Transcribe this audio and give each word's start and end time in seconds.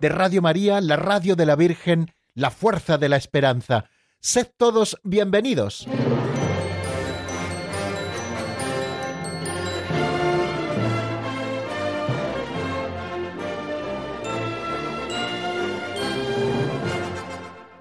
de 0.00 0.08
Radio 0.08 0.42
María, 0.42 0.80
la 0.80 0.96
radio 0.96 1.36
de 1.36 1.46
la 1.46 1.56
Virgen, 1.56 2.12
la 2.34 2.50
fuerza 2.50 2.98
de 2.98 3.08
la 3.08 3.16
esperanza. 3.16 3.86
Sed 4.20 4.48
todos 4.56 4.98
bienvenidos. 5.02 5.86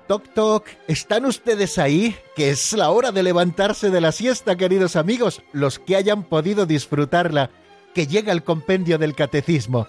Toc 0.07 0.33
toc, 0.33 0.67
¿están 0.87 1.25
ustedes 1.25 1.79
ahí? 1.79 2.15
Que 2.35 2.49
es 2.49 2.73
la 2.73 2.91
hora 2.91 3.11
de 3.11 3.23
levantarse 3.23 3.89
de 3.89 4.01
la 4.01 4.11
siesta, 4.11 4.57
queridos 4.57 4.95
amigos, 4.97 5.41
los 5.53 5.79
que 5.79 5.95
hayan 5.95 6.23
podido 6.23 6.65
disfrutarla, 6.65 7.49
que 7.95 8.05
llega 8.05 8.33
el 8.33 8.43
compendio 8.43 8.97
del 8.97 9.15
catecismo. 9.15 9.87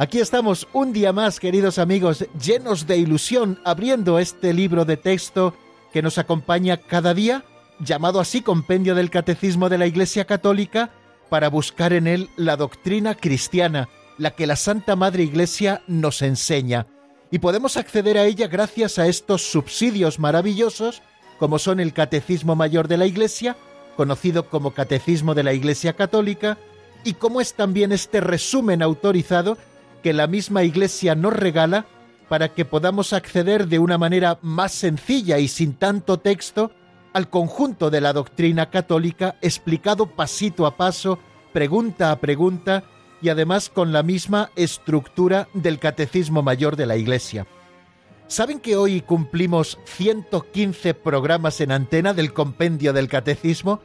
Aquí 0.00 0.18
estamos 0.18 0.66
un 0.72 0.94
día 0.94 1.12
más, 1.12 1.38
queridos 1.38 1.78
amigos, 1.78 2.24
llenos 2.42 2.86
de 2.86 2.96
ilusión, 2.96 3.60
abriendo 3.66 4.18
este 4.18 4.54
libro 4.54 4.86
de 4.86 4.96
texto 4.96 5.54
que 5.92 6.00
nos 6.00 6.16
acompaña 6.16 6.78
cada 6.78 7.12
día, 7.12 7.44
llamado 7.80 8.18
así 8.18 8.40
Compendio 8.40 8.94
del 8.94 9.10
Catecismo 9.10 9.68
de 9.68 9.76
la 9.76 9.86
Iglesia 9.86 10.24
Católica, 10.24 10.88
para 11.28 11.50
buscar 11.50 11.92
en 11.92 12.06
él 12.06 12.30
la 12.38 12.56
doctrina 12.56 13.14
cristiana, 13.14 13.90
la 14.16 14.30
que 14.30 14.46
la 14.46 14.56
Santa 14.56 14.96
Madre 14.96 15.22
Iglesia 15.22 15.82
nos 15.86 16.22
enseña. 16.22 16.86
Y 17.30 17.40
podemos 17.40 17.76
acceder 17.76 18.16
a 18.16 18.24
ella 18.24 18.48
gracias 18.48 18.98
a 18.98 19.06
estos 19.06 19.50
subsidios 19.52 20.18
maravillosos 20.18 21.02
como 21.38 21.58
son 21.58 21.78
el 21.78 21.92
Catecismo 21.92 22.56
Mayor 22.56 22.88
de 22.88 22.96
la 22.96 23.04
Iglesia, 23.04 23.54
conocido 23.98 24.48
como 24.48 24.70
Catecismo 24.70 25.34
de 25.34 25.42
la 25.42 25.52
Iglesia 25.52 25.92
Católica, 25.92 26.56
y 27.04 27.14
como 27.14 27.42
es 27.42 27.52
también 27.52 27.92
este 27.92 28.22
resumen 28.22 28.82
autorizado 28.82 29.58
que 30.02 30.12
la 30.12 30.26
misma 30.26 30.64
Iglesia 30.64 31.14
nos 31.14 31.32
regala 31.32 31.86
para 32.28 32.54
que 32.54 32.64
podamos 32.64 33.12
acceder 33.12 33.66
de 33.66 33.78
una 33.78 33.98
manera 33.98 34.38
más 34.42 34.72
sencilla 34.72 35.38
y 35.38 35.48
sin 35.48 35.74
tanto 35.74 36.18
texto 36.18 36.70
al 37.12 37.28
conjunto 37.28 37.90
de 37.90 38.00
la 38.00 38.12
doctrina 38.12 38.70
católica 38.70 39.36
explicado 39.42 40.06
pasito 40.06 40.66
a 40.66 40.76
paso, 40.76 41.18
pregunta 41.52 42.12
a 42.12 42.20
pregunta, 42.20 42.84
y 43.22 43.28
además 43.28 43.68
con 43.68 43.92
la 43.92 44.02
misma 44.02 44.50
estructura 44.56 45.48
del 45.54 45.78
Catecismo 45.78 46.42
Mayor 46.42 46.76
de 46.76 46.86
la 46.86 46.96
Iglesia. 46.96 47.46
¿Saben 48.28 48.60
que 48.60 48.76
hoy 48.76 49.00
cumplimos 49.00 49.78
115 49.84 50.94
programas 50.94 51.60
en 51.60 51.72
antena 51.72 52.14
del 52.14 52.32
compendio 52.32 52.92
del 52.92 53.08
Catecismo? 53.08 53.80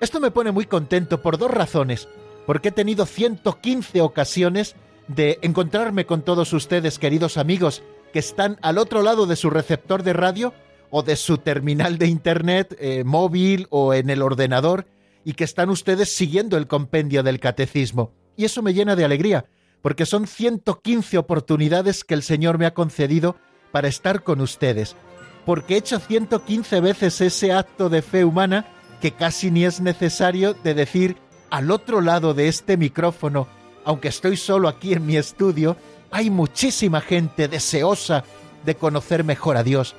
Esto 0.00 0.20
me 0.20 0.30
pone 0.30 0.52
muy 0.52 0.66
contento 0.66 1.22
por 1.22 1.38
dos 1.38 1.50
razones. 1.50 2.08
Porque 2.44 2.68
he 2.68 2.72
tenido 2.72 3.06
115 3.06 4.02
ocasiones 4.02 4.76
de 5.08 5.38
encontrarme 5.42 6.06
con 6.06 6.22
todos 6.22 6.52
ustedes, 6.52 6.98
queridos 6.98 7.36
amigos, 7.36 7.82
que 8.12 8.18
están 8.18 8.58
al 8.62 8.78
otro 8.78 9.02
lado 9.02 9.26
de 9.26 9.36
su 9.36 9.50
receptor 9.50 10.02
de 10.02 10.12
radio 10.12 10.52
o 10.90 11.02
de 11.02 11.16
su 11.16 11.38
terminal 11.38 11.98
de 11.98 12.06
Internet 12.06 12.76
eh, 12.78 13.04
móvil 13.04 13.66
o 13.70 13.94
en 13.94 14.10
el 14.10 14.22
ordenador 14.22 14.86
y 15.24 15.34
que 15.34 15.44
están 15.44 15.70
ustedes 15.70 16.12
siguiendo 16.14 16.56
el 16.56 16.66
compendio 16.66 17.22
del 17.22 17.40
catecismo. 17.40 18.12
Y 18.36 18.44
eso 18.44 18.62
me 18.62 18.74
llena 18.74 18.96
de 18.96 19.04
alegría, 19.04 19.46
porque 19.82 20.06
son 20.06 20.26
115 20.26 21.18
oportunidades 21.18 22.04
que 22.04 22.14
el 22.14 22.22
Señor 22.22 22.58
me 22.58 22.66
ha 22.66 22.74
concedido 22.74 23.36
para 23.72 23.88
estar 23.88 24.22
con 24.22 24.40
ustedes, 24.40 24.96
porque 25.44 25.74
he 25.74 25.78
hecho 25.78 25.98
115 25.98 26.80
veces 26.80 27.20
ese 27.20 27.52
acto 27.52 27.88
de 27.88 28.02
fe 28.02 28.24
humana 28.24 28.66
que 29.00 29.12
casi 29.12 29.50
ni 29.50 29.64
es 29.64 29.80
necesario 29.80 30.54
de 30.54 30.74
decir 30.74 31.16
al 31.50 31.70
otro 31.70 32.00
lado 32.00 32.34
de 32.34 32.48
este 32.48 32.76
micrófono, 32.76 33.48
aunque 33.86 34.08
estoy 34.08 34.36
solo 34.36 34.68
aquí 34.68 34.92
en 34.92 35.06
mi 35.06 35.16
estudio, 35.16 35.76
hay 36.10 36.28
muchísima 36.28 37.00
gente 37.00 37.46
deseosa 37.46 38.24
de 38.64 38.74
conocer 38.74 39.22
mejor 39.22 39.56
a 39.56 39.62
Dios. 39.62 39.94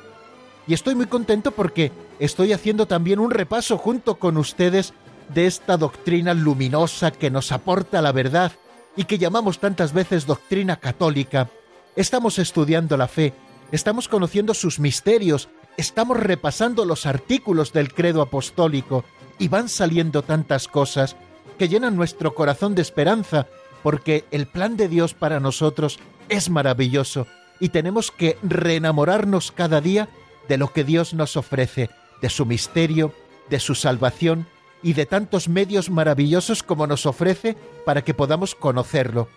Y 0.67 0.73
estoy 0.73 0.93
muy 0.93 1.05
contento 1.05 1.51
porque 1.51 1.93
estoy 2.19 2.51
haciendo 2.51 2.85
también 2.85 3.19
un 3.19 3.31
repaso 3.31 3.77
junto 3.77 4.15
con 4.15 4.35
ustedes 4.35 4.93
de 5.33 5.47
esta 5.47 5.77
doctrina 5.77 6.33
luminosa 6.33 7.11
que 7.11 7.31
nos 7.31 7.53
aporta 7.53 8.01
la 8.01 8.11
verdad 8.11 8.51
y 8.97 9.05
que 9.05 9.17
llamamos 9.17 9.59
tantas 9.59 9.93
veces 9.93 10.25
doctrina 10.25 10.75
católica. 10.75 11.49
Estamos 11.95 12.39
estudiando 12.39 12.97
la 12.97 13.07
fe, 13.07 13.33
estamos 13.71 14.09
conociendo 14.09 14.53
sus 14.53 14.79
misterios, 14.79 15.47
estamos 15.77 16.19
repasando 16.19 16.83
los 16.83 17.05
artículos 17.05 17.71
del 17.71 17.93
credo 17.93 18.21
apostólico 18.21 19.05
y 19.39 19.47
van 19.47 19.69
saliendo 19.69 20.23
tantas 20.23 20.67
cosas 20.67 21.15
que 21.57 21.69
llenan 21.69 21.95
nuestro 21.95 22.35
corazón 22.35 22.75
de 22.75 22.81
esperanza, 22.81 23.47
porque 23.83 24.25
el 24.31 24.47
plan 24.47 24.77
de 24.77 24.88
Dios 24.88 25.13
para 25.13 25.39
nosotros 25.39 25.99
es 26.29 26.49
maravilloso 26.49 27.27
y 27.59 27.69
tenemos 27.69 28.11
que 28.11 28.38
reenamorarnos 28.43 29.51
cada 29.51 29.81
día 29.81 30.09
de 30.47 30.57
lo 30.57 30.71
que 30.73 30.83
Dios 30.83 31.13
nos 31.13 31.38
ofrece, 31.38 31.89
de 32.21 32.29
su 32.29 32.45
misterio, 32.45 33.13
de 33.49 33.59
su 33.59 33.75
salvación 33.75 34.47
y 34.83 34.93
de 34.93 35.05
tantos 35.05 35.49
medios 35.49 35.89
maravillosos 35.89 36.63
como 36.63 36.87
nos 36.87 37.05
ofrece 37.05 37.57
para 37.85 38.03
que 38.03 38.13
podamos 38.13 38.55
conocerlo. 38.55 39.27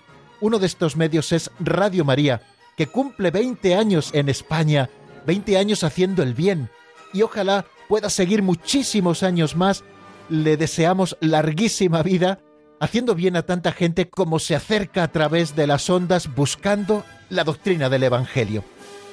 Uno 0.40 0.58
de 0.58 0.66
estos 0.66 0.96
medios 0.96 1.32
es 1.32 1.50
Radio 1.60 2.04
María, 2.04 2.42
que 2.76 2.86
cumple 2.86 3.30
20 3.30 3.74
años 3.74 4.10
en 4.14 4.28
España, 4.28 4.90
20 5.26 5.58
años 5.58 5.84
haciendo 5.84 6.22
el 6.22 6.34
bien, 6.34 6.70
y 7.12 7.22
ojalá 7.22 7.66
pueda 7.88 8.08
seguir 8.08 8.42
muchísimos 8.42 9.22
años 9.22 9.56
más. 9.56 9.84
Le 10.28 10.56
deseamos 10.56 11.16
larguísima 11.20 12.02
vida, 12.02 12.38
haciendo 12.80 13.14
bien 13.14 13.36
a 13.36 13.42
tanta 13.42 13.72
gente 13.72 14.08
como 14.08 14.38
se 14.38 14.56
acerca 14.56 15.04
a 15.04 15.12
través 15.12 15.54
de 15.54 15.66
las 15.66 15.88
ondas 15.90 16.34
buscando 16.34 17.04
la 17.28 17.44
doctrina 17.44 17.90
del 17.90 18.02
Evangelio. 18.02 18.64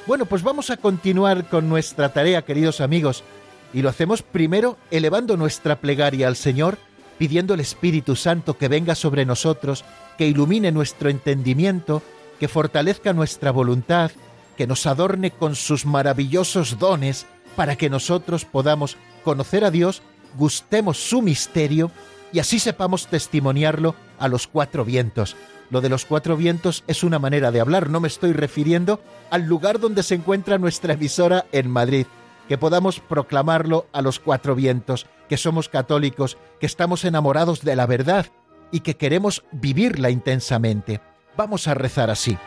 Bueno, 0.07 0.25
pues 0.25 0.41
vamos 0.41 0.69
a 0.69 0.77
continuar 0.77 1.49
con 1.49 1.67
nuestra 1.67 2.13
tarea, 2.13 2.43
queridos 2.43 2.79
amigos, 2.79 3.25
y 3.73 3.81
lo 3.81 3.89
hacemos 3.89 4.23
primero 4.23 4.77
elevando 4.89 5.35
nuestra 5.35 5.81
plegaria 5.81 6.29
al 6.29 6.37
Señor, 6.37 6.77
pidiendo 7.17 7.53
el 7.53 7.59
Espíritu 7.59 8.15
Santo 8.15 8.57
que 8.57 8.69
venga 8.69 8.95
sobre 8.95 9.25
nosotros, 9.25 9.83
que 10.17 10.27
ilumine 10.27 10.71
nuestro 10.71 11.09
entendimiento, 11.09 12.01
que 12.39 12.47
fortalezca 12.47 13.11
nuestra 13.11 13.51
voluntad, 13.51 14.11
que 14.55 14.65
nos 14.65 14.85
adorne 14.85 15.31
con 15.31 15.55
sus 15.55 15.85
maravillosos 15.85 16.79
dones, 16.79 17.25
para 17.57 17.75
que 17.75 17.89
nosotros 17.89 18.45
podamos 18.45 18.95
conocer 19.25 19.65
a 19.65 19.71
Dios, 19.71 20.01
gustemos 20.37 20.97
su 20.97 21.21
misterio 21.21 21.91
y 22.31 22.39
así 22.39 22.59
sepamos 22.59 23.07
testimoniarlo 23.07 23.95
a 24.19 24.27
los 24.27 24.47
cuatro 24.47 24.85
vientos. 24.85 25.35
Lo 25.69 25.81
de 25.81 25.89
los 25.89 26.05
cuatro 26.05 26.37
vientos 26.37 26.83
es 26.87 27.03
una 27.03 27.19
manera 27.19 27.51
de 27.51 27.59
hablar, 27.59 27.89
no 27.89 27.99
me 27.99 28.07
estoy 28.07 28.31
refiriendo 28.33 29.01
al 29.29 29.43
lugar 29.43 29.79
donde 29.79 30.03
se 30.03 30.15
encuentra 30.15 30.57
nuestra 30.57 30.93
emisora 30.93 31.45
en 31.51 31.69
Madrid, 31.69 32.05
que 32.47 32.57
podamos 32.57 32.99
proclamarlo 33.01 33.87
a 33.91 34.01
los 34.01 34.19
cuatro 34.19 34.55
vientos, 34.55 35.07
que 35.27 35.37
somos 35.37 35.67
católicos, 35.67 36.37
que 36.59 36.65
estamos 36.65 37.03
enamorados 37.03 37.61
de 37.61 37.75
la 37.75 37.85
verdad 37.85 38.27
y 38.71 38.79
que 38.79 38.95
queremos 38.95 39.43
vivirla 39.51 40.09
intensamente. 40.09 41.01
Vamos 41.35 41.67
a 41.67 41.73
rezar 41.73 42.09
así. 42.09 42.37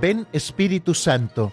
Ven 0.00 0.28
Espíritu 0.32 0.94
Santo, 0.94 1.52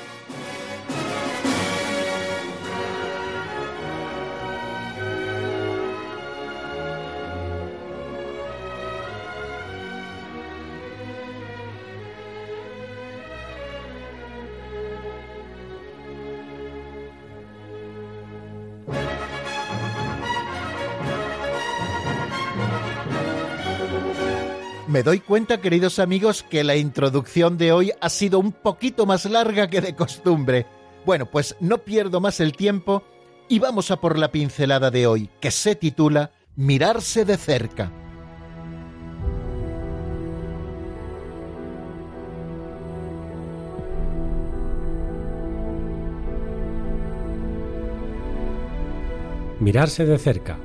Me 24.87 25.03
doy 25.03 25.19
cuenta, 25.19 25.61
queridos 25.61 25.99
amigos, 25.99 26.43
que 26.43 26.63
la 26.63 26.75
introducción 26.75 27.57
de 27.57 27.71
hoy 27.71 27.91
ha 28.01 28.09
sido 28.09 28.39
un 28.39 28.51
poquito 28.51 29.05
más 29.05 29.25
larga 29.25 29.69
que 29.69 29.79
de 29.79 29.95
costumbre. 29.95 30.65
Bueno, 31.05 31.27
pues 31.27 31.55
no 31.59 31.77
pierdo 31.79 32.19
más 32.19 32.39
el 32.39 32.53
tiempo 32.53 33.03
y 33.47 33.59
vamos 33.59 33.91
a 33.91 33.97
por 33.97 34.17
la 34.17 34.31
pincelada 34.31 34.91
de 34.91 35.07
hoy, 35.07 35.29
que 35.39 35.51
se 35.51 35.75
titula 35.75 36.31
Mirarse 36.55 37.25
de 37.25 37.37
cerca. 37.37 37.91
Mirarse 49.59 50.05
de 50.05 50.17
cerca. 50.17 50.57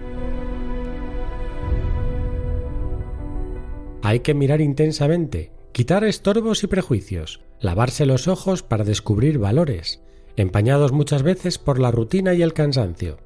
Hay 4.07 4.21
que 4.21 4.35
mirar 4.35 4.61
intensamente, 4.61 5.51
quitar 5.73 6.05
estorbos 6.05 6.63
y 6.63 6.69
prejuicios, 6.69 7.41
lavarse 7.59 8.07
los 8.07 8.29
ojos 8.29 8.63
para 8.63 8.85
descubrir 8.85 9.41
valores, 9.41 10.01
empañados 10.37 10.93
muchas 10.93 11.25
veces 11.25 11.59
por 11.59 11.81
la 11.81 11.91
rutina 11.91 12.33
y 12.33 12.41
el 12.41 12.53
cansancio. 12.53 13.19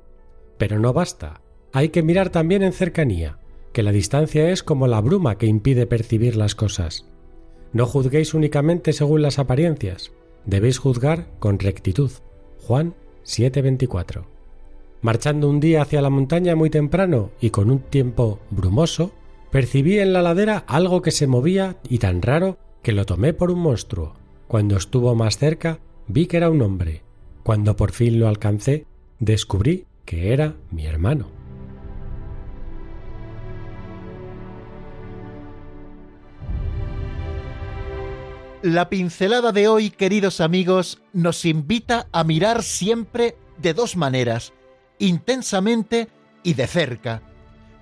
Pero 0.56 0.78
no 0.78 0.94
basta, 0.94 1.42
hay 1.74 1.90
que 1.90 2.02
mirar 2.02 2.30
también 2.30 2.62
en 2.62 2.72
cercanía, 2.72 3.36
que 3.74 3.82
la 3.82 3.92
distancia 3.92 4.48
es 4.48 4.62
como 4.62 4.86
la 4.86 5.02
bruma 5.02 5.36
que 5.36 5.44
impide 5.44 5.86
percibir 5.86 6.34
las 6.34 6.54
cosas. 6.54 7.04
No 7.74 7.84
juzguéis 7.84 8.32
únicamente 8.32 8.94
según 8.94 9.20
las 9.20 9.38
apariencias, 9.38 10.12
debéis 10.46 10.78
juzgar 10.78 11.26
con 11.40 11.58
rectitud. 11.58 12.10
Juan 12.66 12.94
7:24. 13.22 14.24
Marchando 15.02 15.46
un 15.50 15.60
día 15.60 15.82
hacia 15.82 16.00
la 16.00 16.08
montaña 16.08 16.56
muy 16.56 16.70
temprano 16.70 17.32
y 17.38 17.50
con 17.50 17.70
un 17.70 17.80
tiempo 17.80 18.38
brumoso, 18.50 19.12
percibí 19.50 19.98
en 19.98 20.12
la 20.12 20.22
ladera 20.22 20.64
algo 20.66 21.02
que 21.02 21.10
se 21.10 21.26
movía 21.26 21.76
y 21.88 21.98
tan 21.98 22.22
raro 22.22 22.58
que 22.82 22.92
lo 22.92 23.06
tomé 23.06 23.32
por 23.32 23.50
un 23.50 23.60
monstruo. 23.60 24.14
Cuando 24.48 24.76
estuvo 24.76 25.14
más 25.14 25.38
cerca, 25.38 25.80
vi 26.06 26.26
que 26.26 26.36
era 26.36 26.50
un 26.50 26.62
hombre. 26.62 27.02
Cuando 27.42 27.76
por 27.76 27.92
fin 27.92 28.18
lo 28.18 28.28
alcancé, 28.28 28.86
descubrí 29.18 29.86
que 30.04 30.32
era 30.32 30.56
mi 30.70 30.86
hermano. 30.86 31.28
La 38.62 38.90
pincelada 38.90 39.52
de 39.52 39.68
hoy, 39.68 39.88
queridos 39.90 40.40
amigos, 40.42 41.00
nos 41.14 41.46
invita 41.46 42.08
a 42.12 42.24
mirar 42.24 42.62
siempre 42.62 43.36
de 43.56 43.72
dos 43.72 43.96
maneras, 43.96 44.52
intensamente 44.98 46.08
y 46.42 46.54
de 46.54 46.66
cerca. 46.66 47.22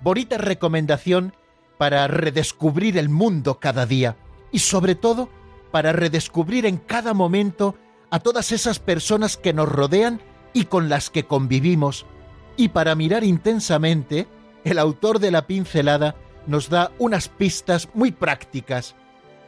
Bonita 0.01 0.37
recomendación 0.37 1.33
para 1.79 2.09
redescubrir 2.09 2.97
el 2.97 3.07
mundo 3.07 3.57
cada 3.57 3.85
día 3.85 4.17
y 4.51 4.59
sobre 4.59 4.95
todo 4.95 5.29
para 5.71 5.93
redescubrir 5.93 6.65
en 6.65 6.75
cada 6.75 7.13
momento 7.13 7.75
a 8.11 8.19
todas 8.19 8.51
esas 8.51 8.79
personas 8.79 9.37
que 9.37 9.53
nos 9.53 9.69
rodean 9.69 10.19
y 10.51 10.65
con 10.65 10.89
las 10.89 11.09
que 11.09 11.23
convivimos. 11.23 12.05
Y 12.57 12.67
para 12.69 12.95
mirar 12.95 13.23
intensamente, 13.23 14.27
el 14.65 14.77
autor 14.77 15.19
de 15.19 15.31
la 15.31 15.47
pincelada 15.47 16.15
nos 16.47 16.69
da 16.69 16.91
unas 16.99 17.29
pistas 17.29 17.87
muy 17.93 18.11
prácticas. 18.11 18.95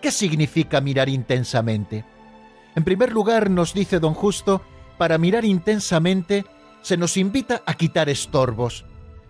¿Qué 0.02 0.10
significa 0.10 0.80
mirar 0.80 1.10
intensamente? 1.10 2.06
En 2.78 2.86
primer 2.86 3.12
lugar, 3.12 3.50
nos 3.50 3.74
dice 3.74 4.00
don 4.00 4.14
Justo, 4.14 4.62
para 4.98 5.18
mirar 5.18 5.44
intensamente 5.44 6.46
se 6.82 6.96
nos 6.96 7.18
invita 7.18 7.62
a 7.66 7.74
quitar 7.74 8.08
estorbos. 8.08 8.86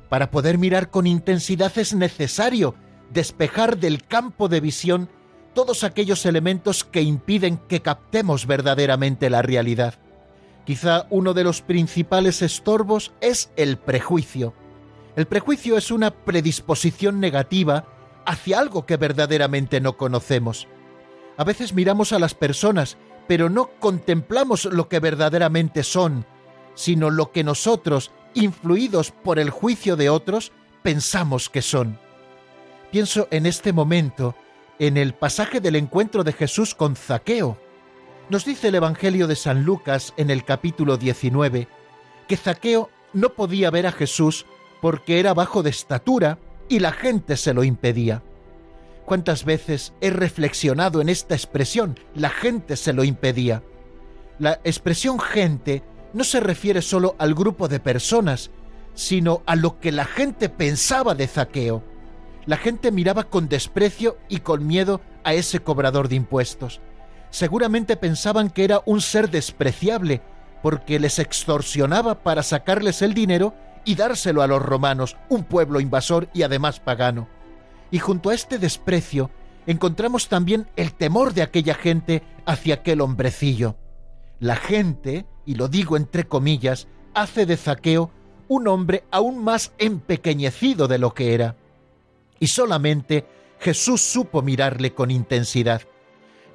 Para 0.07 0.29
poder 0.29 0.59
mirar 0.59 0.91
con 0.91 1.07
intensidad 1.07 1.75
es 1.79 1.95
necesario 1.95 2.75
despejar 3.13 3.77
del 3.77 4.03
campo 4.03 4.47
de 4.47 4.59
visión 4.59 5.09
todos 5.53 5.83
aquellos 5.83 6.25
elementos 6.25 6.83
que 6.83 7.01
impiden 7.01 7.57
que 7.57 7.81
captemos 7.81 8.47
verdaderamente 8.47 9.29
la 9.29 9.41
realidad. 9.41 9.95
Quizá 10.65 11.07
uno 11.09 11.33
de 11.33 11.43
los 11.43 11.61
principales 11.61 12.41
estorbos 12.41 13.11
es 13.19 13.51
el 13.57 13.77
prejuicio. 13.77 14.53
El 15.15 15.25
prejuicio 15.25 15.75
es 15.77 15.91
una 15.91 16.11
predisposición 16.11 17.19
negativa 17.19 17.85
hacia 18.25 18.59
algo 18.59 18.85
que 18.85 18.97
verdaderamente 18.97 19.81
no 19.81 19.97
conocemos. 19.97 20.67
A 21.37 21.43
veces 21.43 21.73
miramos 21.73 22.13
a 22.13 22.19
las 22.19 22.33
personas, 22.33 22.97
pero 23.27 23.49
no 23.49 23.71
contemplamos 23.79 24.65
lo 24.65 24.87
que 24.87 24.99
verdaderamente 24.99 25.83
son, 25.83 26.25
sino 26.75 27.09
lo 27.09 27.31
que 27.31 27.43
nosotros, 27.43 28.11
influidos 28.33 29.11
por 29.11 29.39
el 29.39 29.49
juicio 29.49 29.95
de 29.97 30.09
otros, 30.09 30.53
pensamos 30.83 31.49
que 31.49 31.61
son. 31.61 31.97
Pienso 32.91 33.29
en 33.31 33.45
este 33.45 33.71
momento 33.71 34.35
en 34.77 34.97
el 34.97 35.13
pasaje 35.13 35.61
del 35.61 35.77
encuentro 35.77 36.25
de 36.25 36.33
Jesús 36.33 36.75
con 36.75 36.97
Zaqueo. 36.97 37.57
Nos 38.29 38.43
dice 38.43 38.67
el 38.67 38.75
Evangelio 38.75 39.27
de 39.27 39.37
San 39.37 39.63
Lucas 39.63 40.13
en 40.17 40.29
el 40.29 40.43
capítulo 40.43 40.97
19 40.97 41.69
que 42.27 42.35
Zaqueo 42.35 42.89
no 43.13 43.29
podía 43.29 43.71
ver 43.71 43.87
a 43.87 43.93
Jesús 43.93 44.45
porque 44.81 45.21
era 45.21 45.33
bajo 45.33 45.63
de 45.63 45.69
estatura 45.69 46.37
y 46.67 46.79
la 46.79 46.91
gente 46.91 47.37
se 47.37 47.53
lo 47.53 47.63
impedía. 47.63 48.23
¿Cuántas 49.05 49.45
veces 49.45 49.93
he 50.01 50.09
reflexionado 50.09 50.99
en 50.99 51.07
esta 51.07 51.33
expresión? 51.33 51.97
La 52.13 52.29
gente 52.29 52.75
se 52.75 52.91
lo 52.91 53.05
impedía. 53.05 53.63
La 54.37 54.59
expresión 54.65 55.17
gente 55.17 55.81
no 56.11 56.25
se 56.25 56.41
refiere 56.41 56.81
solo 56.81 57.15
al 57.19 57.35
grupo 57.35 57.69
de 57.69 57.79
personas, 57.79 58.51
sino 58.95 59.43
a 59.45 59.55
lo 59.55 59.79
que 59.79 59.93
la 59.93 60.03
gente 60.03 60.49
pensaba 60.49 61.15
de 61.15 61.27
Zaqueo. 61.27 61.90
La 62.45 62.57
gente 62.57 62.91
miraba 62.91 63.25
con 63.25 63.47
desprecio 63.47 64.17
y 64.27 64.39
con 64.39 64.65
miedo 64.65 65.01
a 65.23 65.33
ese 65.33 65.59
cobrador 65.59 66.07
de 66.07 66.15
impuestos. 66.15 66.81
Seguramente 67.29 67.95
pensaban 67.95 68.49
que 68.49 68.63
era 68.63 68.81
un 68.85 68.99
ser 69.01 69.29
despreciable, 69.29 70.21
porque 70.61 70.99
les 70.99 71.19
extorsionaba 71.19 72.23
para 72.23 72.43
sacarles 72.43 73.01
el 73.01 73.13
dinero 73.13 73.53
y 73.85 73.95
dárselo 73.95 74.41
a 74.41 74.47
los 74.47 74.61
romanos, 74.61 75.17
un 75.29 75.43
pueblo 75.43 75.79
invasor 75.79 76.29
y 76.33 76.43
además 76.43 76.79
pagano. 76.79 77.27
Y 77.89 77.99
junto 77.99 78.29
a 78.29 78.33
este 78.33 78.57
desprecio 78.57 79.31
encontramos 79.65 80.27
también 80.27 80.67
el 80.75 80.93
temor 80.93 81.33
de 81.33 81.41
aquella 81.41 81.75
gente 81.75 82.23
hacia 82.45 82.75
aquel 82.75 83.01
hombrecillo. 83.01 83.75
La 84.39 84.55
gente, 84.55 85.25
y 85.45 85.55
lo 85.55 85.67
digo 85.67 85.97
entre 85.97 86.27
comillas, 86.27 86.87
hace 87.13 87.45
de 87.45 87.57
Zaqueo 87.57 88.11
un 88.47 88.67
hombre 88.67 89.03
aún 89.11 89.43
más 89.43 89.71
empequeñecido 89.77 90.87
de 90.87 90.97
lo 90.97 91.13
que 91.13 91.33
era. 91.33 91.55
Y 92.41 92.47
solamente 92.47 93.25
Jesús 93.59 94.01
supo 94.01 94.41
mirarle 94.41 94.93
con 94.93 95.11
intensidad. 95.11 95.83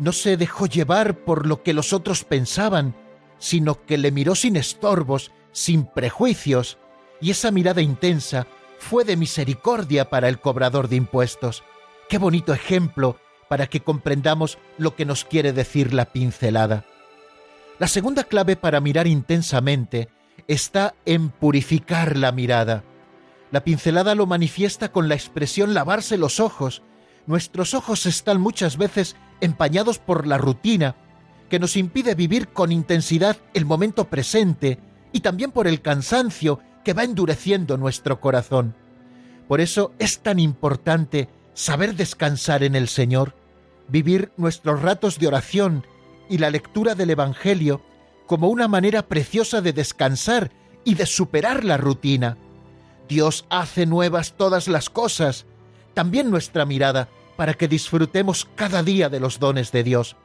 No 0.00 0.12
se 0.12 0.36
dejó 0.36 0.66
llevar 0.66 1.24
por 1.24 1.46
lo 1.46 1.62
que 1.62 1.72
los 1.72 1.92
otros 1.94 2.24
pensaban, 2.24 2.94
sino 3.38 3.86
que 3.86 3.96
le 3.96 4.10
miró 4.10 4.34
sin 4.34 4.56
estorbos, 4.56 5.30
sin 5.52 5.86
prejuicios, 5.86 6.76
y 7.20 7.30
esa 7.30 7.52
mirada 7.52 7.80
intensa 7.80 8.48
fue 8.78 9.04
de 9.04 9.16
misericordia 9.16 10.10
para 10.10 10.28
el 10.28 10.40
cobrador 10.40 10.88
de 10.88 10.96
impuestos. 10.96 11.62
Qué 12.08 12.18
bonito 12.18 12.52
ejemplo 12.52 13.18
para 13.48 13.68
que 13.68 13.80
comprendamos 13.80 14.58
lo 14.78 14.96
que 14.96 15.06
nos 15.06 15.24
quiere 15.24 15.52
decir 15.52 15.94
la 15.94 16.06
pincelada. 16.06 16.84
La 17.78 17.86
segunda 17.86 18.24
clave 18.24 18.56
para 18.56 18.80
mirar 18.80 19.06
intensamente 19.06 20.08
está 20.48 20.94
en 21.04 21.30
purificar 21.30 22.16
la 22.16 22.32
mirada. 22.32 22.82
La 23.50 23.62
pincelada 23.62 24.14
lo 24.14 24.26
manifiesta 24.26 24.90
con 24.90 25.08
la 25.08 25.14
expresión 25.14 25.74
lavarse 25.74 26.18
los 26.18 26.40
ojos. 26.40 26.82
Nuestros 27.26 27.74
ojos 27.74 28.06
están 28.06 28.40
muchas 28.40 28.76
veces 28.76 29.16
empañados 29.40 29.98
por 29.98 30.26
la 30.26 30.38
rutina, 30.38 30.96
que 31.48 31.58
nos 31.58 31.76
impide 31.76 32.14
vivir 32.14 32.48
con 32.48 32.72
intensidad 32.72 33.36
el 33.54 33.64
momento 33.64 34.08
presente 34.08 34.80
y 35.12 35.20
también 35.20 35.52
por 35.52 35.68
el 35.68 35.80
cansancio 35.80 36.60
que 36.84 36.92
va 36.92 37.04
endureciendo 37.04 37.76
nuestro 37.76 38.20
corazón. 38.20 38.74
Por 39.48 39.60
eso 39.60 39.92
es 39.98 40.20
tan 40.20 40.40
importante 40.40 41.28
saber 41.54 41.94
descansar 41.94 42.64
en 42.64 42.74
el 42.74 42.88
Señor, 42.88 43.34
vivir 43.88 44.32
nuestros 44.36 44.82
ratos 44.82 45.18
de 45.18 45.28
oración 45.28 45.86
y 46.28 46.38
la 46.38 46.50
lectura 46.50 46.94
del 46.94 47.10
Evangelio 47.10 47.82
como 48.26 48.48
una 48.48 48.66
manera 48.66 49.06
preciosa 49.06 49.60
de 49.60 49.72
descansar 49.72 50.50
y 50.84 50.94
de 50.94 51.06
superar 51.06 51.64
la 51.64 51.76
rutina. 51.76 52.36
Dios 53.08 53.46
hace 53.50 53.86
nuevas 53.86 54.34
todas 54.36 54.68
las 54.68 54.90
cosas, 54.90 55.46
también 55.94 56.30
nuestra 56.30 56.64
mirada, 56.64 57.08
para 57.36 57.54
que 57.54 57.68
disfrutemos 57.68 58.48
cada 58.54 58.82
día 58.82 59.08
de 59.08 59.20
los 59.20 59.38
dones 59.38 59.72
de 59.72 59.82
Dios. 59.82 60.16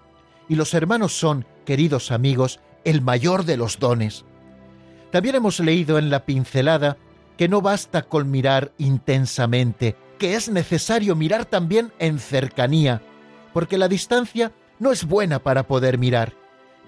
Y 0.48 0.56
los 0.56 0.74
hermanos 0.74 1.18
son, 1.18 1.46
queridos 1.66 2.12
amigos, 2.12 2.60
el 2.84 3.02
mayor 3.02 3.46
de 3.46 3.58
los 3.58 3.80
dones. 3.80 4.26
También 5.12 5.36
hemos 5.36 5.60
leído 5.60 5.98
en 5.98 6.10
la 6.10 6.26
pincelada 6.26 6.98
que 7.38 7.48
no 7.48 7.62
basta 7.62 8.04
con 8.04 8.32
mirar 8.32 8.72
intensamente, 8.78 9.96
que 10.18 10.36
es 10.36 10.50
necesario 10.50 11.16
mirar 11.16 11.46
también 11.46 11.92
en 12.00 12.20
cercanía, 12.20 13.02
porque 13.54 13.78
la 13.78 13.88
distancia 13.88 14.52
no 14.80 14.92
es 14.92 15.06
buena 15.06 15.40
para 15.40 15.68
poder 15.68 15.98
mirar. 15.98 16.34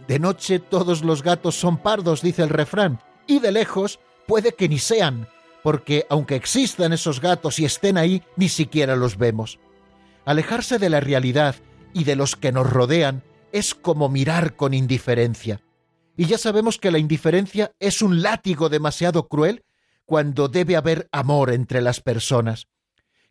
De 0.07 0.19
noche 0.19 0.59
todos 0.59 1.03
los 1.03 1.23
gatos 1.23 1.55
son 1.55 1.77
pardos, 1.77 2.21
dice 2.21 2.43
el 2.43 2.49
refrán, 2.49 2.99
y 3.27 3.39
de 3.39 3.51
lejos 3.51 3.99
puede 4.27 4.53
que 4.53 4.69
ni 4.69 4.79
sean, 4.79 5.27
porque 5.63 6.05
aunque 6.09 6.35
existan 6.35 6.93
esos 6.93 7.21
gatos 7.21 7.57
y 7.57 7.65
estén 7.65 7.97
ahí, 7.97 8.21
ni 8.35 8.49
siquiera 8.49 8.95
los 8.95 9.17
vemos. 9.17 9.59
Alejarse 10.25 10.77
de 10.77 10.89
la 10.89 10.99
realidad 10.99 11.55
y 11.93 12.03
de 12.03 12.15
los 12.15 12.35
que 12.35 12.51
nos 12.51 12.69
rodean 12.69 13.23
es 13.51 13.73
como 13.73 14.09
mirar 14.09 14.55
con 14.55 14.73
indiferencia. 14.73 15.61
Y 16.17 16.25
ya 16.25 16.37
sabemos 16.37 16.77
que 16.77 16.91
la 16.91 16.99
indiferencia 16.99 17.71
es 17.79 18.01
un 18.01 18.21
látigo 18.21 18.69
demasiado 18.69 19.27
cruel 19.27 19.63
cuando 20.05 20.49
debe 20.49 20.75
haber 20.75 21.07
amor 21.11 21.51
entre 21.51 21.81
las 21.81 22.01
personas. 22.01 22.67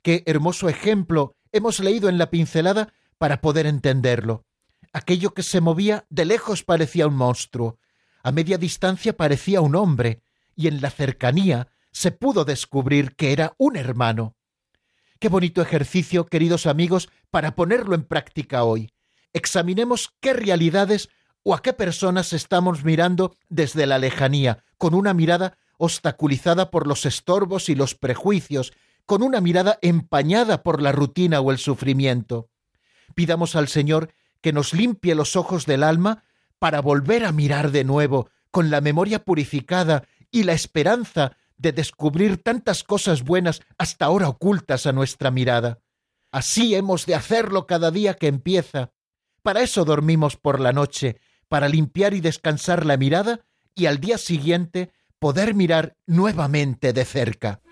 Qué 0.01 0.23
hermoso 0.27 0.69
ejemplo 0.69 1.35
hemos 1.53 1.81
leído 1.81 2.09
en 2.09 2.19
la 2.19 2.31
pincelada 2.31 2.93
para 3.19 3.41
poder 3.41 3.67
entenderlo. 3.67 4.45
Aquello 4.93 5.35
que 5.35 5.43
se 5.43 5.61
movía 5.61 6.07
de 6.09 6.25
lejos 6.25 6.65
parecía 6.65 7.07
un 7.07 7.15
monstruo, 7.15 7.79
a 8.23 8.33
media 8.33 8.59
distancia 8.59 9.17
parecía 9.17 9.61
un 9.61 9.75
hombre, 9.75 10.23
y 10.55 10.69
en 10.69 10.81
la 10.81 10.91
cercanía 10.91 11.69
se 11.93 12.11
pudo 12.11 12.45
descubrir 12.45 13.15
que 13.15 13.33
era 13.33 13.55
un 13.59 13.77
hermano. 13.77 14.35
Qué 15.19 15.29
bonito 15.29 15.63
ejercicio, 15.63 16.27
queridos 16.27 16.67
amigos, 16.67 17.09
para 17.31 17.55
ponerlo 17.55 17.95
en 17.95 18.03
práctica 18.03 18.65
hoy. 18.65 18.91
Examinemos 19.33 20.13
qué 20.21 20.33
realidades 20.33 21.11
o 21.45 21.55
a 21.55 21.63
qué 21.63 21.73
personas 21.73 22.33
estamos 22.33 22.85
mirando 22.85 23.37
desde 23.49 23.87
la 23.87 23.99
lejanía, 23.99 24.65
con 24.79 24.95
una 24.95 25.15
mirada 25.15 25.59
obstaculizada 25.77 26.71
por 26.71 26.87
los 26.87 27.07
estorbos 27.07 27.69
y 27.69 27.75
los 27.75 27.95
prejuicios, 27.95 28.73
con 29.07 29.23
una 29.23 29.41
mirada 29.41 29.79
empañada 29.83 30.63
por 30.63 30.81
la 30.81 30.93
rutina 30.93 31.41
o 31.41 31.51
el 31.51 31.59
sufrimiento. 31.59 32.49
Pidamos 33.15 33.57
al 33.57 33.69
Señor 33.69 34.15
que 34.41 34.53
nos 34.53 34.73
limpie 34.73 35.15
los 35.15 35.37
ojos 35.37 35.67
del 35.67 35.83
alma 35.83 36.25
para 36.59 36.81
volver 36.81 37.25
a 37.25 37.33
mirar 37.33 37.71
de 37.71 37.85
nuevo, 37.85 38.31
con 38.51 38.71
la 38.71 38.81
memoria 38.81 39.25
purificada 39.25 40.05
y 40.31 40.45
la 40.45 40.53
esperanza 40.53 41.37
de 41.63 41.73
descubrir 41.73 42.43
tantas 42.43 42.83
cosas 42.83 43.23
buenas 43.23 43.63
hasta 43.79 44.05
ahora 44.05 44.29
ocultas 44.29 44.85
a 44.87 44.93
nuestra 44.93 45.31
mirada. 45.31 45.79
Así 46.33 46.75
hemos 46.75 47.07
de 47.07 47.15
hacerlo 47.15 47.67
cada 47.67 47.91
día 47.91 48.15
que 48.15 48.27
empieza. 48.27 48.91
Para 49.43 49.63
eso 49.63 49.85
dormimos 49.85 50.37
por 50.37 50.61
la 50.61 50.73
noche, 50.73 51.21
para 51.49 51.69
limpiar 51.69 52.15
y 52.15 52.21
descansar 52.21 52.85
la 52.85 52.97
mirada 52.97 53.41
y 53.75 53.87
al 53.87 53.99
día 53.99 54.19
siguiente 54.19 54.91
poder 55.19 55.55
mirar 55.55 55.97
nuevamente 56.07 56.93
de 56.93 57.05
cerca. 57.05 57.63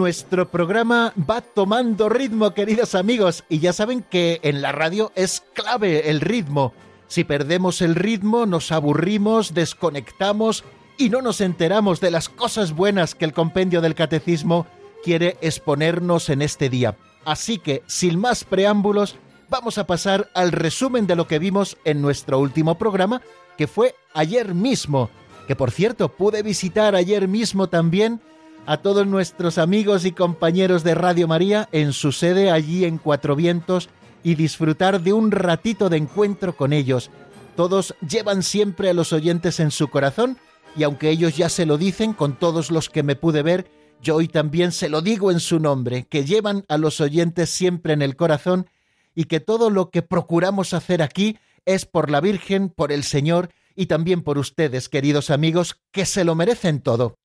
Nuestro 0.00 0.50
programa 0.50 1.12
va 1.28 1.42
tomando 1.42 2.08
ritmo, 2.08 2.54
queridos 2.54 2.94
amigos, 2.94 3.44
y 3.50 3.58
ya 3.58 3.74
saben 3.74 4.02
que 4.02 4.40
en 4.42 4.62
la 4.62 4.72
radio 4.72 5.12
es 5.14 5.42
clave 5.52 6.08
el 6.08 6.22
ritmo. 6.22 6.72
Si 7.06 7.22
perdemos 7.22 7.82
el 7.82 7.94
ritmo, 7.94 8.46
nos 8.46 8.72
aburrimos, 8.72 9.52
desconectamos 9.52 10.64
y 10.96 11.10
no 11.10 11.20
nos 11.20 11.42
enteramos 11.42 12.00
de 12.00 12.10
las 12.10 12.30
cosas 12.30 12.72
buenas 12.72 13.14
que 13.14 13.26
el 13.26 13.34
compendio 13.34 13.82
del 13.82 13.94
catecismo 13.94 14.66
quiere 15.04 15.36
exponernos 15.42 16.30
en 16.30 16.40
este 16.40 16.70
día. 16.70 16.96
Así 17.26 17.58
que, 17.58 17.82
sin 17.86 18.18
más 18.18 18.44
preámbulos, 18.44 19.16
vamos 19.50 19.76
a 19.76 19.86
pasar 19.86 20.30
al 20.32 20.52
resumen 20.52 21.06
de 21.06 21.16
lo 21.16 21.26
que 21.26 21.38
vimos 21.38 21.76
en 21.84 22.00
nuestro 22.00 22.38
último 22.38 22.78
programa, 22.78 23.20
que 23.58 23.66
fue 23.66 23.94
ayer 24.14 24.54
mismo, 24.54 25.10
que 25.46 25.56
por 25.56 25.70
cierto 25.70 26.08
pude 26.08 26.42
visitar 26.42 26.94
ayer 26.94 27.28
mismo 27.28 27.68
también 27.68 28.22
a 28.66 28.76
todos 28.78 29.06
nuestros 29.06 29.58
amigos 29.58 30.04
y 30.04 30.12
compañeros 30.12 30.84
de 30.84 30.94
Radio 30.94 31.26
María 31.26 31.68
en 31.72 31.92
su 31.92 32.12
sede 32.12 32.50
allí 32.50 32.84
en 32.84 32.98
Cuatro 32.98 33.36
Vientos 33.36 33.88
y 34.22 34.34
disfrutar 34.34 35.00
de 35.00 35.12
un 35.12 35.30
ratito 35.30 35.88
de 35.88 35.96
encuentro 35.96 36.56
con 36.56 36.72
ellos. 36.72 37.10
Todos 37.56 37.94
llevan 38.06 38.42
siempre 38.42 38.90
a 38.90 38.94
los 38.94 39.12
oyentes 39.12 39.60
en 39.60 39.70
su 39.70 39.88
corazón 39.88 40.38
y 40.76 40.82
aunque 40.84 41.10
ellos 41.10 41.36
ya 41.36 41.48
se 41.48 41.66
lo 41.66 41.78
dicen 41.78 42.12
con 42.12 42.38
todos 42.38 42.70
los 42.70 42.88
que 42.88 43.02
me 43.02 43.16
pude 43.16 43.42
ver, 43.42 43.70
yo 44.02 44.16
hoy 44.16 44.28
también 44.28 44.72
se 44.72 44.88
lo 44.88 45.02
digo 45.02 45.30
en 45.30 45.40
su 45.40 45.58
nombre, 45.58 46.06
que 46.08 46.24
llevan 46.24 46.64
a 46.68 46.78
los 46.78 47.00
oyentes 47.00 47.50
siempre 47.50 47.92
en 47.92 48.02
el 48.02 48.16
corazón 48.16 48.68
y 49.14 49.24
que 49.24 49.40
todo 49.40 49.70
lo 49.70 49.90
que 49.90 50.02
procuramos 50.02 50.72
hacer 50.72 51.02
aquí 51.02 51.38
es 51.66 51.84
por 51.84 52.10
la 52.10 52.20
Virgen, 52.20 52.68
por 52.70 52.92
el 52.92 53.04
Señor 53.04 53.50
y 53.74 53.86
también 53.86 54.22
por 54.22 54.38
ustedes, 54.38 54.88
queridos 54.88 55.30
amigos, 55.30 55.80
que 55.92 56.06
se 56.06 56.24
lo 56.24 56.34
merecen 56.34 56.80
todo. 56.80 57.19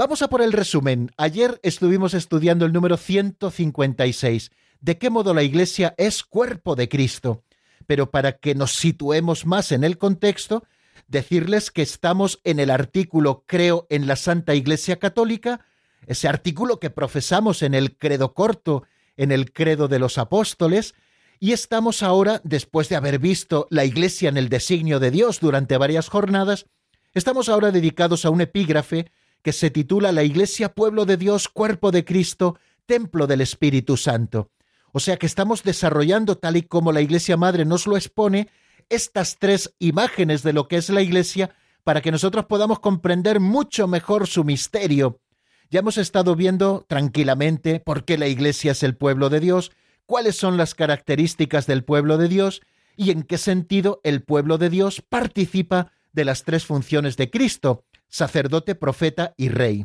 Vamos 0.00 0.22
a 0.22 0.28
por 0.28 0.40
el 0.40 0.52
resumen. 0.52 1.10
Ayer 1.18 1.60
estuvimos 1.62 2.14
estudiando 2.14 2.64
el 2.64 2.72
número 2.72 2.96
156, 2.96 4.50
de 4.80 4.96
qué 4.96 5.10
modo 5.10 5.34
la 5.34 5.42
Iglesia 5.42 5.94
es 5.98 6.24
cuerpo 6.24 6.74
de 6.74 6.88
Cristo. 6.88 7.44
Pero 7.86 8.10
para 8.10 8.38
que 8.38 8.54
nos 8.54 8.72
situemos 8.72 9.44
más 9.44 9.72
en 9.72 9.84
el 9.84 9.98
contexto, 9.98 10.64
decirles 11.06 11.70
que 11.70 11.82
estamos 11.82 12.40
en 12.44 12.60
el 12.60 12.70
artículo 12.70 13.44
Creo 13.46 13.86
en 13.90 14.06
la 14.06 14.16
Santa 14.16 14.54
Iglesia 14.54 14.98
Católica, 14.98 15.66
ese 16.06 16.28
artículo 16.28 16.80
que 16.80 16.88
profesamos 16.88 17.62
en 17.62 17.74
el 17.74 17.98
credo 17.98 18.32
corto, 18.32 18.84
en 19.18 19.32
el 19.32 19.52
credo 19.52 19.86
de 19.86 19.98
los 19.98 20.16
apóstoles, 20.16 20.94
y 21.40 21.52
estamos 21.52 22.02
ahora, 22.02 22.40
después 22.42 22.88
de 22.88 22.96
haber 22.96 23.18
visto 23.18 23.66
la 23.68 23.84
Iglesia 23.84 24.30
en 24.30 24.38
el 24.38 24.48
designio 24.48 24.98
de 24.98 25.10
Dios 25.10 25.40
durante 25.40 25.76
varias 25.76 26.08
jornadas, 26.08 26.64
estamos 27.12 27.50
ahora 27.50 27.70
dedicados 27.70 28.24
a 28.24 28.30
un 28.30 28.40
epígrafe 28.40 29.12
que 29.42 29.52
se 29.52 29.70
titula 29.70 30.12
La 30.12 30.22
Iglesia 30.22 30.74
Pueblo 30.74 31.06
de 31.06 31.16
Dios, 31.16 31.48
Cuerpo 31.48 31.90
de 31.90 32.04
Cristo, 32.04 32.58
Templo 32.86 33.26
del 33.26 33.40
Espíritu 33.40 33.96
Santo. 33.96 34.50
O 34.92 35.00
sea 35.00 35.16
que 35.16 35.26
estamos 35.26 35.62
desarrollando, 35.62 36.36
tal 36.36 36.56
y 36.56 36.62
como 36.62 36.92
la 36.92 37.00
Iglesia 37.00 37.36
Madre 37.36 37.64
nos 37.64 37.86
lo 37.86 37.96
expone, 37.96 38.48
estas 38.88 39.38
tres 39.38 39.74
imágenes 39.78 40.42
de 40.42 40.52
lo 40.52 40.68
que 40.68 40.76
es 40.76 40.90
la 40.90 41.00
Iglesia 41.00 41.54
para 41.84 42.00
que 42.00 42.10
nosotros 42.10 42.46
podamos 42.46 42.80
comprender 42.80 43.40
mucho 43.40 43.86
mejor 43.86 44.26
su 44.26 44.44
misterio. 44.44 45.20
Ya 45.70 45.80
hemos 45.80 45.98
estado 45.98 46.34
viendo 46.34 46.84
tranquilamente 46.88 47.80
por 47.80 48.04
qué 48.04 48.18
la 48.18 48.26
Iglesia 48.26 48.72
es 48.72 48.82
el 48.82 48.96
pueblo 48.96 49.30
de 49.30 49.40
Dios, 49.40 49.70
cuáles 50.04 50.36
son 50.36 50.56
las 50.56 50.74
características 50.74 51.66
del 51.66 51.84
pueblo 51.84 52.18
de 52.18 52.28
Dios 52.28 52.60
y 52.96 53.12
en 53.12 53.22
qué 53.22 53.38
sentido 53.38 54.00
el 54.02 54.22
pueblo 54.22 54.58
de 54.58 54.68
Dios 54.68 55.00
participa 55.08 55.92
de 56.12 56.24
las 56.24 56.42
tres 56.42 56.66
funciones 56.66 57.16
de 57.16 57.30
Cristo, 57.30 57.84
sacerdote, 58.10 58.74
profeta 58.74 59.34
y 59.36 59.48
rey. 59.48 59.84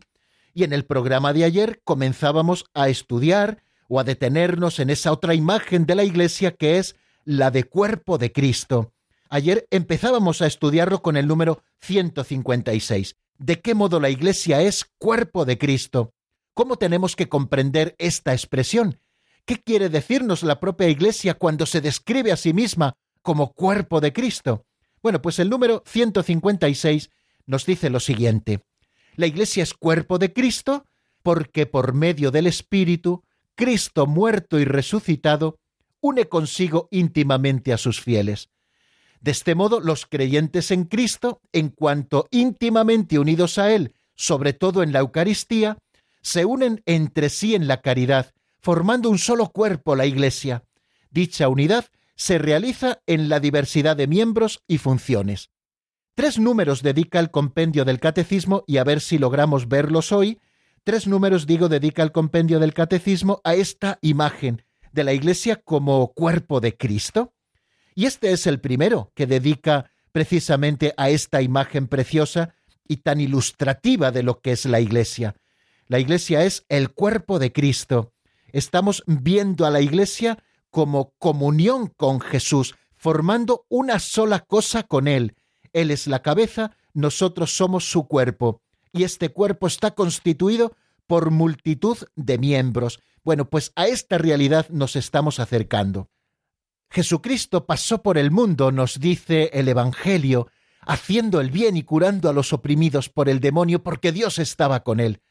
Y 0.54 0.64
en 0.64 0.74
el 0.74 0.86
programa 0.86 1.32
de 1.34 1.46
ayer 1.46 1.82
comenzábamos 1.84 2.66
a 2.74 2.90
estudiar 2.90 3.64
o 3.88 4.00
a 4.00 4.04
detenernos 4.04 4.80
en 4.80 4.90
esa 4.90 5.12
otra 5.12 5.34
imagen 5.34 5.86
de 5.86 5.96
la 5.96 6.04
Iglesia 6.04 6.52
que 6.52 6.78
es 6.78 6.96
la 7.24 7.52
de 7.52 7.64
cuerpo 7.64 8.18
de 8.18 8.32
Cristo. 8.32 8.92
Ayer 9.30 9.68
empezábamos 9.72 10.42
a 10.42 10.48
estudiarlo 10.48 11.02
con 11.02 11.18
el 11.18 11.28
número 11.28 11.64
156. 11.82 13.16
¿De 13.38 13.60
qué 13.60 13.76
modo 13.76 14.00
la 14.00 14.10
Iglesia 14.10 14.62
es 14.62 14.86
cuerpo 14.98 15.46
de 15.46 15.58
Cristo? 15.58 16.14
¿Cómo 16.54 16.78
tenemos 16.78 17.16
que 17.16 17.28
comprender 17.28 17.96
esta 17.98 18.34
expresión? 18.34 19.00
¿Qué 19.46 19.62
quiere 19.62 19.90
decirnos 19.90 20.42
la 20.42 20.60
propia 20.60 20.88
Iglesia 20.88 21.34
cuando 21.34 21.66
se 21.66 21.82
describe 21.82 22.32
a 22.32 22.38
sí 22.38 22.54
misma 22.54 22.96
como 23.22 23.52
cuerpo 23.52 24.00
de 24.00 24.14
Cristo? 24.14 24.66
Bueno, 25.04 25.22
pues 25.22 25.38
el 25.40 25.50
número 25.50 25.84
156 25.86 27.10
nos 27.46 27.66
dice 27.66 27.90
lo 27.90 28.00
siguiente. 28.00 28.62
La 29.16 29.28
Iglesia 29.28 29.64
es 29.64 29.74
cuerpo 29.74 30.18
de 30.18 30.34
Cristo 30.34 30.86
porque 31.24 31.66
por 31.66 31.94
medio 31.94 32.30
del 32.30 32.46
Espíritu, 32.46 33.24
Cristo 33.56 34.06
muerto 34.06 34.60
y 34.60 34.66
resucitado, 34.66 35.58
une 36.00 36.26
consigo 36.26 36.88
íntimamente 36.92 37.74
a 37.74 37.78
sus 37.78 38.00
fieles. 38.00 38.50
De 39.22 39.32
este 39.32 39.56
modo, 39.56 39.80
los 39.80 40.06
creyentes 40.06 40.70
en 40.70 40.84
Cristo, 40.84 41.42
en 41.52 41.70
cuanto 41.70 42.28
íntimamente 42.30 43.18
unidos 43.18 43.58
a 43.58 43.74
Él, 43.74 43.96
sobre 44.14 44.54
todo 44.54 44.84
en 44.84 44.92
la 44.92 45.00
Eucaristía, 45.00 45.80
se 46.22 46.46
unen 46.46 46.84
entre 46.86 47.30
sí 47.30 47.56
en 47.56 47.68
la 47.68 47.82
caridad, 47.82 48.34
formando 48.60 49.10
un 49.10 49.18
solo 49.18 49.50
cuerpo, 49.50 49.96
la 49.96 50.06
Iglesia. 50.06 50.64
Dicha 51.10 51.48
unidad 51.48 51.86
se 52.16 52.38
realiza 52.38 53.00
en 53.08 53.30
la 53.30 53.40
diversidad 53.40 53.98
de 53.98 54.06
miembros 54.06 54.62
y 54.68 54.78
funciones. 54.78 55.50
Tres 56.16 56.40
números 56.40 56.82
dedica 56.82 57.20
el 57.20 57.30
compendio 57.30 57.84
del 57.84 58.00
catecismo 58.00 58.64
y 58.68 58.78
a 58.78 58.86
ver 58.86 59.02
si 59.02 59.18
logramos 59.18 59.68
verlos 59.68 60.14
hoy. 60.14 60.40
Tres 60.86 61.08
números, 61.08 61.46
digo, 61.46 61.68
dedica 61.68 62.04
el 62.04 62.14
compendio 62.14 62.60
del 62.60 62.74
catecismo 62.74 63.42
a 63.44 63.54
esta 63.54 64.00
imagen 64.02 64.64
de 64.94 65.04
la 65.04 65.12
Iglesia 65.12 65.58
como 65.58 66.14
cuerpo 66.14 66.62
de 66.62 66.78
Cristo. 66.78 67.34
Y 67.96 68.06
este 68.06 68.32
es 68.32 68.48
el 68.48 68.62
primero 68.62 69.12
que 69.14 69.28
dedica 69.28 69.92
precisamente 70.14 70.94
a 70.96 71.10
esta 71.10 71.42
imagen 71.42 71.88
preciosa 71.88 72.56
y 72.88 72.98
tan 72.98 73.20
ilustrativa 73.20 74.12
de 74.12 74.24
lo 74.24 74.40
que 74.40 74.54
es 74.54 74.66
la 74.66 74.80
Iglesia. 74.80 75.36
La 75.88 76.00
Iglesia 76.00 76.46
es 76.46 76.66
el 76.70 76.92
cuerpo 76.92 77.40
de 77.40 77.52
Cristo. 77.52 78.14
Estamos 78.54 79.04
viendo 79.06 79.66
a 79.66 79.70
la 79.70 79.82
Iglesia 79.82 80.42
como 80.70 81.14
comunión 81.18 81.88
con 81.88 82.22
Jesús, 82.22 82.74
formando 82.96 83.66
una 83.68 84.00
sola 84.00 84.40
cosa 84.40 84.84
con 84.84 85.10
Él, 85.10 85.36
Él 85.76 85.92
es 85.92 86.08
la 86.08 86.22
cabeza, 86.22 86.72
nosotros 86.94 87.58
somos 87.58 87.92
su 87.92 88.08
cuerpo, 88.08 88.62
y 88.94 89.04
este 89.04 89.30
cuerpo 89.30 89.68
está 89.68 89.92
constituido 89.92 90.74
por 91.06 91.32
multitud 91.32 91.98
de 92.16 92.38
miembros. 92.38 93.02
Bueno, 93.26 93.50
pues 93.50 93.74
a 93.76 93.86
esta 93.88 94.18
realidad 94.18 94.70
nos 94.70 94.96
estamos 94.96 95.38
acercando. 95.38 96.10
Jesucristo 96.90 97.66
pasó 97.66 98.02
por 98.02 98.18
el 98.18 98.32
mundo, 98.32 98.72
nos 98.72 99.02
dice 99.02 99.50
el 99.52 99.68
Evangelio, 99.68 100.48
haciendo 100.80 101.42
el 101.42 101.52
bien 101.52 101.76
y 101.76 101.84
curando 101.84 102.30
a 102.30 102.34
los 102.34 102.54
oprimidos 102.54 103.10
por 103.10 103.28
el 103.28 103.42
demonio 103.42 103.84
porque 103.84 104.14
Dios 104.14 104.40
estaba 104.40 104.82
con 104.84 105.02
él. 105.02 105.22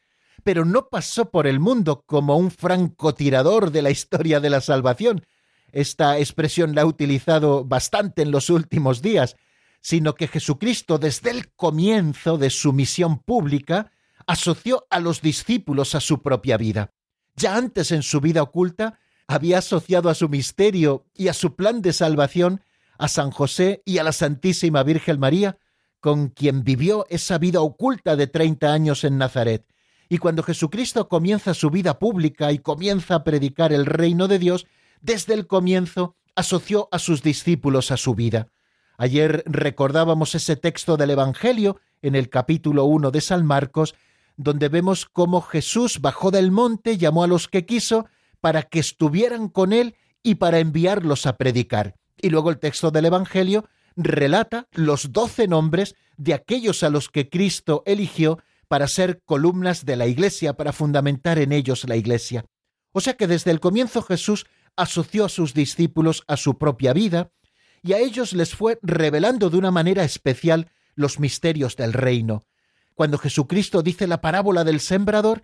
Pero 0.43 0.67
no 0.67 0.91
pasó 0.91 1.31
por 1.31 1.47
el 1.47 1.59
mundo 1.59 2.05
como 2.05 2.37
un 2.37 2.51
francotirador 2.51 3.71
de 3.71 3.81
la 3.81 3.91
historia 3.91 4.41
de 4.41 4.51
la 4.51 4.61
salvación. 4.61 5.25
Esta 5.73 6.19
expresión 6.19 6.75
la 6.75 6.83
ha 6.83 6.87
utilizado 6.87 7.65
bastante 7.65 8.21
en 8.21 8.31
los 8.31 8.51
últimos 8.51 9.01
días, 9.01 9.37
sino 9.85 10.15
que 10.15 10.29
Jesucristo 10.29 10.97
desde 10.97 11.31
el 11.31 11.53
comienzo 11.53 12.39
de 12.39 12.49
su 12.49 12.73
misión 12.73 13.19
pública 13.19 13.93
asoció 14.27 14.87
a 14.89 14.99
los 14.99 15.21
discípulos 15.21 15.95
a 15.95 16.01
su 16.01 16.23
propia 16.23 16.57
vida. 16.57 16.95
Ya 17.37 17.55
antes 17.55 17.93
en 17.93 18.03
su 18.03 18.23
vida 18.23 18.43
oculta 18.43 18.99
había 19.29 19.59
asociado 19.59 20.09
a 20.09 20.15
su 20.15 20.31
misterio 20.31 21.07
y 21.13 21.29
a 21.29 21.35
su 21.35 21.55
plan 21.55 21.83
de 21.83 21.93
salvación 21.93 22.63
a 22.97 23.09
San 23.09 23.31
José 23.31 23.83
y 23.85 23.99
a 23.99 24.05
la 24.05 24.13
Santísima 24.13 24.83
Virgen 24.85 25.21
María, 25.21 25.59
con 26.01 26.29
quien 26.29 26.65
vivió 26.65 27.05
esa 27.11 27.37
vida 27.37 27.61
oculta 27.61 28.17
de 28.17 28.27
treinta 28.27 28.73
años 28.73 29.05
en 29.05 29.19
Nazaret. 29.19 29.67
Y 30.09 30.17
cuando 30.17 30.43
Jesucristo 30.43 31.11
comienza 31.11 31.53
su 31.53 31.69
vida 31.69 31.99
pública 31.99 32.53
y 32.53 32.59
comienza 32.59 33.17
a 33.17 33.25
predicar 33.25 33.75
el 33.75 33.85
reino 33.85 34.29
de 34.29 34.39
Dios, 34.39 34.67
desde 35.03 35.35
el 35.35 35.47
comienzo 35.47 36.17
asoció 36.37 36.89
a 36.91 36.99
sus 36.99 37.23
discípulos 37.23 37.91
a 37.91 37.99
su 37.99 38.15
vida. 38.15 38.49
Ayer 38.97 39.43
recordábamos 39.47 40.35
ese 40.35 40.57
texto 40.57 40.97
del 40.97 41.11
Evangelio 41.11 41.81
en 42.03 42.15
el 42.15 42.29
capítulo 42.29 42.85
1 42.85 43.11
de 43.11 43.21
San 43.21 43.45
Marcos, 43.45 43.95
donde 44.37 44.69
vemos 44.69 45.07
cómo 45.07 45.41
Jesús 45.41 46.01
bajó 46.01 46.31
del 46.31 46.51
monte, 46.51 46.97
llamó 46.97 47.25
a 47.25 47.27
los 47.27 47.49
que 47.49 47.67
quiso, 47.67 48.07
para 48.41 48.63
que 48.63 48.79
estuvieran 48.79 49.49
con 49.49 49.73
él 49.73 49.97
y 50.23 50.37
para 50.37 50.59
enviarlos 50.59 51.27
a 51.27 51.37
predicar. 51.37 51.97
Y 52.21 52.31
luego 52.31 52.51
el 52.51 52.59
texto 52.59 52.91
del 52.91 53.07
Evangelio 53.07 53.67
relata 53.97 54.69
los 54.73 55.13
doce 55.13 55.49
nombres 55.49 55.95
de 56.17 56.35
aquellos 56.35 56.83
a 56.83 56.91
los 56.91 57.09
que 57.09 57.29
Cristo 57.29 57.83
eligió 57.87 58.39
para 58.69 58.89
ser 58.89 59.23
columnas 59.25 59.85
de 59.85 59.97
la 59.97 60.07
Iglesia, 60.07 60.55
para 60.55 60.73
fundamentar 60.73 61.39
en 61.39 61.53
ellos 61.53 61.89
la 61.89 61.97
Iglesia. 61.97 62.45
O 62.93 63.01
sea 63.01 63.15
que 63.15 63.27
desde 63.27 63.51
el 63.51 63.61
comienzo 63.61 64.03
Jesús 64.03 64.47
asoció 64.77 65.25
a 65.25 65.29
sus 65.29 65.55
discípulos 65.55 66.25
a 66.27 66.37
su 66.37 66.59
propia 66.59 66.93
vida, 66.93 67.31
y 67.85 67.93
a 67.93 67.99
ellos 67.99 68.33
les 68.33 68.55
fue 68.55 68.79
revelando 68.83 69.51
de 69.51 69.59
una 69.59 69.71
manera 69.71 70.05
especial 70.05 70.71
los 70.95 71.21
misterios 71.21 71.77
del 71.77 71.93
reino. 71.93 72.45
Cuando 72.95 73.19
Jesucristo 73.19 73.83
dice 73.83 74.07
la 74.07 74.23
parábola 74.23 74.65
del 74.65 74.81
sembrador 74.81 75.43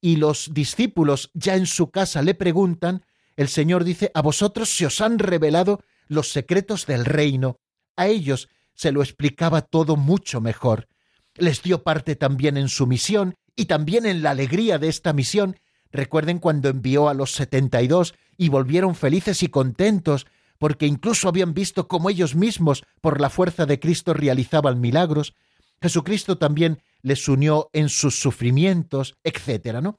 y 0.00 0.16
los 0.16 0.54
discípulos 0.54 1.30
ya 1.34 1.54
en 1.54 1.66
su 1.66 1.90
casa 1.90 2.22
le 2.22 2.34
preguntan, 2.34 3.04
el 3.36 3.48
Señor 3.48 3.84
dice, 3.84 4.10
a 4.14 4.22
vosotros 4.22 4.70
se 4.74 4.86
os 4.86 5.02
han 5.02 5.18
revelado 5.18 5.84
los 6.08 6.32
secretos 6.32 6.86
del 6.86 7.04
reino. 7.04 7.58
A 7.96 8.06
ellos 8.06 8.48
se 8.74 8.90
lo 8.90 9.02
explicaba 9.02 9.60
todo 9.60 9.96
mucho 9.96 10.40
mejor. 10.40 10.88
Les 11.34 11.62
dio 11.62 11.82
parte 11.82 12.16
también 12.16 12.56
en 12.56 12.68
su 12.68 12.86
misión 12.86 13.34
y 13.54 13.66
también 13.66 14.06
en 14.06 14.22
la 14.22 14.30
alegría 14.30 14.78
de 14.78 14.88
esta 14.88 15.12
misión. 15.12 15.58
Recuerden 15.90 16.38
cuando 16.38 16.70
envió 16.70 17.10
a 17.10 17.14
los 17.14 17.32
setenta 17.32 17.82
y 17.82 17.88
dos 17.88 18.14
y 18.38 18.48
volvieron 18.48 18.94
felices 18.94 19.42
y 19.42 19.48
contentos, 19.48 20.26
porque 20.62 20.86
incluso 20.86 21.28
habían 21.28 21.54
visto 21.54 21.88
cómo 21.88 22.08
ellos 22.08 22.36
mismos, 22.36 22.84
por 23.00 23.20
la 23.20 23.30
fuerza 23.30 23.66
de 23.66 23.80
Cristo, 23.80 24.14
realizaban 24.14 24.80
milagros. 24.80 25.34
Jesucristo 25.80 26.38
también 26.38 26.80
les 27.02 27.28
unió 27.28 27.68
en 27.72 27.88
sus 27.88 28.20
sufrimientos, 28.20 29.16
etc. 29.24 29.80
¿no? 29.82 29.98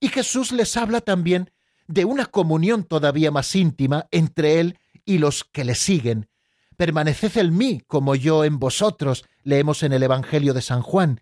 Y 0.00 0.08
Jesús 0.08 0.50
les 0.50 0.76
habla 0.76 1.02
también 1.02 1.52
de 1.86 2.04
una 2.04 2.26
comunión 2.26 2.82
todavía 2.82 3.30
más 3.30 3.54
íntima 3.54 4.08
entre 4.10 4.58
Él 4.58 4.80
y 5.04 5.18
los 5.18 5.44
que 5.44 5.62
le 5.62 5.76
siguen. 5.76 6.28
Permaneced 6.76 7.36
en 7.36 7.56
mí 7.56 7.80
como 7.86 8.16
yo 8.16 8.42
en 8.42 8.58
vosotros, 8.58 9.24
leemos 9.44 9.84
en 9.84 9.92
el 9.92 10.02
Evangelio 10.02 10.52
de 10.52 10.62
San 10.62 10.82
Juan. 10.82 11.20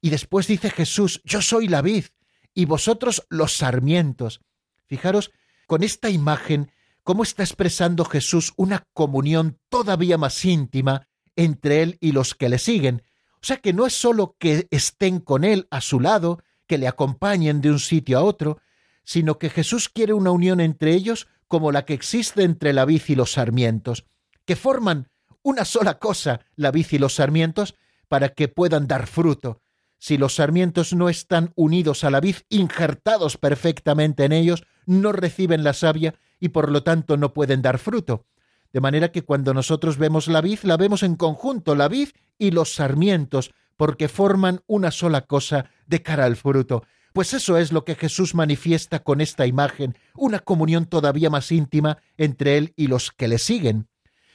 Y 0.00 0.10
después 0.10 0.48
dice 0.48 0.70
Jesús, 0.70 1.22
yo 1.22 1.40
soy 1.40 1.68
la 1.68 1.82
vid 1.82 2.06
y 2.52 2.64
vosotros 2.64 3.28
los 3.28 3.56
sarmientos. 3.56 4.40
Fijaros 4.86 5.30
con 5.68 5.84
esta 5.84 6.10
imagen 6.10 6.72
cómo 7.02 7.22
está 7.22 7.42
expresando 7.42 8.04
Jesús 8.04 8.52
una 8.56 8.84
comunión 8.92 9.58
todavía 9.68 10.18
más 10.18 10.44
íntima 10.44 11.08
entre 11.36 11.82
Él 11.82 11.98
y 12.00 12.12
los 12.12 12.34
que 12.34 12.48
le 12.48 12.58
siguen. 12.58 13.02
O 13.34 13.46
sea 13.46 13.58
que 13.58 13.72
no 13.72 13.86
es 13.86 13.94
sólo 13.94 14.36
que 14.38 14.66
estén 14.70 15.20
con 15.20 15.44
Él 15.44 15.68
a 15.70 15.80
su 15.80 16.00
lado, 16.00 16.42
que 16.66 16.78
le 16.78 16.88
acompañen 16.88 17.60
de 17.60 17.70
un 17.70 17.78
sitio 17.78 18.18
a 18.18 18.22
otro, 18.22 18.60
sino 19.04 19.38
que 19.38 19.48
Jesús 19.48 19.88
quiere 19.88 20.12
una 20.12 20.32
unión 20.32 20.60
entre 20.60 20.92
ellos 20.92 21.28
como 21.46 21.72
la 21.72 21.84
que 21.84 21.94
existe 21.94 22.42
entre 22.42 22.72
la 22.72 22.84
vid 22.84 23.02
y 23.08 23.14
los 23.14 23.32
sarmientos, 23.32 24.04
que 24.44 24.54
forman 24.54 25.08
una 25.42 25.64
sola 25.64 25.98
cosa, 25.98 26.40
la 26.56 26.70
vid 26.70 26.86
y 26.90 26.98
los 26.98 27.14
sarmientos, 27.14 27.74
para 28.08 28.28
que 28.30 28.48
puedan 28.48 28.86
dar 28.86 29.06
fruto. 29.06 29.62
Si 29.98 30.18
los 30.18 30.36
sarmientos 30.36 30.92
no 30.92 31.08
están 31.08 31.52
unidos 31.56 32.04
a 32.04 32.10
la 32.10 32.20
vid, 32.20 32.36
injertados 32.48 33.36
perfectamente 33.36 34.24
en 34.24 34.32
ellos, 34.32 34.64
no 34.88 35.12
reciben 35.12 35.62
la 35.62 35.74
savia 35.74 36.14
y 36.40 36.48
por 36.48 36.70
lo 36.70 36.82
tanto 36.82 37.16
no 37.16 37.34
pueden 37.34 37.62
dar 37.62 37.78
fruto. 37.78 38.26
De 38.72 38.80
manera 38.80 39.12
que 39.12 39.22
cuando 39.22 39.54
nosotros 39.54 39.98
vemos 39.98 40.28
la 40.28 40.40
vid, 40.40 40.60
la 40.62 40.76
vemos 40.76 41.02
en 41.02 41.16
conjunto, 41.16 41.74
la 41.74 41.88
vid 41.88 42.08
y 42.38 42.50
los 42.50 42.74
sarmientos, 42.74 43.52
porque 43.76 44.08
forman 44.08 44.60
una 44.66 44.90
sola 44.90 45.22
cosa 45.22 45.70
de 45.86 46.02
cara 46.02 46.24
al 46.24 46.36
fruto. 46.36 46.84
Pues 47.12 47.34
eso 47.34 47.58
es 47.58 47.70
lo 47.70 47.84
que 47.84 47.94
Jesús 47.94 48.34
manifiesta 48.34 49.02
con 49.02 49.20
esta 49.20 49.46
imagen, 49.46 49.96
una 50.14 50.38
comunión 50.38 50.86
todavía 50.86 51.30
más 51.30 51.52
íntima 51.52 51.98
entre 52.16 52.56
Él 52.56 52.72
y 52.76 52.86
los 52.86 53.12
que 53.12 53.28
le 53.28 53.38
siguen. 53.38 53.88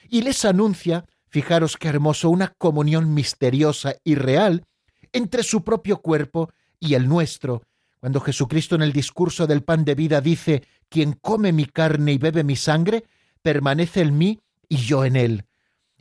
Y 0.10 0.22
les 0.22 0.46
anuncia, 0.46 1.06
fijaros 1.30 1.78
qué 1.78 1.88
hermoso, 1.88 2.30
una 2.30 2.50
comunión 2.58 3.14
misteriosa 3.14 3.96
y 4.04 4.16
real 4.16 4.66
entre 5.14 5.44
su 5.44 5.64
propio 5.64 6.02
cuerpo 6.02 6.52
y 6.80 6.94
el 6.94 7.08
nuestro. 7.08 7.64
Cuando 8.04 8.20
Jesucristo 8.20 8.76
en 8.76 8.82
el 8.82 8.92
discurso 8.92 9.48
del 9.48 9.64
pan 9.64 9.86
de 9.86 9.96
vida 9.96 10.20
dice, 10.20 10.68
quien 10.90 11.14
come 11.14 11.54
mi 11.54 11.66
carne 11.66 12.12
y 12.12 12.18
bebe 12.18 12.44
mi 12.44 12.58
sangre, 12.58 13.06
permanece 13.42 14.02
en 14.02 14.18
mí 14.18 14.42
y 14.68 14.76
yo 14.76 15.06
en 15.06 15.16
él. 15.16 15.46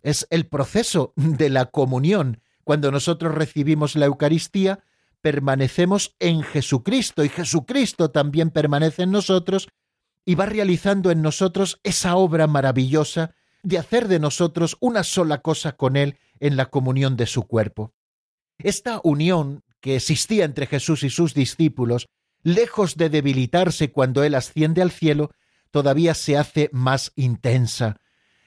Es 0.03 0.27
el 0.31 0.49
proceso 0.49 1.13
de 1.15 1.49
la 1.49 1.67
comunión. 1.67 2.43
Cuando 2.65 2.91
nosotros 2.91 3.33
recibimos 3.33 3.95
la 3.95 4.07
Eucaristía, 4.07 4.81
permanecemos 5.21 6.17
en 6.19 6.43
Jesucristo 6.43 7.23
y 7.23 7.29
Jesucristo 7.29 8.11
también 8.11 8.51
permanece 8.51 9.05
en 9.05 9.13
nosotros 9.13 9.69
y 10.25 10.35
va 10.35 10.47
realizando 10.47 11.13
en 11.13 11.23
nosotros 11.23 11.79
esa 11.85 12.17
obra 12.17 12.49
maravillosa 12.49 13.33
de 13.63 13.79
hacer 13.79 14.09
de 14.09 14.19
nosotros 14.19 14.77
una 14.81 15.05
sola 15.05 15.41
cosa 15.41 15.77
con 15.77 15.97
Él 15.97 16.19
en 16.41 16.57
la 16.57 16.67
comunión 16.67 17.17
de 17.17 17.27
su 17.27 17.45
cuerpo. 17.45 17.93
Esta 18.59 19.01
unión 19.05 19.63
que 19.83 19.97
existía 19.97 20.47
entre 20.47 20.67
Jesús 20.67 21.03
y 21.03 21.11
sus 21.11 21.35
discípulos, 21.35 22.09
lejos 22.43 22.97
de 22.97 23.11
debilitarse 23.11 23.91
cuando 23.91 24.23
Él 24.25 24.35
asciende 24.35 24.81
al 24.81 24.93
cielo, 24.93 25.33
todavía 25.71 26.15
se 26.15 26.39
hace 26.39 26.71
más 26.73 27.13
intensa. 27.17 27.97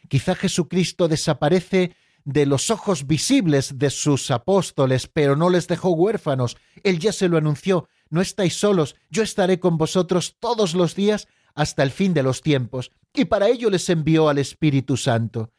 Quizá 0.07 0.35
Jesucristo 0.35 1.07
desaparece 1.07 1.95
de 2.23 2.45
los 2.45 2.71
ojos 2.71 3.05
visibles 3.05 3.77
de 3.77 3.89
sus 3.89 4.31
apóstoles, 4.31 5.07
pero 5.07 5.35
no 5.35 5.49
les 5.49 5.67
dejó 5.67 5.89
huérfanos. 5.89 6.57
Él 6.83 6.99
ya 6.99 7.11
se 7.11 7.27
lo 7.27 7.37
anunció, 7.37 7.89
no 8.09 8.21
estáis 8.21 8.55
solos, 8.55 8.95
yo 9.09 9.21
estaré 9.21 9.59
con 9.59 9.77
vosotros 9.77 10.37
todos 10.39 10.73
los 10.73 10.95
días 10.95 11.27
hasta 11.53 11.83
el 11.83 11.91
fin 11.91 12.13
de 12.13 12.23
los 12.23 12.41
tiempos, 12.41 12.91
y 13.13 13.25
para 13.25 13.49
ello 13.49 13.69
les 13.69 13.89
envió 13.89 14.29
al 14.29 14.37
Espíritu 14.37 14.97
Santo. 14.97 15.51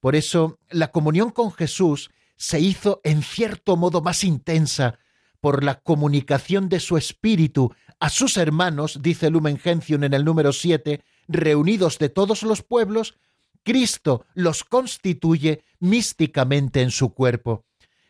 Por 0.00 0.16
eso 0.16 0.58
la 0.68 0.90
comunión 0.90 1.30
con 1.30 1.52
Jesús 1.52 2.10
se 2.36 2.58
hizo 2.58 3.00
en 3.04 3.22
cierto 3.22 3.76
modo 3.76 4.02
más 4.02 4.24
intensa 4.24 4.98
por 5.42 5.64
la 5.64 5.80
comunicación 5.80 6.68
de 6.68 6.78
su 6.78 6.96
espíritu 6.96 7.74
a 7.98 8.10
sus 8.10 8.36
hermanos, 8.36 9.00
dice 9.02 9.28
Lumen 9.28 9.58
Gentium 9.58 10.04
en 10.04 10.14
el 10.14 10.24
número 10.24 10.52
7, 10.52 11.02
reunidos 11.26 11.98
de 11.98 12.08
todos 12.08 12.44
los 12.44 12.62
pueblos, 12.62 13.16
Cristo 13.64 14.24
los 14.34 14.62
constituye 14.62 15.64
místicamente 15.80 16.80
en 16.80 16.92
su 16.92 17.12
cuerpo. 17.12 17.64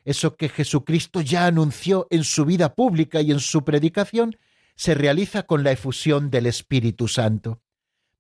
Eso 0.05 0.37
que 0.37 0.51
Jesucristo 0.51 1.23
ya 1.23 1.47
anunció 1.47 2.07
en 2.11 2.23
su 2.25 2.45
vida 2.45 2.75
pública 2.75 3.23
y 3.23 3.33
en 3.33 3.41
su 3.41 3.65
predicación, 3.65 4.37
se 4.77 4.95
realiza 4.95 5.45
con 5.45 5.65
la 5.65 5.73
efusión 5.73 6.31
del 6.31 6.45
Espíritu 6.45 7.09
Santo. 7.09 7.63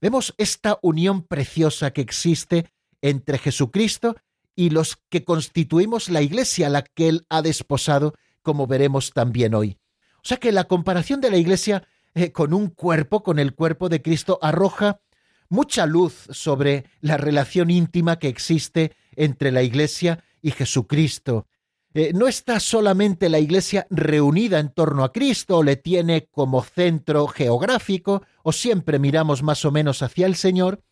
Vemos 0.01 0.35
esta 0.38 0.79
unión 0.81 1.22
preciosa 1.22 1.92
que 1.92 2.01
existe 2.01 2.72
entre 3.03 3.37
Jesucristo 3.37 4.16
y 4.57 4.70
los 4.70 4.96
que 5.11 5.22
constituimos 5.22 6.09
la 6.09 6.22
iglesia 6.22 6.68
a 6.68 6.70
la 6.70 6.83
que 6.83 7.09
Él 7.09 7.27
ha 7.29 7.42
desposado, 7.42 8.14
como 8.43 8.67
veremos 8.67 9.13
también 9.13 9.55
hoy. 9.55 9.79
O 10.17 10.25
sea 10.25 10.37
que 10.37 10.53
la 10.53 10.65
comparación 10.65 11.21
de 11.21 11.31
la 11.31 11.37
iglesia 11.37 11.87
eh, 12.15 12.31
con 12.31 12.53
un 12.53 12.69
cuerpo, 12.69 13.23
con 13.23 13.39
el 13.39 13.55
cuerpo 13.55 13.89
de 13.89 14.03
Cristo, 14.03 14.39
arroja 14.43 15.01
mucha 15.49 15.87
luz 15.87 16.27
sobre 16.31 16.85
la 17.01 17.17
relación 17.17 17.71
íntima 17.71 18.19
que 18.19 18.29
existe 18.29 18.93
entre 19.17 19.51
la 19.51 19.63
Iglesia 19.63 20.23
y 20.43 20.51
Jesucristo. 20.51 21.47
Eh, 21.95 22.13
no 22.15 22.27
está 22.27 22.59
solamente 22.61 23.29
la 23.29 23.39
Iglesia 23.39 23.87
reunida 23.91 24.59
en 24.59 24.71
torno 24.71 25.05
a 25.05 25.13
Cristo 25.13 25.59
o 25.59 25.63
le 25.63 25.77
tiene 25.77 26.27
como 26.31 26.63
centro 26.63 27.27
geográfico 27.27 28.23
o 28.43 28.53
siempre 28.53 28.99
miramos 28.99 29.43
más 29.43 29.65
o 29.65 29.71
menos 29.71 30.03
hacia 30.03 30.27
el 30.27 30.37
Señor, 30.37 30.83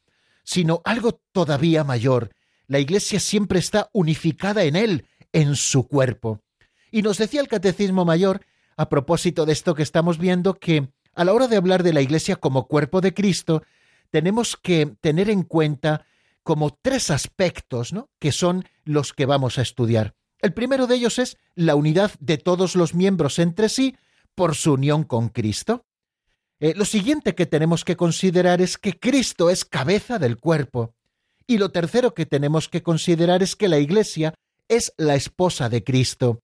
sino 0.44 0.80
algo 0.84 1.20
todavía 1.32 1.84
mayor. 1.84 2.30
La 2.66 2.78
Iglesia 2.78 3.18
siempre 3.20 3.58
está 3.58 3.88
unificada 3.92 4.64
en 4.64 4.76
Él, 4.76 5.06
en 5.32 5.56
su 5.56 5.86
cuerpo. 5.86 6.40
Y 6.90 7.02
nos 7.02 7.18
decía 7.18 7.40
el 7.40 7.48
Catecismo 7.48 8.04
Mayor, 8.04 8.44
a 8.76 8.88
propósito 8.88 9.46
de 9.46 9.52
esto 9.52 9.74
que 9.74 9.82
estamos 9.82 10.18
viendo, 10.18 10.54
que 10.54 10.88
a 11.14 11.24
la 11.24 11.32
hora 11.32 11.48
de 11.48 11.56
hablar 11.56 11.82
de 11.82 11.92
la 11.92 12.00
Iglesia 12.00 12.36
como 12.36 12.66
cuerpo 12.66 13.00
de 13.00 13.14
Cristo, 13.14 13.62
tenemos 14.10 14.56
que 14.56 14.94
tener 15.00 15.30
en 15.30 15.42
cuenta 15.42 16.06
como 16.42 16.70
tres 16.70 17.10
aspectos, 17.10 17.92
¿no? 17.92 18.10
que 18.18 18.32
son 18.32 18.64
los 18.84 19.12
que 19.12 19.26
vamos 19.26 19.58
a 19.58 19.62
estudiar. 19.62 20.14
El 20.40 20.52
primero 20.52 20.86
de 20.86 20.96
ellos 20.96 21.18
es 21.18 21.36
la 21.54 21.74
unidad 21.74 22.12
de 22.18 22.38
todos 22.38 22.74
los 22.74 22.94
miembros 22.94 23.38
entre 23.38 23.68
sí 23.68 23.96
por 24.34 24.54
su 24.54 24.72
unión 24.72 25.04
con 25.04 25.28
Cristo. 25.28 25.84
Eh, 26.60 26.74
lo 26.74 26.84
siguiente 26.84 27.34
que 27.34 27.46
tenemos 27.46 27.84
que 27.84 27.96
considerar 27.96 28.60
es 28.60 28.78
que 28.78 28.98
Cristo 28.98 29.50
es 29.50 29.64
cabeza 29.64 30.18
del 30.18 30.38
cuerpo. 30.38 30.94
Y 31.46 31.58
lo 31.58 31.70
tercero 31.70 32.14
que 32.14 32.26
tenemos 32.26 32.68
que 32.68 32.82
considerar 32.82 33.42
es 33.42 33.56
que 33.56 33.68
la 33.68 33.78
Iglesia 33.78 34.34
es 34.68 34.92
la 34.96 35.14
esposa 35.14 35.68
de 35.68 35.82
Cristo. 35.82 36.40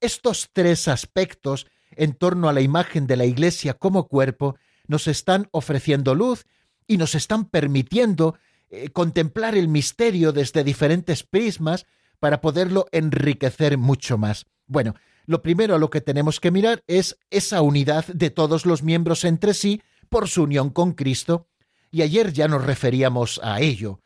Estos 0.00 0.50
tres 0.52 0.88
aspectos 0.88 1.66
en 1.90 2.14
torno 2.14 2.48
a 2.48 2.52
la 2.52 2.60
imagen 2.60 3.06
de 3.06 3.16
la 3.16 3.24
Iglesia 3.24 3.74
como 3.74 4.06
cuerpo 4.08 4.56
nos 4.86 5.08
están 5.08 5.48
ofreciendo 5.50 6.14
luz 6.14 6.46
y 6.86 6.96
nos 6.96 7.14
están 7.14 7.46
permitiendo 7.46 8.36
eh, 8.70 8.90
contemplar 8.90 9.56
el 9.56 9.68
misterio 9.68 10.32
desde 10.32 10.64
diferentes 10.64 11.22
prismas 11.22 11.86
para 12.20 12.40
poderlo 12.40 12.86
enriquecer 12.92 13.78
mucho 13.78 14.18
más. 14.18 14.46
Bueno, 14.66 14.94
lo 15.26 15.42
primero 15.42 15.74
a 15.74 15.78
lo 15.78 15.90
que 15.90 16.00
tenemos 16.00 16.40
que 16.40 16.50
mirar 16.50 16.82
es 16.86 17.18
esa 17.30 17.62
unidad 17.62 18.06
de 18.06 18.30
todos 18.30 18.66
los 18.66 18.82
miembros 18.82 19.24
entre 19.24 19.52
sí 19.52 19.82
por 20.08 20.28
su 20.28 20.44
unión 20.44 20.70
con 20.70 20.92
Cristo, 20.92 21.46
y 21.90 22.02
ayer 22.02 22.32
ya 22.32 22.48
nos 22.48 22.64
referíamos 22.64 23.40
a 23.42 23.60
ello. 23.60 24.00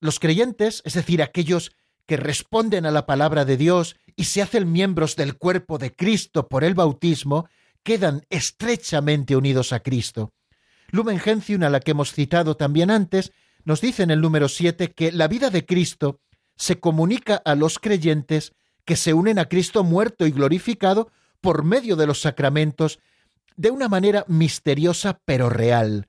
Los 0.00 0.18
creyentes, 0.18 0.82
es 0.84 0.94
decir, 0.94 1.22
aquellos 1.22 1.72
que 2.06 2.16
responden 2.16 2.86
a 2.86 2.90
la 2.90 3.06
palabra 3.06 3.44
de 3.44 3.56
Dios 3.56 3.96
y 4.16 4.24
se 4.24 4.42
hacen 4.42 4.70
miembros 4.70 5.16
del 5.16 5.36
cuerpo 5.36 5.78
de 5.78 5.94
Cristo 5.94 6.48
por 6.48 6.64
el 6.64 6.74
bautismo, 6.74 7.48
quedan 7.82 8.24
estrechamente 8.30 9.36
unidos 9.36 9.72
a 9.72 9.80
Cristo. 9.80 10.32
Lumen 10.90 11.18
Gentium, 11.18 11.62
a 11.62 11.70
la 11.70 11.80
que 11.80 11.92
hemos 11.92 12.12
citado 12.12 12.56
también 12.56 12.90
antes, 12.90 13.32
nos 13.64 13.80
dice 13.80 14.02
en 14.02 14.10
el 14.10 14.20
número 14.20 14.48
7 14.48 14.92
que 14.92 15.12
la 15.12 15.28
vida 15.28 15.50
de 15.50 15.64
Cristo 15.64 16.20
se 16.56 16.78
comunica 16.80 17.36
a 17.36 17.54
los 17.54 17.78
creyentes 17.78 18.52
que 18.84 18.96
se 18.96 19.14
unen 19.14 19.38
a 19.38 19.46
Cristo 19.46 19.84
muerto 19.84 20.26
y 20.26 20.32
glorificado 20.32 21.10
por 21.40 21.64
medio 21.64 21.96
de 21.96 22.06
los 22.06 22.20
sacramentos 22.20 22.98
de 23.56 23.70
una 23.70 23.88
manera 23.88 24.24
misteriosa 24.28 25.20
pero 25.24 25.48
real. 25.48 26.08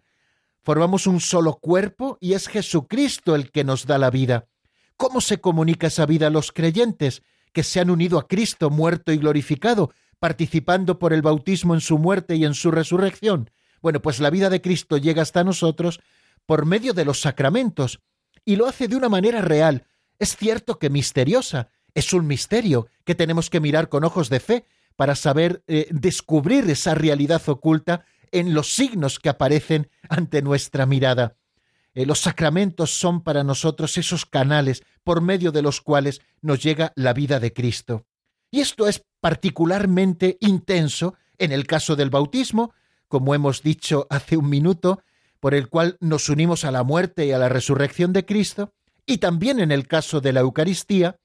Formamos 0.61 1.07
un 1.07 1.19
solo 1.19 1.55
cuerpo 1.55 2.17
y 2.21 2.33
es 2.33 2.47
Jesucristo 2.47 3.35
el 3.35 3.51
que 3.51 3.63
nos 3.63 3.85
da 3.85 3.97
la 3.97 4.09
vida. 4.09 4.47
¿Cómo 4.95 5.21
se 5.21 5.39
comunica 5.39 5.87
esa 5.87 6.05
vida 6.05 6.27
a 6.27 6.29
los 6.29 6.51
creyentes 6.51 7.21
que 7.53 7.63
se 7.63 7.79
han 7.79 7.89
unido 7.89 8.17
a 8.17 8.27
Cristo 8.27 8.69
muerto 8.69 9.11
y 9.11 9.17
glorificado, 9.17 9.93
participando 10.19 10.99
por 10.99 11.13
el 11.13 11.21
bautismo 11.21 11.73
en 11.73 11.81
su 11.81 11.97
muerte 11.97 12.35
y 12.35 12.45
en 12.45 12.53
su 12.53 12.71
resurrección? 12.71 13.49
Bueno, 13.81 14.01
pues 14.01 14.19
la 14.19 14.29
vida 14.29 14.49
de 14.49 14.61
Cristo 14.61 14.97
llega 14.97 15.21
hasta 15.21 15.43
nosotros 15.43 16.01
por 16.45 16.65
medio 16.65 16.93
de 16.93 17.05
los 17.05 17.21
sacramentos, 17.21 18.01
y 18.45 18.55
lo 18.55 18.67
hace 18.67 18.87
de 18.87 18.95
una 18.95 19.09
manera 19.09 19.41
real. 19.41 19.85
Es 20.19 20.35
cierto 20.35 20.79
que 20.79 20.89
misteriosa, 20.89 21.69
es 21.93 22.13
un 22.13 22.27
misterio 22.27 22.87
que 23.03 23.15
tenemos 23.15 23.49
que 23.49 23.59
mirar 23.59 23.89
con 23.89 24.03
ojos 24.03 24.29
de 24.29 24.39
fe 24.39 24.65
para 24.95 25.15
saber 25.15 25.63
eh, 25.67 25.87
descubrir 25.91 26.69
esa 26.69 26.95
realidad 26.95 27.41
oculta 27.47 28.05
en 28.31 28.53
los 28.53 28.73
signos 28.73 29.19
que 29.19 29.29
aparecen 29.29 29.89
ante 30.09 30.41
nuestra 30.41 30.85
mirada. 30.85 31.35
Eh, 31.93 32.06
los 32.06 32.19
sacramentos 32.19 32.97
son 32.97 33.21
para 33.21 33.43
nosotros 33.43 33.97
esos 33.97 34.25
canales 34.25 34.84
por 35.03 35.21
medio 35.21 35.51
de 35.51 35.62
los 35.62 35.82
cuales 35.82 36.21
nos 36.41 36.62
llega 36.63 36.93
la 36.95 37.13
vida 37.13 37.39
de 37.39 37.53
Cristo. 37.53 38.06
Y 38.51 38.62
esto 38.62 38.88
es 38.88 39.03
particularmente 39.19 40.38
intenso 40.39 41.15
en 41.38 41.51
el 41.51 41.65
caso 41.65 41.95
del 41.95 42.10
bautismo, 42.10 42.73
como 43.08 43.36
hemos 43.36 43.63
dicho 43.63 44.08
hace 44.10 44.38
un 44.38 44.49
minuto, 44.49 45.03
por 45.39 45.53
el 45.53 45.69
cual 45.69 45.97
nos 45.99 46.29
unimos 46.29 46.63
a 46.63 46.71
la 46.71 46.84
muerte 46.84 47.25
y 47.25 47.32
a 47.32 47.38
la 47.38 47.49
resurrección 47.49 48.13
de 48.13 48.25
Cristo, 48.25 48.73
y 49.06 49.17
también 49.17 49.60
en 49.60 49.71
el 49.71 49.88
caso 49.88 50.21
de 50.21 50.34
la 50.34 50.39
Eucaristía, 50.39 51.19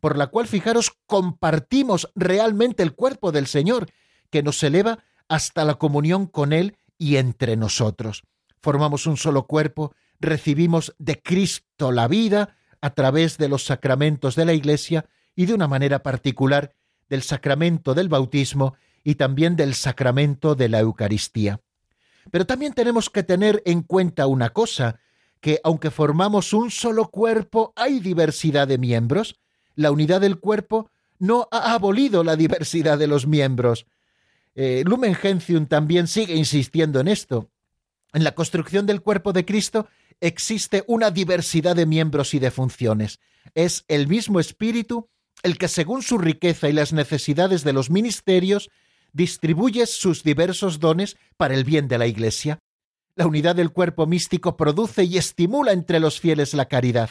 por 0.00 0.16
la 0.16 0.28
cual, 0.28 0.48
fijaros, 0.48 0.92
compartimos 1.06 2.10
realmente 2.14 2.82
el 2.82 2.94
cuerpo 2.94 3.32
del 3.32 3.46
Señor, 3.46 3.86
que 4.30 4.42
nos 4.42 4.62
eleva 4.62 5.04
hasta 5.28 5.64
la 5.64 5.74
comunión 5.74 6.26
con 6.26 6.52
Él 6.52 6.76
y 6.98 7.16
entre 7.16 7.56
nosotros. 7.56 8.22
Formamos 8.60 9.06
un 9.06 9.16
solo 9.16 9.46
cuerpo, 9.46 9.94
recibimos 10.20 10.94
de 10.98 11.20
Cristo 11.20 11.92
la 11.92 12.06
vida 12.08 12.56
a 12.80 12.90
través 12.94 13.38
de 13.38 13.48
los 13.48 13.64
sacramentos 13.64 14.36
de 14.36 14.44
la 14.44 14.52
Iglesia 14.52 15.06
y 15.34 15.46
de 15.46 15.54
una 15.54 15.68
manera 15.68 16.02
particular 16.02 16.74
del 17.08 17.22
sacramento 17.22 17.94
del 17.94 18.08
bautismo 18.08 18.74
y 19.02 19.16
también 19.16 19.56
del 19.56 19.74
sacramento 19.74 20.54
de 20.54 20.68
la 20.68 20.80
Eucaristía. 20.80 21.60
Pero 22.30 22.46
también 22.46 22.74
tenemos 22.74 23.10
que 23.10 23.22
tener 23.22 23.62
en 23.64 23.82
cuenta 23.82 24.26
una 24.26 24.50
cosa, 24.50 25.00
que 25.40 25.60
aunque 25.64 25.90
formamos 25.90 26.52
un 26.52 26.70
solo 26.70 27.08
cuerpo, 27.08 27.72
hay 27.76 28.00
diversidad 28.00 28.68
de 28.68 28.78
miembros. 28.78 29.40
La 29.74 29.90
unidad 29.90 30.20
del 30.20 30.38
cuerpo 30.38 30.90
no 31.18 31.48
ha 31.50 31.72
abolido 31.72 32.22
la 32.22 32.36
diversidad 32.36 32.98
de 32.98 33.06
los 33.06 33.26
miembros. 33.26 33.86
Eh, 34.54 34.82
Lumen 34.86 35.14
Gentium 35.14 35.66
también 35.66 36.06
sigue 36.06 36.34
insistiendo 36.34 37.00
en 37.00 37.08
esto. 37.08 37.50
En 38.12 38.24
la 38.24 38.34
construcción 38.34 38.86
del 38.86 39.00
cuerpo 39.00 39.32
de 39.32 39.44
Cristo 39.44 39.86
existe 40.20 40.84
una 40.86 41.10
diversidad 41.10 41.76
de 41.76 41.86
miembros 41.86 42.34
y 42.34 42.38
de 42.38 42.50
funciones. 42.50 43.20
Es 43.54 43.84
el 43.88 44.06
mismo 44.06 44.40
Espíritu 44.40 45.08
el 45.42 45.58
que 45.58 45.68
según 45.68 46.02
su 46.02 46.18
riqueza 46.18 46.68
y 46.68 46.72
las 46.72 46.92
necesidades 46.92 47.64
de 47.64 47.72
los 47.72 47.90
ministerios 47.90 48.70
distribuyes 49.12 49.90
sus 49.90 50.22
diversos 50.22 50.80
dones 50.80 51.16
para 51.36 51.54
el 51.54 51.64
bien 51.64 51.88
de 51.88 51.98
la 51.98 52.06
Iglesia. 52.06 52.58
La 53.16 53.26
unidad 53.26 53.56
del 53.56 53.70
cuerpo 53.70 54.06
místico 54.06 54.56
produce 54.56 55.04
y 55.04 55.18
estimula 55.18 55.72
entre 55.72 56.00
los 56.00 56.20
fieles 56.20 56.54
la 56.54 56.66
caridad. 56.66 57.10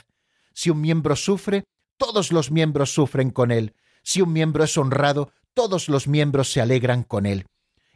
Si 0.53 0.69
un 0.69 0.81
miembro 0.81 1.15
sufre, 1.15 1.65
todos 1.97 2.31
los 2.31 2.51
miembros 2.51 2.93
sufren 2.93 3.31
con 3.31 3.51
él. 3.51 3.73
Si 4.03 4.21
un 4.21 4.31
miembro 4.31 4.63
es 4.63 4.77
honrado, 4.77 5.31
todos 5.53 5.89
los 5.89 6.07
miembros 6.07 6.51
se 6.51 6.61
alegran 6.61 7.03
con 7.03 7.25
él. 7.25 7.45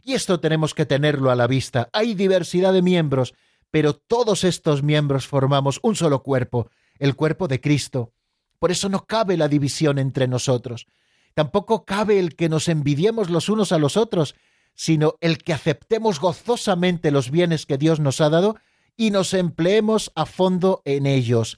Y 0.04 0.14
esto 0.14 0.40
tenemos 0.42 0.74
que 0.74 0.86
tenerlo 0.86 1.32
a 1.32 1.36
la 1.36 1.48
vista. 1.48 1.90
Hay 1.94 2.14
diversidad 2.14 2.74
de 2.74 2.82
miembros, 2.82 3.34
pero 3.74 3.96
todos 3.96 4.44
estos 4.44 4.84
miembros 4.84 5.26
formamos 5.26 5.80
un 5.82 5.96
solo 5.96 6.22
cuerpo, 6.22 6.70
el 7.00 7.16
cuerpo 7.16 7.48
de 7.48 7.60
Cristo. 7.60 8.14
Por 8.60 8.70
eso 8.70 8.88
no 8.88 9.08
cabe 9.08 9.36
la 9.36 9.48
división 9.48 9.98
entre 9.98 10.28
nosotros. 10.28 10.86
Tampoco 11.34 11.84
cabe 11.84 12.20
el 12.20 12.36
que 12.36 12.50
nos 12.50 12.68
envidiemos 12.68 13.32
los 13.32 13.50
unos 13.50 13.72
a 13.72 13.80
los 13.80 13.98
otros, 13.98 14.36
sino 14.76 15.16
el 15.22 15.40
que 15.40 15.54
aceptemos 15.54 16.20
gozosamente 16.20 17.10
los 17.10 17.32
bienes 17.32 17.66
que 17.66 17.80
Dios 17.80 18.00
nos 18.00 18.22
ha 18.22 18.30
dado 18.30 18.58
y 18.96 19.10
nos 19.10 19.34
empleemos 19.34 20.12
a 20.14 20.28
fondo 20.28 20.84
en 20.86 21.08
ellos. 21.08 21.58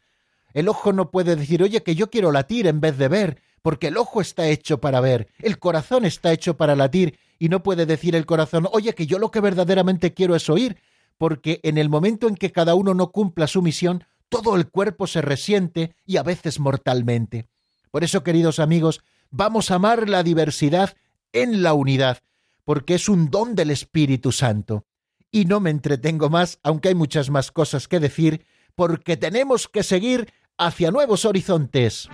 El 0.53 0.69
ojo 0.69 0.93
no 0.93 1.11
puede 1.11 1.35
decir, 1.35 1.61
oye, 1.63 1.83
que 1.83 1.95
yo 1.95 2.09
quiero 2.09 2.31
latir 2.31 2.65
en 2.67 2.79
vez 2.79 2.97
de 2.97 3.09
ver, 3.09 3.41
porque 3.61 3.87
el 3.87 3.97
ojo 3.97 4.21
está 4.21 4.47
hecho 4.47 4.79
para 4.79 5.01
ver, 5.01 5.27
el 5.39 5.59
corazón 5.59 6.05
está 6.05 6.31
hecho 6.31 6.55
para 6.55 6.77
latir, 6.77 7.19
y 7.39 7.49
no 7.49 7.61
puede 7.61 7.85
decir 7.85 8.15
el 8.15 8.25
corazón, 8.25 8.69
oye, 8.71 8.93
que 8.93 9.05
yo 9.05 9.19
lo 9.19 9.31
que 9.31 9.41
verdaderamente 9.41 10.13
quiero 10.13 10.33
es 10.33 10.49
oír, 10.49 10.77
porque 11.17 11.59
en 11.63 11.77
el 11.77 11.89
momento 11.89 12.27
en 12.27 12.35
que 12.35 12.51
cada 12.51 12.75
uno 12.75 12.93
no 12.93 13.11
cumpla 13.11 13.47
su 13.47 13.61
misión, 13.61 14.03
todo 14.29 14.55
el 14.55 14.69
cuerpo 14.69 15.07
se 15.07 15.21
resiente 15.21 15.95
y 16.05 16.17
a 16.17 16.23
veces 16.23 16.59
mortalmente. 16.59 17.47
Por 17.91 18.03
eso, 18.03 18.23
queridos 18.23 18.59
amigos, 18.59 19.01
Vamos 19.37 19.69
a 19.69 19.75
amar 19.75 20.07
la 20.07 20.23
diversidad 20.23 20.95
en 21.33 21.61
la 21.61 21.73
unidad, 21.73 22.19
porque 22.63 22.95
es 22.95 23.09
un 23.09 23.29
don 23.29 23.53
del 23.53 23.69
Espíritu 23.69 24.31
Santo. 24.31 24.85
Y 25.29 25.43
no 25.43 25.59
me 25.59 25.71
entretengo 25.71 26.29
más, 26.29 26.59
aunque 26.63 26.87
hay 26.87 26.95
muchas 26.95 27.29
más 27.29 27.51
cosas 27.51 27.89
que 27.89 27.99
decir, 27.99 28.45
porque 28.75 29.17
tenemos 29.17 29.67
que 29.67 29.83
seguir 29.83 30.31
hacia 30.57 30.91
nuevos 30.91 31.25
horizontes. 31.25 32.07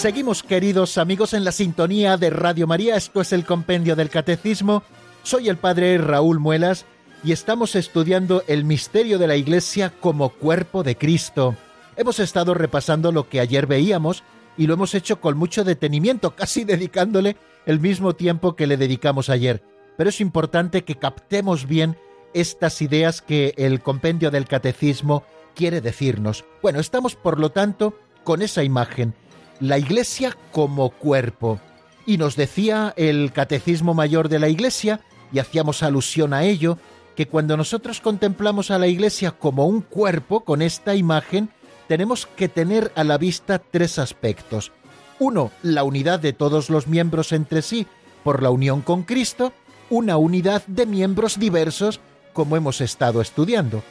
Seguimos, 0.00 0.42
queridos 0.42 0.96
amigos, 0.96 1.34
en 1.34 1.44
la 1.44 1.52
sintonía 1.52 2.16
de 2.16 2.30
Radio 2.30 2.66
María. 2.66 2.96
Esto 2.96 3.20
es 3.20 3.34
el 3.34 3.44
Compendio 3.44 3.96
del 3.96 4.08
Catecismo. 4.08 4.82
Soy 5.24 5.50
el 5.50 5.58
Padre 5.58 5.98
Raúl 5.98 6.38
Muelas 6.38 6.86
y 7.22 7.32
estamos 7.32 7.76
estudiando 7.76 8.42
el 8.46 8.64
misterio 8.64 9.18
de 9.18 9.26
la 9.26 9.36
Iglesia 9.36 9.92
como 10.00 10.30
cuerpo 10.30 10.82
de 10.82 10.96
Cristo. 10.96 11.54
Hemos 11.98 12.18
estado 12.18 12.54
repasando 12.54 13.12
lo 13.12 13.28
que 13.28 13.40
ayer 13.40 13.66
veíamos 13.66 14.24
y 14.56 14.66
lo 14.66 14.72
hemos 14.72 14.94
hecho 14.94 15.20
con 15.20 15.36
mucho 15.36 15.64
detenimiento, 15.64 16.30
casi 16.34 16.64
dedicándole 16.64 17.36
el 17.66 17.78
mismo 17.78 18.14
tiempo 18.14 18.56
que 18.56 18.66
le 18.66 18.78
dedicamos 18.78 19.28
ayer. 19.28 19.62
Pero 19.98 20.08
es 20.08 20.22
importante 20.22 20.82
que 20.82 20.94
captemos 20.94 21.66
bien 21.66 21.98
estas 22.32 22.80
ideas 22.80 23.20
que 23.20 23.52
el 23.58 23.82
compendio 23.82 24.30
del 24.30 24.46
catecismo 24.46 25.24
quiere 25.54 25.82
decirnos. 25.82 26.46
Bueno, 26.62 26.80
estamos 26.80 27.16
por 27.16 27.38
lo 27.38 27.50
tanto 27.50 27.98
con 28.24 28.40
esa 28.40 28.64
imagen, 28.64 29.14
la 29.60 29.78
Iglesia 29.78 30.36
como 30.52 30.90
cuerpo. 30.90 31.60
Y 32.06 32.16
nos 32.16 32.34
decía 32.34 32.92
el 32.96 33.32
Catecismo 33.32 33.94
Mayor 33.94 34.28
de 34.28 34.38
la 34.38 34.48
Iglesia, 34.48 35.00
y 35.32 35.38
hacíamos 35.38 35.82
alusión 35.82 36.34
a 36.34 36.44
ello, 36.44 36.78
que 37.14 37.28
cuando 37.28 37.56
nosotros 37.56 38.00
contemplamos 38.00 38.70
a 38.70 38.78
la 38.78 38.86
Iglesia 38.86 39.32
como 39.32 39.66
un 39.66 39.82
cuerpo 39.82 40.40
con 40.40 40.62
esta 40.62 40.94
imagen, 40.94 41.50
tenemos 41.86 42.26
que 42.26 42.48
tener 42.48 42.92
a 42.96 43.04
la 43.04 43.18
vista 43.18 43.58
tres 43.58 43.98
aspectos. 43.98 44.72
Uno, 45.18 45.50
la 45.62 45.84
unidad 45.84 46.20
de 46.20 46.32
todos 46.32 46.70
los 46.70 46.86
miembros 46.86 47.32
entre 47.32 47.62
sí 47.62 47.86
por 48.24 48.42
la 48.42 48.50
unión 48.50 48.80
con 48.80 49.02
Cristo, 49.02 49.52
una 49.90 50.16
unidad 50.16 50.64
de 50.66 50.86
miembros 50.86 51.38
diversos 51.38 52.00
como 52.32 52.56
hemos 52.56 52.80
estado 52.80 53.20
estudiando. 53.20 53.82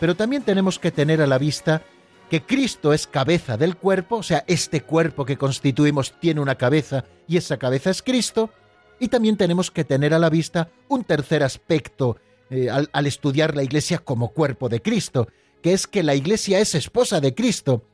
Pero 0.00 0.16
también 0.16 0.42
tenemos 0.42 0.78
que 0.78 0.90
tener 0.90 1.22
a 1.22 1.26
la 1.26 1.38
vista 1.38 1.82
que 2.34 2.42
Cristo 2.42 2.92
es 2.92 3.06
cabeza 3.06 3.56
del 3.56 3.76
cuerpo, 3.76 4.16
o 4.16 4.22
sea, 4.24 4.42
este 4.48 4.80
cuerpo 4.80 5.24
que 5.24 5.38
constituimos 5.38 6.18
tiene 6.18 6.40
una 6.40 6.56
cabeza 6.56 7.04
y 7.28 7.36
esa 7.36 7.58
cabeza 7.58 7.90
es 7.90 8.02
Cristo, 8.02 8.50
y 8.98 9.06
también 9.06 9.36
tenemos 9.36 9.70
que 9.70 9.84
tener 9.84 10.12
a 10.12 10.18
la 10.18 10.30
vista 10.30 10.68
un 10.88 11.04
tercer 11.04 11.44
aspecto 11.44 12.16
eh, 12.50 12.70
al, 12.70 12.90
al 12.92 13.06
estudiar 13.06 13.54
la 13.54 13.62
Iglesia 13.62 13.98
como 13.98 14.30
cuerpo 14.30 14.68
de 14.68 14.82
Cristo, 14.82 15.28
que 15.62 15.74
es 15.74 15.86
que 15.86 16.02
la 16.02 16.16
Iglesia 16.16 16.58
es 16.58 16.74
esposa 16.74 17.20
de 17.20 17.36
Cristo. 17.36 17.86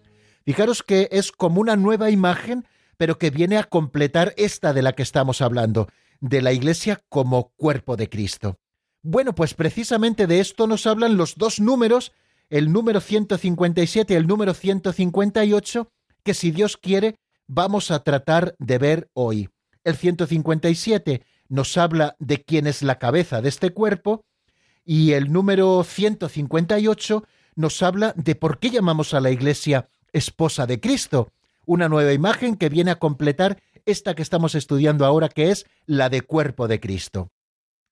Fijaros 0.46 0.82
que 0.82 1.10
es 1.12 1.32
como 1.32 1.60
una 1.60 1.76
nueva 1.76 2.08
imagen, 2.08 2.66
pero 2.96 3.18
que 3.18 3.28
viene 3.28 3.58
a 3.58 3.64
completar 3.64 4.32
esta 4.38 4.72
de 4.72 4.80
la 4.80 4.94
que 4.94 5.02
estamos 5.02 5.42
hablando, 5.42 5.88
de 6.20 6.40
la 6.40 6.54
Iglesia 6.54 7.02
como 7.10 7.50
cuerpo 7.58 7.94
de 7.96 8.08
Cristo. 8.08 8.56
Bueno, 9.02 9.34
pues 9.34 9.52
precisamente 9.52 10.26
de 10.26 10.40
esto 10.40 10.66
nos 10.66 10.86
hablan 10.86 11.18
los 11.18 11.36
dos 11.36 11.60
números 11.60 12.12
el 12.50 12.72
número 12.72 13.00
157 13.00 14.12
y 14.12 14.16
el 14.16 14.26
número 14.26 14.54
158, 14.54 15.90
que 16.22 16.34
si 16.34 16.50
Dios 16.50 16.76
quiere 16.76 17.16
vamos 17.46 17.90
a 17.90 18.04
tratar 18.04 18.54
de 18.58 18.78
ver 18.78 19.10
hoy. 19.12 19.48
El 19.82 19.96
157 19.96 21.24
nos 21.48 21.76
habla 21.76 22.16
de 22.18 22.44
quién 22.44 22.66
es 22.66 22.82
la 22.82 22.98
cabeza 22.98 23.40
de 23.40 23.48
este 23.48 23.70
cuerpo 23.70 24.24
y 24.84 25.12
el 25.12 25.32
número 25.32 25.82
158 25.82 27.24
nos 27.54 27.82
habla 27.82 28.12
de 28.16 28.34
por 28.34 28.58
qué 28.58 28.70
llamamos 28.70 29.14
a 29.14 29.20
la 29.20 29.30
Iglesia 29.30 29.88
esposa 30.12 30.66
de 30.66 30.80
Cristo, 30.80 31.32
una 31.66 31.88
nueva 31.88 32.12
imagen 32.12 32.56
que 32.56 32.68
viene 32.68 32.90
a 32.90 32.98
completar 32.98 33.62
esta 33.84 34.14
que 34.14 34.22
estamos 34.22 34.54
estudiando 34.54 35.04
ahora, 35.04 35.28
que 35.28 35.50
es 35.50 35.66
la 35.86 36.08
de 36.08 36.22
cuerpo 36.22 36.68
de 36.68 36.80
Cristo. 36.80 37.30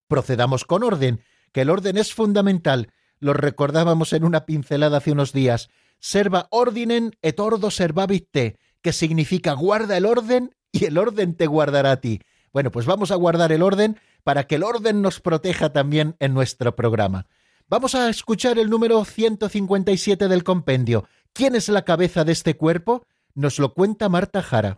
Procedamos 0.08 0.64
con 0.64 0.82
orden, 0.82 1.20
que 1.52 1.62
el 1.62 1.70
orden 1.70 1.96
es 1.96 2.14
fundamental 2.14 2.92
lo 3.20 3.32
recordábamos 3.32 4.12
en 4.12 4.24
una 4.24 4.46
pincelada 4.46 4.98
hace 4.98 5.12
unos 5.12 5.32
días, 5.32 5.70
serva 5.98 6.46
ordinen 6.50 7.16
et 7.22 7.40
ordo 7.40 7.70
servabit 7.70 8.28
te, 8.30 8.58
que 8.82 8.92
significa 8.92 9.52
guarda 9.52 9.96
el 9.96 10.06
orden 10.06 10.54
y 10.72 10.84
el 10.84 10.98
orden 10.98 11.34
te 11.34 11.46
guardará 11.46 11.92
a 11.92 12.00
ti. 12.00 12.20
Bueno, 12.52 12.70
pues 12.70 12.86
vamos 12.86 13.10
a 13.10 13.16
guardar 13.16 13.52
el 13.52 13.62
orden 13.62 13.98
para 14.24 14.44
que 14.46 14.56
el 14.56 14.62
orden 14.62 15.02
nos 15.02 15.20
proteja 15.20 15.72
también 15.72 16.16
en 16.18 16.34
nuestro 16.34 16.74
programa. 16.74 17.26
Vamos 17.68 17.94
a 17.94 18.08
escuchar 18.08 18.58
el 18.58 18.70
número 18.70 19.04
157 19.04 20.28
del 20.28 20.44
compendio. 20.44 21.04
¿Quién 21.32 21.54
es 21.54 21.68
la 21.68 21.84
cabeza 21.84 22.24
de 22.24 22.32
este 22.32 22.56
cuerpo? 22.56 23.06
Nos 23.34 23.58
lo 23.58 23.74
cuenta 23.74 24.08
Marta 24.08 24.42
Jara. 24.42 24.76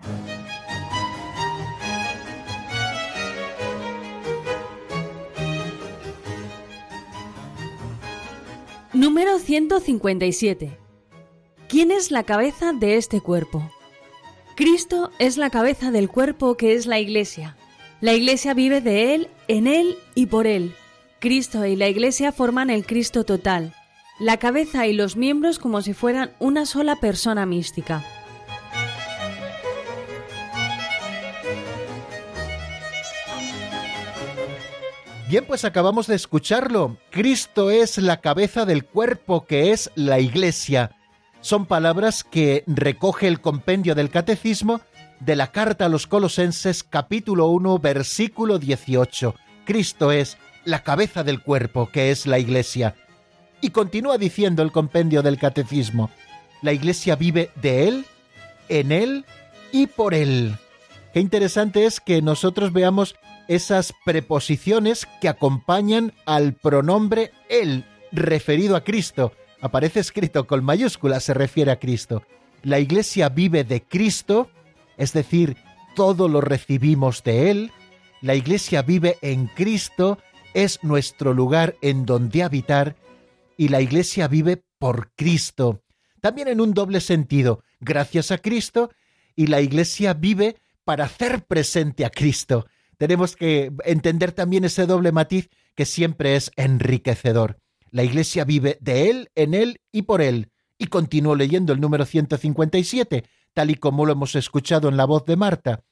Número 8.92 9.38
157. 9.38 10.76
¿Quién 11.68 11.92
es 11.92 12.11
la 12.11 12.24
cabeza 12.24 12.72
de 12.72 12.96
este 12.96 13.20
cuerpo? 13.20 13.70
Cristo 14.57 15.12
es 15.20 15.37
la 15.37 15.48
cabeza 15.48 15.92
del 15.92 16.09
cuerpo 16.09 16.57
que 16.57 16.74
es 16.74 16.87
la 16.87 16.98
Iglesia. 16.98 17.57
La 18.00 18.14
Iglesia 18.14 18.53
vive 18.53 18.81
de 18.81 19.14
Él, 19.14 19.29
en 19.46 19.68
Él 19.68 19.96
y 20.16 20.26
por 20.26 20.48
Él. 20.48 20.74
Cristo 21.20 21.64
y 21.66 21.76
la 21.76 21.88
Iglesia 21.88 22.33
forman 22.33 22.68
el 22.68 22.85
Cristo 22.85 23.22
total, 23.22 23.74
la 24.18 24.38
cabeza 24.38 24.88
y 24.88 24.92
los 24.92 25.16
miembros 25.16 25.61
como 25.61 25.83
si 25.83 25.94
fueran 25.94 26.33
una 26.40 26.66
sola 26.66 26.96
persona 26.96 27.46
mística. 27.46 28.05
Bien, 35.30 35.44
pues 35.44 35.64
acabamos 35.64 36.08
de 36.08 36.16
escucharlo. 36.16 36.96
Cristo 37.10 37.70
es 37.70 37.98
la 37.98 38.20
cabeza 38.20 38.66
del 38.66 38.84
cuerpo 38.84 39.46
que 39.46 39.70
es 39.70 39.92
la 39.94 40.18
Iglesia. 40.18 40.96
Son 41.40 41.66
palabras 41.66 42.24
que 42.24 42.64
recoge 42.66 43.28
el 43.28 43.40
compendio 43.40 43.94
del 43.94 44.10
Catecismo 44.10 44.80
de 45.20 45.36
la 45.36 45.52
carta 45.52 45.84
a 45.84 45.88
los 45.88 46.08
Colosenses 46.08 46.82
capítulo 46.82 47.46
1 47.46 47.78
versículo 47.78 48.58
18. 48.58 49.36
Cristo 49.66 50.10
es 50.10 50.36
la 50.64 50.82
cabeza 50.82 51.22
del 51.22 51.40
cuerpo 51.40 51.88
que 51.92 52.10
es 52.10 52.26
la 52.26 52.40
Iglesia. 52.40 52.96
Y 53.60 53.70
continúa 53.70 54.18
diciendo 54.18 54.64
el 54.64 54.72
compendio 54.72 55.22
del 55.22 55.38
Catecismo, 55.38 56.10
la 56.60 56.72
Iglesia 56.72 57.14
vive 57.14 57.52
de 57.62 57.86
Él, 57.86 58.04
en 58.68 58.90
Él 58.90 59.24
y 59.70 59.86
por 59.86 60.12
Él. 60.12 60.56
Qué 61.14 61.20
interesante 61.20 61.86
es 61.86 62.00
que 62.00 62.20
nosotros 62.20 62.72
veamos 62.72 63.14
esas 63.50 63.92
preposiciones 64.04 65.08
que 65.20 65.28
acompañan 65.28 66.12
al 66.24 66.54
pronombre 66.54 67.32
él, 67.48 67.84
referido 68.12 68.76
a 68.76 68.84
Cristo. 68.84 69.32
Aparece 69.60 69.98
escrito 69.98 70.46
con 70.46 70.64
mayúsculas, 70.64 71.24
se 71.24 71.34
refiere 71.34 71.72
a 71.72 71.80
Cristo. 71.80 72.22
La 72.62 72.78
Iglesia 72.78 73.28
vive 73.28 73.64
de 73.64 73.82
Cristo, 73.82 74.48
es 74.96 75.12
decir, 75.12 75.56
todo 75.96 76.28
lo 76.28 76.40
recibimos 76.40 77.24
de 77.24 77.50
Él. 77.50 77.72
La 78.20 78.36
Iglesia 78.36 78.82
vive 78.82 79.18
en 79.20 79.48
Cristo, 79.48 80.18
es 80.54 80.84
nuestro 80.84 81.34
lugar 81.34 81.74
en 81.82 82.06
donde 82.06 82.44
habitar. 82.44 82.94
Y 83.56 83.66
la 83.66 83.80
Iglesia 83.80 84.28
vive 84.28 84.62
por 84.78 85.10
Cristo. 85.16 85.82
También 86.20 86.46
en 86.46 86.60
un 86.60 86.72
doble 86.72 87.00
sentido, 87.00 87.64
gracias 87.80 88.30
a 88.30 88.38
Cristo, 88.38 88.90
y 89.34 89.48
la 89.48 89.60
Iglesia 89.60 90.14
vive 90.14 90.54
para 90.84 91.06
hacer 91.06 91.44
presente 91.46 92.04
a 92.04 92.10
Cristo 92.10 92.66
tenemos 93.00 93.34
que 93.34 93.72
entender 93.86 94.32
también 94.32 94.66
ese 94.66 94.84
doble 94.84 95.10
matiz 95.10 95.48
que 95.74 95.86
siempre 95.86 96.36
es 96.36 96.50
enriquecedor. 96.56 97.58
La 97.90 98.04
Iglesia 98.04 98.44
vive 98.44 98.76
de 98.82 99.08
Él, 99.08 99.30
en 99.36 99.54
Él 99.54 99.80
y 99.90 100.02
por 100.02 100.20
Él. 100.20 100.50
Y 100.76 100.88
continúo 100.88 101.34
leyendo 101.34 101.72
el 101.72 101.80
número 101.80 102.04
157, 102.04 103.24
tal 103.54 103.70
y 103.70 103.76
como 103.76 104.04
lo 104.04 104.12
hemos 104.12 104.34
escuchado 104.34 104.90
en 104.90 104.98
la 104.98 105.06
voz 105.06 105.24
de 105.24 105.36
Marta. 105.36 105.82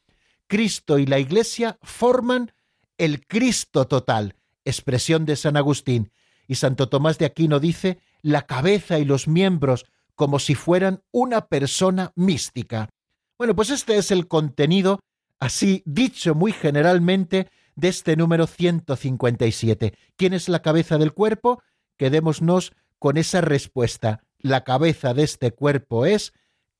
Cristo 0.49 0.99
y 0.99 1.07
la 1.07 1.19
Iglesia 1.19 1.79
forman 1.83 2.53
el 2.99 3.27
Cristo 3.27 3.87
total, 3.87 4.35
expresión 4.67 5.25
de 5.25 5.37
San 5.37 5.57
Agustín. 5.57 6.13
Y 6.47 6.57
Santo 6.57 6.91
Tomás 6.91 7.17
de 7.17 7.25
Aquino 7.25 7.59
dice 7.59 8.01
la 8.21 8.43
cabeza 8.43 8.99
y 8.99 9.07
los 9.07 9.29
miembros 9.29 9.87
como 10.15 10.39
si 10.39 10.55
fueran 10.55 11.03
una 11.11 11.47
persona 11.47 12.13
mística. 12.17 12.91
Bueno, 13.39 13.57
pues 13.57 13.71
este 13.71 13.97
es 13.97 14.11
el 14.11 14.29
contenido 14.29 15.01
así 15.41 15.83
dicho 15.87 16.35
muy 16.35 16.53
generalmente, 16.53 17.49
de 17.79 17.87
este 17.87 18.17
número 18.17 18.49
157. 18.49 19.95
¿Quién 20.17 20.33
es 20.35 20.49
la 20.49 20.63
cabeza 20.63 20.99
del 20.99 21.13
cuerpo? 21.13 21.63
Quedémonos 21.97 22.73
con 22.99 23.17
esa 23.17 23.41
respuesta. 23.41 24.25
La 24.41 24.65
cabeza 24.65 25.15
de 25.15 25.23
este 25.23 25.53
cuerpo 25.53 26.05
es 26.05 26.33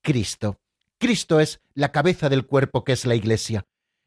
Cristo. 0.03 0.59
Cristo 0.99 1.39
es 1.39 1.61
la 1.75 1.93
cabeza 1.93 2.29
del 2.29 2.47
cuerpo 2.47 2.83
que 2.83 2.95
es 2.95 3.07
la 3.07 3.15
Iglesia. 3.15 3.65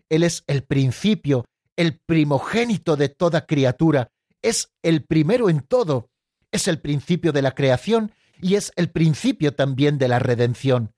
Él 0.09 0.23
es 0.23 0.43
el 0.47 0.63
principio, 0.63 1.45
el 1.77 1.97
primogénito 1.97 2.97
de 2.97 3.07
toda 3.07 3.45
criatura, 3.45 4.11
es 4.41 4.73
el 4.81 5.05
primero 5.05 5.49
en 5.49 5.61
todo, 5.61 6.09
es 6.51 6.67
el 6.67 6.81
principio 6.81 7.31
de 7.31 7.41
la 7.41 7.51
creación 7.51 8.11
y 8.41 8.55
es 8.55 8.73
el 8.75 8.91
principio 8.91 9.55
también 9.55 9.97
de 9.97 10.09
la 10.09 10.19
redención. 10.19 10.93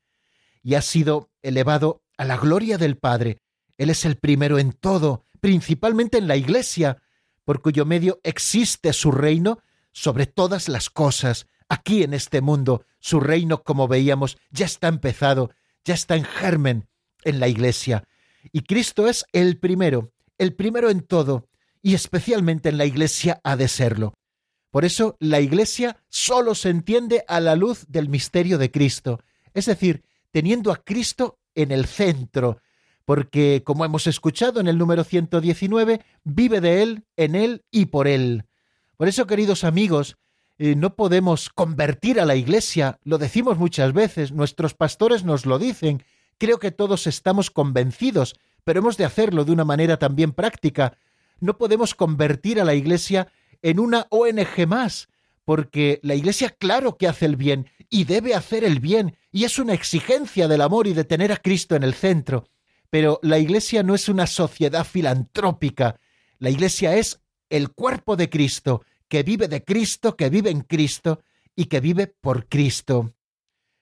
Y 0.64 0.74
ha 0.74 0.82
sido 0.82 1.30
elevado 1.44 2.02
a 2.18 2.26
la 2.26 2.38
gloria 2.38 2.80
del 2.80 2.98
Padre 2.98 3.43
él 3.78 3.90
es 3.90 4.06
el 4.06 4.18
primero 4.18 4.60
en 4.60 4.74
todo, 4.74 5.26
principalmente 5.42 6.18
en 6.18 6.28
la 6.28 6.36
Iglesia, 6.36 7.02
por 7.44 7.62
cuyo 7.62 7.86
medio 7.86 8.20
existe 8.24 8.94
su 8.94 9.12
reino 9.12 9.60
sobre 9.92 10.26
todas 10.26 10.70
las 10.70 10.90
cosas. 10.90 11.48
Aquí 11.70 12.04
en 12.04 12.14
este 12.14 12.42
mundo, 12.42 12.86
su 13.00 13.20
reino, 13.20 13.64
como 13.64 13.88
veíamos, 13.88 14.38
ya 14.52 14.66
está 14.66 14.88
empezado, 14.88 15.52
ya 15.84 15.94
está 15.94 16.16
en 16.16 16.26
germen 16.26 16.88
en 17.24 17.40
la 17.40 17.48
Iglesia. 17.48 18.08
Y 18.52 18.62
Cristo 18.62 19.08
es 19.08 19.26
el 19.32 19.58
primero, 19.58 20.12
el 20.38 20.54
primero 20.54 20.90
en 20.90 21.02
todo, 21.02 21.48
y 21.82 21.96
especialmente 21.96 22.70
en 22.70 22.78
la 22.78 22.86
Iglesia 22.86 23.42
ha 23.44 23.56
de 23.56 23.68
serlo. 23.68 24.14
Por 24.72 24.86
eso 24.86 25.18
la 25.20 25.40
Iglesia 25.40 25.98
solo 26.10 26.56
se 26.56 26.70
entiende 26.70 27.24
a 27.28 27.40
la 27.40 27.56
luz 27.56 27.86
del 27.88 28.10
misterio 28.10 28.58
de 28.58 28.72
Cristo, 28.72 29.20
es 29.54 29.66
decir, 29.66 30.04
teniendo 30.32 30.72
a 30.72 30.84
Cristo 30.84 31.40
en 31.54 31.72
el 31.72 31.86
centro, 31.86 32.60
porque, 33.06 33.64
como 33.66 33.86
hemos 33.86 34.08
escuchado 34.08 34.60
en 34.60 34.68
el 34.68 34.78
número 34.78 35.04
119, 35.04 36.02
vive 36.24 36.62
de 36.62 36.84
Él, 36.84 37.04
en 37.18 37.36
Él 37.36 37.64
y 37.72 37.88
por 37.88 38.08
Él. 38.08 38.46
Por 38.98 39.08
eso, 39.08 39.28
queridos 39.28 39.64
amigos, 39.64 40.18
eh, 40.58 40.76
no 40.76 40.96
podemos 40.96 41.50
convertir 41.50 42.20
a 42.20 42.26
la 42.26 42.36
Iglesia, 42.36 43.00
lo 43.04 43.18
decimos 43.18 43.58
muchas 43.58 43.92
veces, 43.92 44.32
nuestros 44.32 44.74
pastores 44.74 45.24
nos 45.24 45.46
lo 45.46 45.60
dicen, 45.60 46.04
creo 46.38 46.60
que 46.60 46.72
todos 46.72 47.08
estamos 47.08 47.52
convencidos, 47.52 48.36
pero 48.64 48.80
hemos 48.80 48.98
de 48.98 49.06
hacerlo 49.06 49.46
de 49.46 49.52
una 49.52 49.66
manera 49.66 49.98
también 49.98 50.32
práctica. 50.32 50.98
No 51.40 51.58
podemos 51.58 51.96
convertir 51.96 52.62
a 52.62 52.64
la 52.64 52.76
Iglesia 52.76 53.28
en 53.62 53.80
una 53.80 54.08
ONG 54.10 54.68
más, 54.68 55.10
porque 55.44 56.00
la 56.04 56.16
Iglesia 56.16 56.50
claro 56.50 56.98
que 56.98 57.08
hace 57.08 57.26
el 57.26 57.36
bien 57.36 57.70
y 57.90 58.06
debe 58.06 58.34
hacer 58.34 58.64
el 58.64 58.80
bien, 58.80 59.18
y 59.32 59.44
es 59.44 59.60
una 59.60 59.74
exigencia 59.74 60.48
del 60.48 60.62
amor 60.62 60.88
y 60.88 60.94
de 60.94 61.04
tener 61.04 61.32
a 61.32 61.38
Cristo 61.38 61.76
en 61.76 61.84
el 61.84 61.94
centro. 61.94 62.46
Pero 62.94 63.20
la 63.24 63.40
Iglesia 63.40 63.82
no 63.82 63.96
es 63.96 64.08
una 64.08 64.28
sociedad 64.28 64.86
filantrópica, 64.86 66.00
la 66.38 66.52
Iglesia 66.52 66.96
es 66.96 67.22
el 67.50 67.72
cuerpo 67.72 68.16
de 68.16 68.30
Cristo, 68.30 68.84
que 69.08 69.24
vive 69.24 69.48
de 69.48 69.64
Cristo, 69.64 70.16
que 70.16 70.30
vive 70.30 70.52
en 70.52 70.62
Cristo 70.62 71.24
y 71.56 71.66
que 71.66 71.80
vive 71.80 72.06
por 72.06 72.48
Cristo. 72.48 73.16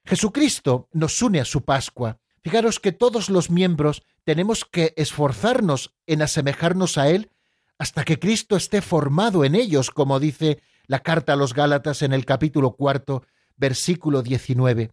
Jesucristo 0.06 0.88
nos 0.94 1.22
une 1.22 1.42
a 1.42 1.46
su 1.46 1.66
Pascua. 1.66 2.20
Fijaros 2.42 2.80
que 2.80 2.94
todos 2.94 3.30
los 3.30 3.50
miembros 3.50 4.02
tenemos 4.24 4.64
que 4.64 4.94
esforzarnos 4.96 5.94
en 6.08 6.22
asemejarnos 6.22 6.98
a 6.98 7.10
Él 7.10 7.32
hasta 7.78 8.06
que 8.06 8.18
Cristo 8.18 8.56
esté 8.56 8.82
formado 8.82 9.44
en 9.44 9.56
ellos, 9.56 9.92
como 9.92 10.22
dice 10.22 10.62
la 10.88 11.00
carta 11.00 11.34
a 11.34 11.36
los 11.36 11.54
Gálatas 11.54 12.02
en 12.02 12.14
el 12.14 12.24
capítulo 12.24 12.78
cuarto, 12.78 13.26
versículo 13.58 14.22
19. 14.22 14.90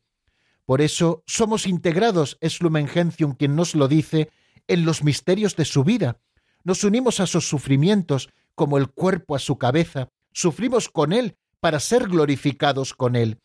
Por 0.68 0.82
eso 0.82 1.22
somos 1.26 1.66
integrados, 1.66 2.36
es 2.42 2.60
Lumen 2.60 2.88
Gentium 2.88 3.34
quien 3.34 3.56
nos 3.56 3.74
lo 3.74 3.88
dice, 3.88 4.28
en 4.66 4.84
los 4.84 5.02
misterios 5.02 5.56
de 5.56 5.64
su 5.64 5.82
vida. 5.82 6.20
Nos 6.62 6.84
unimos 6.84 7.20
a 7.20 7.26
sus 7.26 7.48
sufrimientos 7.48 8.28
como 8.54 8.76
el 8.76 8.88
cuerpo 8.90 9.34
a 9.34 9.38
su 9.38 9.56
cabeza, 9.56 10.10
sufrimos 10.30 10.90
con 10.90 11.14
Él 11.14 11.38
para 11.60 11.80
ser 11.80 12.06
glorificados 12.06 12.92
con 12.92 13.16
Él. 13.16 13.38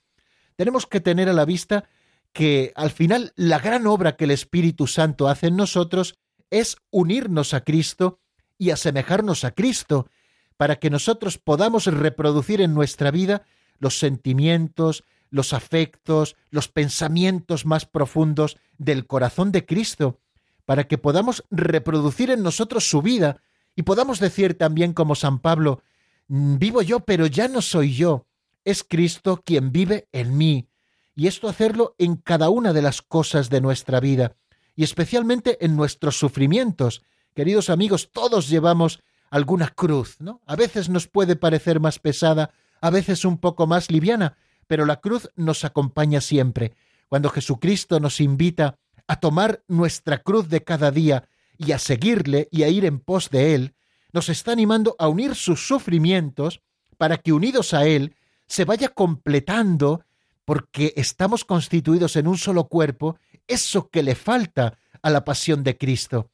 Tenemos 0.57 0.85
que 0.85 0.99
tener 0.99 1.29
a 1.29 1.33
la 1.33 1.45
vista 1.45 1.85
que 2.33 2.73
al 2.75 2.91
final 2.91 3.31
la 3.37 3.57
gran 3.57 3.87
obra 3.87 4.17
que 4.17 4.25
el 4.25 4.31
Espíritu 4.31 4.85
Santo 4.85 5.29
hace 5.29 5.47
en 5.47 5.55
nosotros 5.55 6.15
es 6.49 6.75
unirnos 6.91 7.53
a 7.53 7.63
Cristo 7.63 8.19
y 8.57 8.71
asemejarnos 8.71 9.45
a 9.45 9.51
Cristo, 9.51 10.09
para 10.57 10.75
que 10.75 10.89
nosotros 10.89 11.37
podamos 11.37 11.85
reproducir 11.85 12.59
en 12.59 12.73
nuestra 12.73 13.11
vida 13.11 13.45
los 13.79 13.97
sentimientos, 13.97 15.05
los 15.33 15.51
afectos, 15.51 16.35
los 16.49 16.67
pensamientos 16.67 17.65
más 17.65 17.85
profundos 17.85 18.57
del 18.77 19.07
corazón 19.07 19.51
de 19.51 19.65
Cristo, 19.65 20.19
para 20.65 20.85
que 20.85 20.97
podamos 20.97 21.43
reproducir 21.51 22.29
en 22.29 22.43
nosotros 22.43 22.89
su 22.89 23.01
vida 23.01 23.41
y 23.75 23.81
podamos 23.81 24.19
decir 24.19 24.57
también 24.57 24.93
como 24.93 25.15
San 25.15 25.39
Pablo, 25.39 25.81
mm, 26.27 26.57
vivo 26.57 26.81
yo, 26.81 27.01
pero 27.01 27.25
ya 27.25 27.47
no 27.47 27.61
soy 27.61 27.93
yo, 27.93 28.27
es 28.63 28.83
Cristo 28.83 29.41
quien 29.43 29.71
vive 29.71 30.07
en 30.11 30.37
mí. 30.37 30.69
Y 31.15 31.27
esto 31.27 31.49
hacerlo 31.49 31.95
en 31.97 32.15
cada 32.15 32.49
una 32.49 32.71
de 32.71 32.81
las 32.81 33.01
cosas 33.01 33.49
de 33.49 33.59
nuestra 33.59 33.99
vida, 33.99 34.35
y 34.75 34.83
especialmente 34.83 35.63
en 35.65 35.75
nuestros 35.75 36.17
sufrimientos, 36.17 37.03
Queridos 37.33 37.71
amigos, 37.71 38.11
todos 38.11 38.47
llevamos 38.47 39.01
alguna 39.31 39.69
cruz, 39.69 40.17
¿no? 40.19 40.41
A 40.45 40.55
veces 40.55 40.89
nos 40.89 41.07
puede 41.07 41.35
parecer 41.35 41.79
más 41.79 41.97
pesada, 41.97 42.51
a 42.79 42.91
veces 42.91 43.25
un 43.25 43.39
poco 43.39 43.65
más 43.65 43.89
liviana, 43.89 44.37
pero 44.67 44.85
la 44.85 44.99
cruz 44.99 45.29
nos 45.35 45.65
acompaña 45.65 46.21
siempre. 46.21 46.73
Cuando 47.09 47.29
Jesucristo 47.29 47.99
nos 47.99 48.19
invita 48.19 48.77
a 49.07 49.19
tomar 49.19 49.63
nuestra 49.67 50.19
cruz 50.19 50.49
de 50.49 50.63
cada 50.63 50.91
día 50.91 51.27
y 51.57 51.71
a 51.71 51.79
seguirle 51.79 52.47
y 52.51 52.63
a 52.63 52.69
ir 52.69 52.85
en 52.85 52.99
pos 52.99 53.29
de 53.29 53.55
Él, 53.55 53.75
nos 54.11 54.29
está 54.29 54.51
animando 54.51 54.95
a 54.99 55.07
unir 55.07 55.35
sus 55.35 55.67
sufrimientos 55.67 56.61
para 56.97 57.17
que 57.17 57.33
unidos 57.33 57.73
a 57.73 57.85
Él 57.85 58.15
se 58.47 58.65
vaya 58.65 58.89
completando, 58.89 60.05
porque 60.45 60.93
estamos 60.95 61.45
constituidos 61.45 62.15
en 62.15 62.27
un 62.27 62.37
solo 62.37 62.65
cuerpo, 62.67 63.17
eso 63.47 63.89
que 63.89 64.03
le 64.03 64.15
falta 64.15 64.77
a 65.01 65.09
la 65.09 65.25
pasión 65.25 65.63
de 65.63 65.77
Cristo 65.77 66.29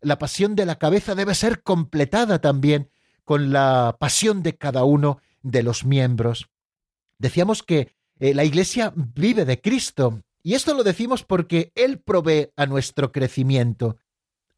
la 0.00 0.18
pasión 0.18 0.54
de 0.56 0.66
la 0.66 0.76
cabeza 0.76 1.14
debe 1.14 1.34
ser 1.34 1.62
completada 1.62 2.40
también 2.40 2.90
con 3.24 3.52
la 3.52 3.96
pasión 4.00 4.42
de 4.42 4.56
cada 4.56 4.84
uno 4.84 5.20
de 5.42 5.62
los 5.62 5.84
miembros. 5.84 6.48
Decíamos 7.20 7.62
que 7.62 7.92
eh, 8.18 8.34
la 8.34 8.44
Iglesia 8.44 8.92
vive 8.96 9.44
de 9.44 9.60
Cristo, 9.60 10.22
y 10.42 10.54
esto 10.54 10.72
lo 10.72 10.82
decimos 10.82 11.22
porque 11.22 11.70
Él 11.74 12.00
provee 12.00 12.48
a 12.56 12.64
nuestro 12.64 13.12
crecimiento. 13.12 13.98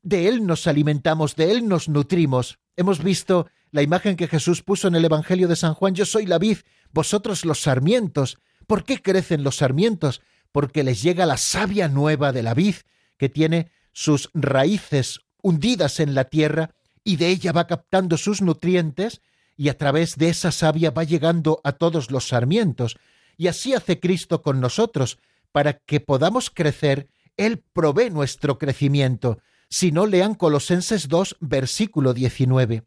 De 0.01 0.29
Él 0.29 0.47
nos 0.47 0.69
alimentamos, 0.69 1.35
de 1.35 1.51
Él 1.51 1.69
nos 1.69 1.89
nutrimos. 1.89 2.61
Hemos 2.77 3.03
visto 3.03 3.49
la 3.73 3.83
imagen 3.83 4.15
que 4.15 4.29
Jesús 4.29 4.63
puso 4.63 4.87
en 4.87 4.95
el 4.95 5.05
Evangelio 5.05 5.49
de 5.49 5.57
San 5.57 5.75
Juan, 5.75 5.95
yo 5.95 6.07
soy 6.07 6.25
la 6.25 6.39
vid, 6.39 6.59
vosotros 6.93 7.45
los 7.45 7.63
sarmientos. 7.63 8.39
¿Por 8.69 8.85
qué 8.85 9.03
crecen 9.03 9.43
los 9.43 9.57
sarmientos? 9.57 10.23
Porque 10.53 10.85
les 10.85 11.03
llega 11.03 11.27
la 11.27 11.39
savia 11.39 11.89
nueva 11.89 12.31
de 12.31 12.45
la 12.45 12.55
vid, 12.55 12.77
que 13.17 13.29
tiene 13.29 13.73
sus 13.93 14.31
raíces 14.35 15.21
hundidas 15.43 15.99
en 15.99 16.15
la 16.15 16.27
tierra 16.27 16.71
y 17.03 17.17
de 17.17 17.29
ella 17.29 17.51
va 17.51 17.67
captando 17.67 18.17
sus 18.17 18.41
nutrientes 18.41 19.21
y 19.63 19.69
a 19.69 19.79
través 19.79 20.17
de 20.17 20.29
esa 20.29 20.51
savia 20.51 20.91
va 20.91 21.05
llegando 21.05 21.61
a 21.63 21.71
todos 21.71 22.11
los 22.11 22.27
sarmientos. 22.27 22.97
Y 23.37 23.47
así 23.47 23.75
hace 23.75 24.01
Cristo 24.01 24.43
con 24.43 24.61
nosotros, 24.61 25.19
para 25.53 25.75
que 25.75 26.01
podamos 26.01 26.51
crecer, 26.51 27.09
Él 27.37 27.63
provee 27.73 28.11
nuestro 28.11 28.59
crecimiento. 28.59 29.39
Si 29.71 29.93
no, 29.93 30.07
lean 30.07 30.35
Colosenses 30.35 31.07
2, 31.07 31.37
versículo 31.39 32.13
19. 32.13 32.83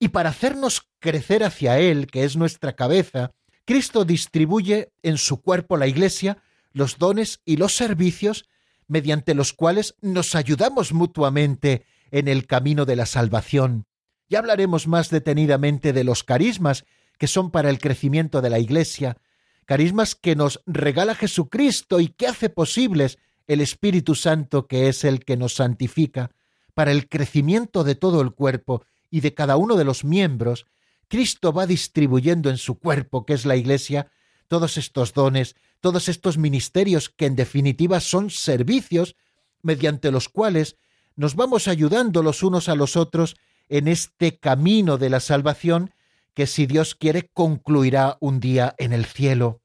Y 0.00 0.08
para 0.08 0.30
hacernos 0.30 0.90
crecer 0.98 1.44
hacia 1.44 1.78
Él, 1.78 2.08
que 2.08 2.24
es 2.24 2.36
nuestra 2.36 2.74
cabeza, 2.74 3.30
Cristo 3.64 4.04
distribuye 4.04 4.92
en 5.04 5.16
su 5.16 5.40
cuerpo 5.40 5.76
la 5.76 5.86
Iglesia 5.86 6.38
los 6.72 6.98
dones 6.98 7.40
y 7.44 7.56
los 7.56 7.76
servicios 7.76 8.46
mediante 8.88 9.32
los 9.32 9.52
cuales 9.52 9.94
nos 10.00 10.34
ayudamos 10.34 10.92
mutuamente 10.92 11.86
en 12.10 12.26
el 12.26 12.48
camino 12.48 12.84
de 12.84 12.96
la 12.96 13.06
salvación. 13.06 13.86
Ya 14.30 14.38
hablaremos 14.38 14.86
más 14.86 15.10
detenidamente 15.10 15.92
de 15.92 16.04
los 16.04 16.22
carismas 16.22 16.84
que 17.18 17.26
son 17.26 17.50
para 17.50 17.68
el 17.68 17.80
crecimiento 17.80 18.40
de 18.40 18.48
la 18.48 18.60
Iglesia, 18.60 19.18
carismas 19.66 20.14
que 20.14 20.36
nos 20.36 20.62
regala 20.66 21.16
Jesucristo 21.16 21.98
y 22.00 22.08
que 22.08 22.28
hace 22.28 22.48
posibles 22.48 23.18
el 23.48 23.60
Espíritu 23.60 24.14
Santo 24.14 24.68
que 24.68 24.88
es 24.88 25.02
el 25.02 25.24
que 25.24 25.36
nos 25.36 25.54
santifica, 25.56 26.30
para 26.74 26.92
el 26.92 27.08
crecimiento 27.08 27.82
de 27.82 27.96
todo 27.96 28.20
el 28.20 28.30
cuerpo 28.30 28.84
y 29.10 29.20
de 29.20 29.34
cada 29.34 29.56
uno 29.56 29.74
de 29.74 29.84
los 29.84 30.04
miembros, 30.04 30.66
Cristo 31.08 31.52
va 31.52 31.66
distribuyendo 31.66 32.50
en 32.50 32.56
su 32.56 32.78
cuerpo, 32.78 33.26
que 33.26 33.34
es 33.34 33.44
la 33.44 33.56
Iglesia, 33.56 34.12
todos 34.46 34.76
estos 34.76 35.12
dones, 35.12 35.56
todos 35.80 36.08
estos 36.08 36.38
ministerios 36.38 37.08
que 37.10 37.26
en 37.26 37.34
definitiva 37.34 37.98
son 37.98 38.30
servicios 38.30 39.16
mediante 39.60 40.12
los 40.12 40.28
cuales 40.28 40.76
nos 41.16 41.34
vamos 41.34 41.66
ayudando 41.66 42.22
los 42.22 42.44
unos 42.44 42.68
a 42.68 42.76
los 42.76 42.96
otros 42.96 43.34
en 43.70 43.88
este 43.88 44.38
camino 44.38 44.98
de 44.98 45.08
la 45.08 45.20
salvación 45.20 45.94
que 46.34 46.46
si 46.46 46.66
Dios 46.66 46.94
quiere 46.94 47.30
concluirá 47.32 48.18
un 48.20 48.40
día 48.40 48.74
en 48.78 48.92
el 48.92 49.06
cielo. 49.06 49.62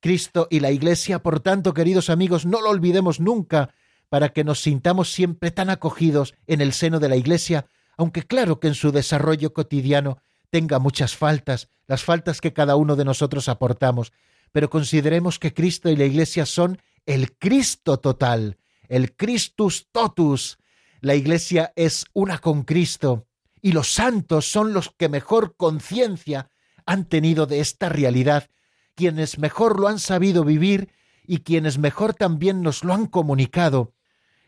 Cristo 0.00 0.48
y 0.50 0.60
la 0.60 0.70
Iglesia, 0.70 1.22
por 1.22 1.40
tanto, 1.40 1.72
queridos 1.72 2.10
amigos, 2.10 2.44
no 2.44 2.60
lo 2.60 2.70
olvidemos 2.70 3.20
nunca, 3.20 3.74
para 4.08 4.30
que 4.30 4.44
nos 4.44 4.60
sintamos 4.60 5.12
siempre 5.12 5.50
tan 5.50 5.70
acogidos 5.70 6.34
en 6.46 6.60
el 6.60 6.72
seno 6.72 6.98
de 6.98 7.08
la 7.08 7.16
Iglesia, 7.16 7.66
aunque 7.96 8.24
claro 8.24 8.60
que 8.60 8.68
en 8.68 8.74
su 8.74 8.92
desarrollo 8.92 9.52
cotidiano 9.52 10.18
tenga 10.50 10.78
muchas 10.78 11.16
faltas, 11.16 11.68
las 11.86 12.02
faltas 12.02 12.40
que 12.40 12.52
cada 12.52 12.76
uno 12.76 12.96
de 12.96 13.04
nosotros 13.04 13.48
aportamos, 13.48 14.12
pero 14.52 14.68
consideremos 14.68 15.38
que 15.38 15.54
Cristo 15.54 15.88
y 15.90 15.96
la 15.96 16.04
Iglesia 16.04 16.44
son 16.44 16.80
el 17.06 17.36
Cristo 17.36 17.98
total, 17.98 18.58
el 18.88 19.14
Christus 19.14 19.88
totus. 19.92 20.58
La 21.00 21.14
Iglesia 21.14 21.72
es 21.76 22.04
una 22.12 22.38
con 22.38 22.62
Cristo 22.62 23.26
y 23.62 23.72
los 23.72 23.92
santos 23.92 24.50
son 24.50 24.74
los 24.74 24.90
que 24.90 25.08
mejor 25.08 25.56
conciencia 25.56 26.50
han 26.84 27.06
tenido 27.06 27.46
de 27.46 27.60
esta 27.60 27.88
realidad, 27.88 28.50
quienes 28.94 29.38
mejor 29.38 29.80
lo 29.80 29.88
han 29.88 29.98
sabido 29.98 30.44
vivir 30.44 30.92
y 31.26 31.38
quienes 31.38 31.78
mejor 31.78 32.12
también 32.12 32.60
nos 32.60 32.84
lo 32.84 32.92
han 32.92 33.06
comunicado. 33.06 33.94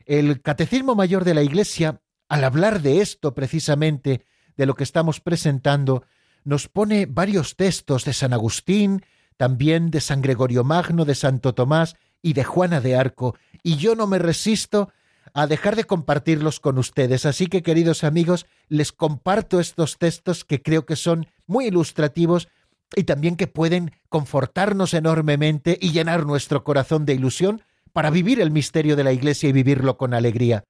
El 0.05 0.43
Catecismo 0.43 0.95
Mayor 0.95 1.25
de 1.25 1.35
la 1.35 1.43
Iglesia, 1.43 2.03
al 2.29 2.45
hablar 2.45 2.83
de 2.83 3.01
esto 3.01 3.35
precisamente, 3.35 4.27
de 4.57 4.67
lo 4.67 4.75
que 4.75 4.85
estamos 4.85 5.21
presentando, 5.21 6.05
nos 6.45 6.69
pone 6.69 7.07
varios 7.07 7.57
textos 7.57 8.05
de 8.05 8.13
San 8.13 8.35
Agustín, 8.35 9.05
también 9.39 9.91
de 9.91 10.01
San 10.01 10.21
Gregorio 10.21 10.65
Magno, 10.65 11.07
de 11.07 11.15
Santo 11.15 11.55
Tomás 11.55 11.97
y 12.21 12.35
de 12.35 12.45
Juana 12.45 12.81
de 12.81 12.97
Arco, 12.97 13.37
y 13.63 13.77
yo 13.77 13.95
no 13.95 14.07
me 14.07 14.19
resisto 14.19 14.91
a 15.35 15.47
dejar 15.47 15.76
de 15.76 15.85
compartirlos 15.85 16.61
con 16.61 16.78
ustedes. 16.78 17.26
Así 17.26 17.47
que, 17.47 17.62
queridos 17.62 18.05
amigos, 18.05 18.47
les 18.68 18.93
comparto 18.93 19.61
estos 19.61 19.99
textos 19.99 20.45
que 20.45 20.62
creo 20.62 20.85
que 20.85 20.97
son 20.97 21.26
muy 21.47 21.66
ilustrativos 21.66 22.49
y 22.95 23.05
también 23.05 23.37
que 23.37 23.47
pueden 23.47 23.93
confortarnos 24.09 24.95
enormemente 24.95 25.78
y 25.80 25.93
llenar 25.93 26.26
nuestro 26.26 26.64
corazón 26.64 27.07
de 27.07 27.14
ilusión 27.14 27.62
para 27.93 28.11
vivir 28.11 28.41
el 28.41 28.51
misterio 28.51 28.97
de 28.97 29.05
la 29.05 29.12
Iglesia 29.12 29.49
y 29.49 29.53
vivirlo 29.53 29.97
con 29.97 30.14
alegría. 30.14 30.64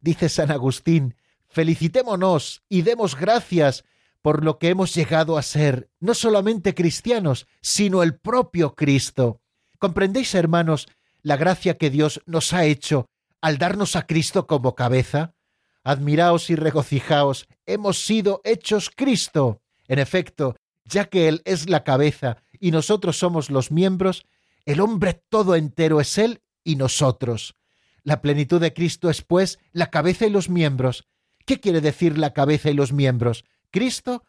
Dice 0.00 0.28
San 0.28 0.50
Agustín, 0.50 1.16
felicitémonos 1.46 2.62
y 2.68 2.82
demos 2.82 3.16
gracias 3.16 3.84
por 4.22 4.44
lo 4.44 4.58
que 4.58 4.68
hemos 4.68 4.94
llegado 4.94 5.36
a 5.36 5.42
ser, 5.42 5.90
no 6.00 6.14
solamente 6.14 6.74
cristianos, 6.74 7.46
sino 7.60 8.02
el 8.02 8.14
propio 8.14 8.74
Cristo. 8.74 9.40
¿Comprendéis, 9.78 10.34
hermanos, 10.34 10.88
la 11.22 11.36
gracia 11.36 11.76
que 11.76 11.90
Dios 11.90 12.22
nos 12.26 12.52
ha 12.52 12.64
hecho 12.64 13.08
al 13.44 13.58
darnos 13.58 13.94
a 13.94 14.06
Cristo 14.06 14.46
como 14.46 14.74
cabeza? 14.74 15.34
Admiraos 15.82 16.48
y 16.48 16.56
regocijaos, 16.56 17.46
hemos 17.66 18.02
sido 18.02 18.40
hechos 18.42 18.88
Cristo. 18.88 19.60
En 19.86 19.98
efecto, 19.98 20.56
ya 20.86 21.10
que 21.10 21.28
Él 21.28 21.42
es 21.44 21.68
la 21.68 21.84
cabeza 21.84 22.38
y 22.58 22.70
nosotros 22.70 23.18
somos 23.18 23.50
los 23.50 23.70
miembros, 23.70 24.24
el 24.64 24.80
hombre 24.80 25.22
todo 25.28 25.56
entero 25.56 26.00
es 26.00 26.16
Él 26.16 26.40
y 26.64 26.76
nosotros. 26.76 27.54
La 28.02 28.22
plenitud 28.22 28.62
de 28.62 28.72
Cristo 28.72 29.10
es, 29.10 29.20
pues, 29.20 29.58
la 29.72 29.90
cabeza 29.90 30.24
y 30.24 30.30
los 30.30 30.48
miembros. 30.48 31.06
¿Qué 31.44 31.60
quiere 31.60 31.82
decir 31.82 32.16
la 32.16 32.32
cabeza 32.32 32.70
y 32.70 32.74
los 32.74 32.94
miembros? 32.94 33.44
Cristo 33.70 34.24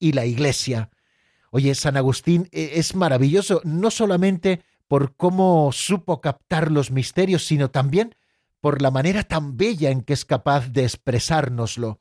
y 0.00 0.10
la 0.10 0.26
Iglesia. 0.26 0.90
Oye, 1.52 1.72
San 1.76 1.96
Agustín 1.96 2.48
e, 2.50 2.80
es 2.80 2.96
maravilloso, 2.96 3.60
no 3.62 3.92
solamente 3.92 4.64
por 4.88 5.14
cómo 5.14 5.70
supo 5.70 6.20
captar 6.20 6.72
los 6.72 6.90
misterios, 6.90 7.46
sino 7.46 7.70
también 7.70 8.16
por 8.66 8.82
la 8.82 8.90
manera 8.90 9.22
tan 9.22 9.56
bella 9.56 9.92
en 9.92 10.02
que 10.02 10.12
es 10.12 10.24
capaz 10.24 10.72
de 10.72 10.82
expresárnoslo. 10.82 12.00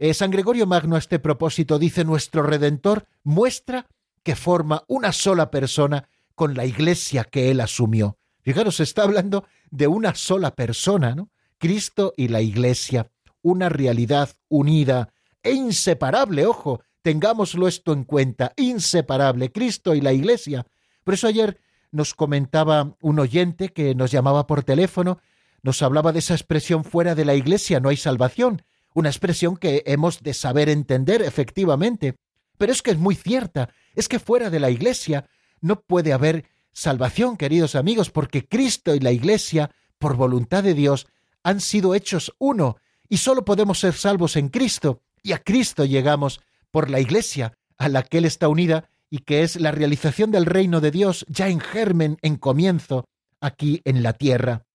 Eh, 0.00 0.12
San 0.12 0.32
Gregorio 0.32 0.66
Magno 0.66 0.96
a 0.96 0.98
este 0.98 1.20
propósito 1.20 1.78
dice 1.78 2.04
nuestro 2.04 2.42
Redentor 2.42 3.06
muestra 3.22 3.86
que 4.24 4.34
forma 4.34 4.82
una 4.88 5.12
sola 5.12 5.52
persona 5.52 6.08
con 6.34 6.54
la 6.54 6.66
iglesia 6.66 7.22
que 7.22 7.52
él 7.52 7.60
asumió. 7.60 8.18
Fijaros, 8.42 8.80
está 8.80 9.04
hablando 9.04 9.44
de 9.70 9.86
una 9.86 10.16
sola 10.16 10.56
persona, 10.56 11.14
¿no? 11.14 11.30
Cristo 11.58 12.12
y 12.16 12.26
la 12.26 12.40
iglesia, 12.40 13.12
una 13.40 13.68
realidad 13.68 14.30
unida 14.48 15.12
e 15.44 15.52
inseparable, 15.52 16.44
ojo, 16.44 16.82
tengámoslo 17.02 17.68
esto 17.68 17.92
en 17.92 18.02
cuenta, 18.02 18.52
inseparable, 18.56 19.52
Cristo 19.52 19.94
y 19.94 20.00
la 20.00 20.12
iglesia. 20.12 20.66
Por 21.04 21.14
eso 21.14 21.28
ayer 21.28 21.60
nos 21.92 22.14
comentaba 22.14 22.96
un 23.00 23.20
oyente 23.20 23.68
que 23.68 23.94
nos 23.94 24.10
llamaba 24.10 24.48
por 24.48 24.64
teléfono, 24.64 25.20
nos 25.62 25.82
hablaba 25.82 26.12
de 26.12 26.20
esa 26.20 26.34
expresión 26.34 26.84
fuera 26.84 27.14
de 27.14 27.24
la 27.24 27.34
iglesia 27.34 27.80
no 27.80 27.88
hay 27.88 27.96
salvación, 27.96 28.62
una 28.94 29.08
expresión 29.08 29.56
que 29.56 29.82
hemos 29.86 30.22
de 30.22 30.34
saber 30.34 30.68
entender 30.68 31.22
efectivamente. 31.22 32.16
Pero 32.58 32.72
es 32.72 32.82
que 32.82 32.90
es 32.90 32.98
muy 32.98 33.14
cierta, 33.14 33.70
es 33.94 34.08
que 34.08 34.18
fuera 34.18 34.50
de 34.50 34.60
la 34.60 34.70
Iglesia 34.70 35.26
no 35.60 35.80
puede 35.80 36.12
haber 36.12 36.44
salvación, 36.72 37.36
queridos 37.36 37.74
amigos, 37.74 38.10
porque 38.10 38.46
Cristo 38.46 38.94
y 38.94 39.00
la 39.00 39.12
Iglesia, 39.12 39.70
por 39.98 40.16
voluntad 40.16 40.62
de 40.62 40.74
Dios, 40.74 41.06
han 41.42 41.60
sido 41.60 41.94
hechos 41.94 42.34
uno, 42.38 42.76
y 43.08 43.16
solo 43.16 43.44
podemos 43.44 43.80
ser 43.80 43.94
salvos 43.94 44.36
en 44.36 44.48
Cristo, 44.48 45.00
y 45.22 45.32
a 45.32 45.38
Cristo 45.38 45.84
llegamos 45.84 46.40
por 46.70 46.90
la 46.90 47.00
Iglesia, 47.00 47.56
a 47.78 47.88
la 47.88 48.02
que 48.02 48.18
Él 48.18 48.26
está 48.26 48.48
unida, 48.48 48.90
y 49.08 49.20
que 49.20 49.42
es 49.42 49.58
la 49.58 49.72
realización 49.72 50.30
del 50.30 50.46
reino 50.46 50.80
de 50.80 50.90
Dios 50.90 51.24
ya 51.28 51.48
en 51.48 51.60
germen, 51.60 52.18
en 52.20 52.36
comienzo, 52.36 53.06
aquí 53.40 53.80
en 53.84 54.02
la 54.02 54.12
tierra. 54.12 54.66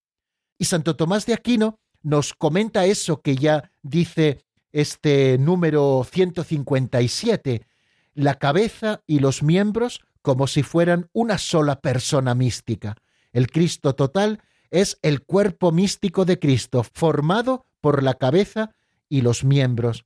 Y 0.58 0.66
Santo 0.66 0.95
Tomás 0.95 1.26
de 1.26 1.34
Aquino 1.34 1.80
nos 2.01 2.34
comenta 2.34 2.86
eso 2.86 3.22
que 3.22 3.36
ya 3.36 3.72
dice 3.82 4.45
este 4.72 5.38
número 5.38 6.06
157, 6.10 7.66
la 8.14 8.36
cabeza 8.36 9.01
y 9.08 9.20
los 9.20 9.43
miembros 9.43 10.01
como 10.22 10.47
si 10.47 10.64
fueran 10.64 11.10
una 11.14 11.38
sola 11.38 11.82
persona 11.82 12.36
mística. 12.36 12.95
El 13.32 13.51
Cristo 13.51 13.95
total 13.95 14.41
es 14.72 14.97
el 15.01 15.22
cuerpo 15.24 15.72
místico 15.72 16.26
de 16.26 16.39
Cristo, 16.39 16.84
formado 16.84 17.66
por 17.80 18.03
la 18.03 18.16
cabeza 18.16 18.72
y 19.08 19.22
los 19.22 19.43
miembros. 19.43 20.06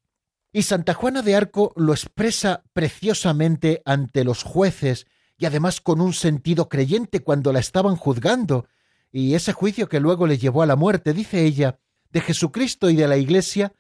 Y 0.52 0.64
Santa 0.64 0.94
Juana 0.94 1.22
de 1.22 1.36
Arco 1.36 1.74
lo 1.76 1.94
expresa 1.94 2.64
preciosamente 2.74 3.82
ante 3.86 4.24
los 4.24 4.44
jueces 4.44 5.06
y 5.38 5.46
además 5.46 5.80
con 5.80 6.02
un 6.02 6.14
sentido 6.14 6.70
creyente 6.70 7.22
cuando 7.22 7.54
la 7.54 7.60
estaban 7.60 7.96
juzgando, 7.96 8.68
y 9.12 9.34
ese 9.34 9.54
juicio 9.54 9.90
que 9.90 10.00
luego 10.00 10.28
le 10.28 10.38
llevó 10.38 10.62
a 10.62 10.68
la 10.68 10.76
muerte, 10.76 11.14
dice 11.14 11.44
ella, 11.44 11.80
de 12.12 12.22
Jesucristo 12.22 12.90
y 12.90 12.96
de 12.96 13.08
la 13.08 13.18
Iglesia, 13.18 13.74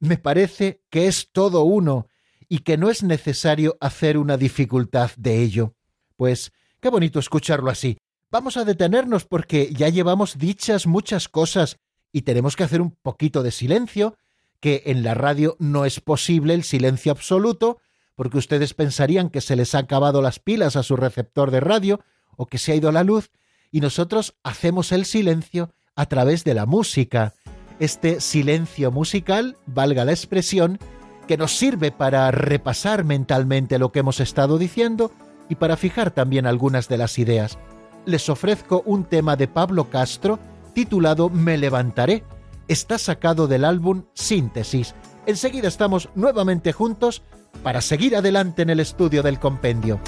me 0.00 0.18
parece 0.18 0.82
que 0.90 1.06
es 1.06 1.30
todo 1.32 1.64
uno 1.64 2.08
y 2.48 2.60
que 2.60 2.76
no 2.76 2.90
es 2.90 3.02
necesario 3.02 3.76
hacer 3.80 4.18
una 4.18 4.36
dificultad 4.36 5.10
de 5.16 5.42
ello. 5.42 5.74
Pues 6.16 6.52
qué 6.80 6.88
bonito 6.88 7.18
escucharlo 7.18 7.70
así. 7.70 7.98
Vamos 8.30 8.56
a 8.56 8.64
detenernos 8.64 9.24
porque 9.24 9.72
ya 9.72 9.88
llevamos 9.88 10.38
dichas 10.38 10.86
muchas 10.86 11.28
cosas 11.28 11.78
y 12.12 12.22
tenemos 12.22 12.56
que 12.56 12.64
hacer 12.64 12.80
un 12.80 12.90
poquito 12.90 13.42
de 13.42 13.50
silencio, 13.50 14.16
que 14.60 14.82
en 14.86 15.02
la 15.02 15.14
radio 15.14 15.56
no 15.58 15.84
es 15.84 16.00
posible 16.00 16.54
el 16.54 16.64
silencio 16.64 17.12
absoluto, 17.12 17.78
porque 18.14 18.38
ustedes 18.38 18.74
pensarían 18.74 19.30
que 19.30 19.40
se 19.40 19.56
les 19.56 19.74
ha 19.74 19.78
acabado 19.78 20.22
las 20.22 20.38
pilas 20.38 20.76
a 20.76 20.82
su 20.82 20.96
receptor 20.96 21.50
de 21.50 21.60
radio 21.60 22.00
o 22.36 22.46
que 22.46 22.58
se 22.58 22.72
ha 22.72 22.76
ido 22.76 22.92
la 22.92 23.04
luz, 23.04 23.30
y 23.74 23.80
nosotros 23.80 24.36
hacemos 24.44 24.92
el 24.92 25.04
silencio 25.04 25.68
a 25.96 26.06
través 26.06 26.44
de 26.44 26.54
la 26.54 26.64
música 26.64 27.34
este 27.80 28.20
silencio 28.20 28.92
musical, 28.92 29.56
valga 29.66 30.04
la 30.04 30.12
expresión, 30.12 30.78
que 31.26 31.36
nos 31.36 31.56
sirve 31.56 31.90
para 31.90 32.30
repasar 32.30 33.02
mentalmente 33.02 33.80
lo 33.80 33.90
que 33.90 33.98
hemos 33.98 34.20
estado 34.20 34.58
diciendo 34.58 35.10
y 35.48 35.56
para 35.56 35.76
fijar 35.76 36.12
también 36.12 36.46
algunas 36.46 36.86
de 36.88 36.98
las 36.98 37.18
ideas. 37.18 37.58
Les 38.06 38.28
ofrezco 38.28 38.84
un 38.86 39.06
tema 39.06 39.34
de 39.34 39.48
Pablo 39.48 39.90
Castro 39.90 40.38
titulado 40.72 41.28
Me 41.28 41.58
levantaré. 41.58 42.22
Está 42.68 42.96
sacado 42.96 43.48
del 43.48 43.64
álbum 43.64 44.04
Síntesis. 44.14 44.94
Enseguida 45.26 45.66
estamos 45.66 46.10
nuevamente 46.14 46.72
juntos 46.72 47.22
para 47.64 47.80
seguir 47.80 48.14
adelante 48.14 48.62
en 48.62 48.70
el 48.70 48.78
estudio 48.78 49.24
del 49.24 49.40
compendio. 49.40 49.98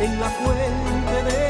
En 0.00 0.18
la 0.18 0.30
fuente 0.30 1.22
de 1.24 1.49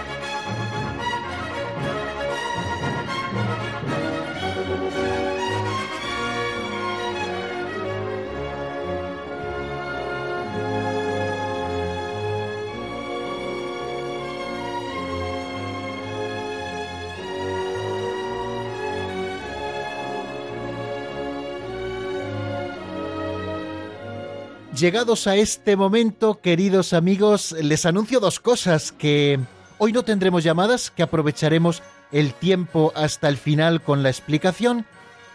Llegados 24.81 25.27
a 25.27 25.35
este 25.35 25.75
momento, 25.75 26.41
queridos 26.41 26.93
amigos, 26.93 27.51
les 27.51 27.85
anuncio 27.85 28.19
dos 28.19 28.39
cosas, 28.39 28.91
que 28.91 29.39
hoy 29.77 29.93
no 29.93 30.01
tendremos 30.01 30.43
llamadas, 30.43 30.89
que 30.89 31.03
aprovecharemos 31.03 31.83
el 32.11 32.33
tiempo 32.33 32.91
hasta 32.95 33.29
el 33.29 33.37
final 33.37 33.83
con 33.83 34.01
la 34.01 34.09
explicación, 34.09 34.87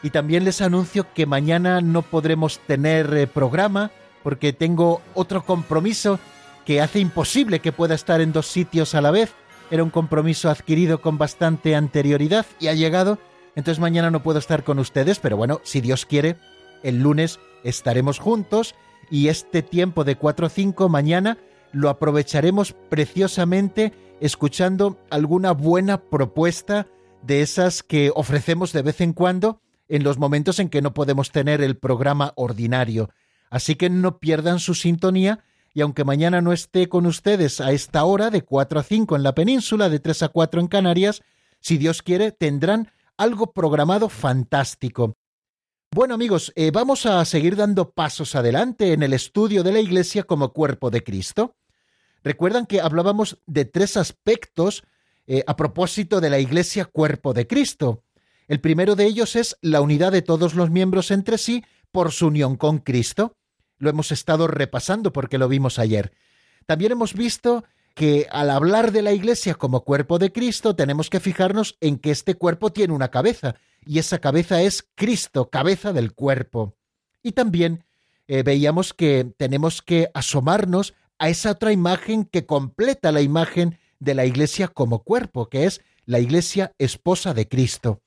y 0.03 0.11
también 0.11 0.45
les 0.45 0.61
anuncio 0.63 1.07
que 1.15 1.27
mañana 1.27 1.81
no 1.81 2.03
podremos 2.03 2.59
tener 2.59 3.17
eh, 3.17 3.29
programa, 3.29 3.93
porque 4.25 4.53
tengo 4.53 5.01
otro 5.15 5.45
compromiso 5.45 6.19
que 6.65 6.81
hace 6.81 6.99
imposible 6.99 7.61
que 7.61 7.71
pueda 7.71 7.95
estar 7.95 8.21
en 8.21 8.33
dos 8.33 8.49
sitios 8.49 8.97
a 8.97 9.01
la 9.01 9.13
vez. 9.13 9.33
Era 9.71 9.85
un 9.85 9.91
compromiso 9.91 10.51
adquirido 10.51 11.01
con 11.01 11.19
bastante 11.19 11.77
anterioridad 11.77 12.47
y 12.59 12.67
ha 12.67 12.75
llegado, 12.75 13.21
entonces 13.55 13.79
mañana 13.79 14.11
no 14.11 14.25
puedo 14.25 14.41
estar 14.41 14.65
con 14.65 14.81
ustedes, 14.81 15.21
pero 15.21 15.37
bueno, 15.37 15.61
si 15.63 15.81
Dios 15.81 16.05
quiere, 16.05 16.35
el 16.83 17.01
lunes 17.01 17.39
estaremos 17.63 18.19
juntos 18.19 18.75
y 19.11 19.29
este 19.29 19.63
tiempo 19.63 20.05
de 20.05 20.17
4 20.17 20.47
o 20.47 20.51
5 20.51 20.89
mañana 20.89 21.39
lo 21.73 21.89
aprovecharemos 21.89 22.75
preciosamente 22.89 23.93
escuchando 24.21 24.99
alguna 25.11 25.53
buena 25.53 26.01
propuesta 26.01 26.87
de 27.23 27.43
esas 27.43 27.83
que 27.83 28.13
ofrecemos 28.15 28.73
de 28.73 28.83
vez 28.83 29.01
en 29.01 29.13
cuando 29.13 29.61
en 29.89 30.03
los 30.03 30.19
momentos 30.19 30.59
en 30.59 30.69
que 30.69 30.83
no 30.83 30.95
podemos 30.95 31.31
tener 31.31 31.61
el 31.61 31.77
programa 31.77 32.33
ordinario. 32.37 33.11
Así 33.51 33.77
que 33.77 33.91
no 33.91 34.19
pierdan 34.19 34.59
su 34.59 34.75
sintonía 34.75 35.45
y 35.75 35.83
aunque 35.83 36.05
mañana 36.05 36.41
no 36.41 36.53
esté 36.53 36.89
con 36.89 37.07
ustedes 37.07 37.61
a 37.61 37.73
esta 37.73 38.05
hora 38.05 38.31
de 38.31 38.43
4 38.43 38.81
a 38.81 38.83
5 38.83 39.17
en 39.17 39.23
la 39.23 39.35
península, 39.35 39.89
de 39.89 40.01
3 40.01 40.23
a 40.23 40.29
4 40.29 40.61
en 40.61 40.69
Canarias, 40.69 41.23
si 41.61 41.77
Dios 41.77 42.03
quiere, 42.03 42.33
tendrán 42.33 42.91
algo 43.17 43.53
programado 43.53 44.09
fantástico. 44.09 45.17
Bueno 45.97 46.13
amigos, 46.13 46.53
eh, 46.57 46.73
vamos 46.73 47.07
a 47.07 47.25
seguir 47.25 47.57
dando 47.57 47.93
pasos 47.93 48.35
adelante 48.35 48.93
en 48.93 49.03
el 49.03 49.15
estudio 49.15 49.63
de 49.63 49.73
la 49.73 49.81
Iglesia 49.81 50.25
como 50.25 50.53
cuerpo 50.53 50.91
de 50.91 51.03
Cristo. 51.03 51.57
Recuerdan 52.23 52.67
que 52.67 52.83
hablábamos 52.83 53.39
de 53.47 53.65
tres 53.65 53.97
aspectos 53.97 54.83
eh, 55.27 55.43
a 55.47 55.57
propósito 55.57 56.21
de 56.21 56.29
la 56.29 56.39
Iglesia 56.39 56.85
cuerpo 56.85 57.33
de 57.33 57.47
Cristo. 57.47 58.05
El 58.47 58.61
primero 58.61 58.95
de 58.95 59.07
ellos 59.07 59.37
es 59.37 59.57
la 59.63 59.81
unidad 59.81 60.13
de 60.13 60.21
todos 60.21 60.55
los 60.55 60.69
miembros 60.69 61.11
entre 61.11 61.39
sí 61.39 61.65
por 61.91 62.13
su 62.13 62.27
unión 62.27 62.57
con 62.59 62.77
Cristo. 62.81 63.39
Lo 63.79 63.89
hemos 63.89 64.13
estado 64.13 64.49
repasando 64.49 65.15
porque 65.15 65.39
lo 65.39 65.49
vimos 65.49 65.79
ayer. 65.79 66.13
También 66.67 66.93
hemos 66.93 67.15
visto 67.15 67.65
que 67.97 68.29
al 68.31 68.51
hablar 68.51 68.93
de 68.93 69.01
la 69.01 69.13
Iglesia 69.13 69.55
como 69.55 69.81
cuerpo 69.81 70.19
de 70.19 70.31
Cristo 70.31 70.77
tenemos 70.77 71.09
que 71.09 71.19
fijarnos 71.19 71.79
en 71.81 71.97
que 71.97 72.11
este 72.11 72.35
cuerpo 72.35 72.71
tiene 72.71 72.93
una 72.93 73.09
cabeza 73.09 73.57
y 73.87 73.99
esa 73.99 74.19
cabeza 74.19 74.61
es 74.61 74.87
Cristo, 74.95 75.49
cabeza 75.49 75.95
del 75.95 76.13
cuerpo. 76.13 76.77
Y 77.23 77.33
también 77.33 77.87
eh, 78.29 78.43
veíamos 78.43 78.93
que 78.93 79.33
tenemos 79.39 79.81
que 79.81 80.11
asomarnos 80.13 80.93
a 81.19 81.31
esa 81.31 81.53
otra 81.53 81.73
imagen 81.73 82.27
que 82.27 82.45
completa 82.45 83.13
la 83.13 83.23
imagen 83.23 83.79
de 83.99 84.15
la 84.15 84.27
Iglesia 84.27 84.69
como 84.69 85.03
cuerpo, 85.03 85.49
que 85.49 85.65
es 85.65 85.81
la 86.05 86.21
Iglesia 86.21 86.75
esposa 86.77 87.33
de 87.33 87.49
Cristo. 87.49 88.03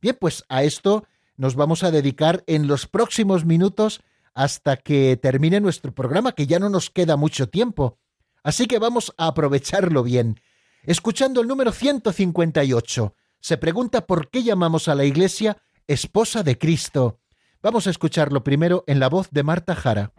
Bien, 0.00 0.16
pues 0.18 0.44
a 0.48 0.62
esto 0.62 1.04
nos 1.36 1.54
vamos 1.54 1.82
a 1.82 1.90
dedicar 1.90 2.44
en 2.46 2.66
los 2.66 2.86
próximos 2.86 3.44
minutos 3.44 4.00
hasta 4.32 4.78
que 4.78 5.18
termine 5.18 5.60
nuestro 5.60 5.92
programa, 5.92 6.32
que 6.32 6.46
ya 6.46 6.58
no 6.58 6.70
nos 6.70 6.88
queda 6.88 7.18
mucho 7.18 7.50
tiempo. 7.50 7.98
Así 8.44 8.66
que 8.66 8.78
vamos 8.78 9.12
a 9.16 9.28
aprovecharlo 9.28 10.02
bien. 10.02 10.38
Escuchando 10.82 11.40
el 11.40 11.48
número 11.48 11.72
158, 11.72 13.14
se 13.40 13.56
pregunta 13.56 14.06
por 14.06 14.30
qué 14.30 14.42
llamamos 14.42 14.86
a 14.86 14.94
la 14.94 15.04
Iglesia 15.04 15.56
esposa 15.86 16.42
de 16.42 16.58
Cristo. 16.58 17.20
Vamos 17.62 17.86
a 17.86 17.90
escucharlo 17.90 18.44
primero 18.44 18.84
en 18.86 19.00
la 19.00 19.08
voz 19.08 19.30
de 19.30 19.42
Marta 19.42 19.74
Jara. 19.74 20.12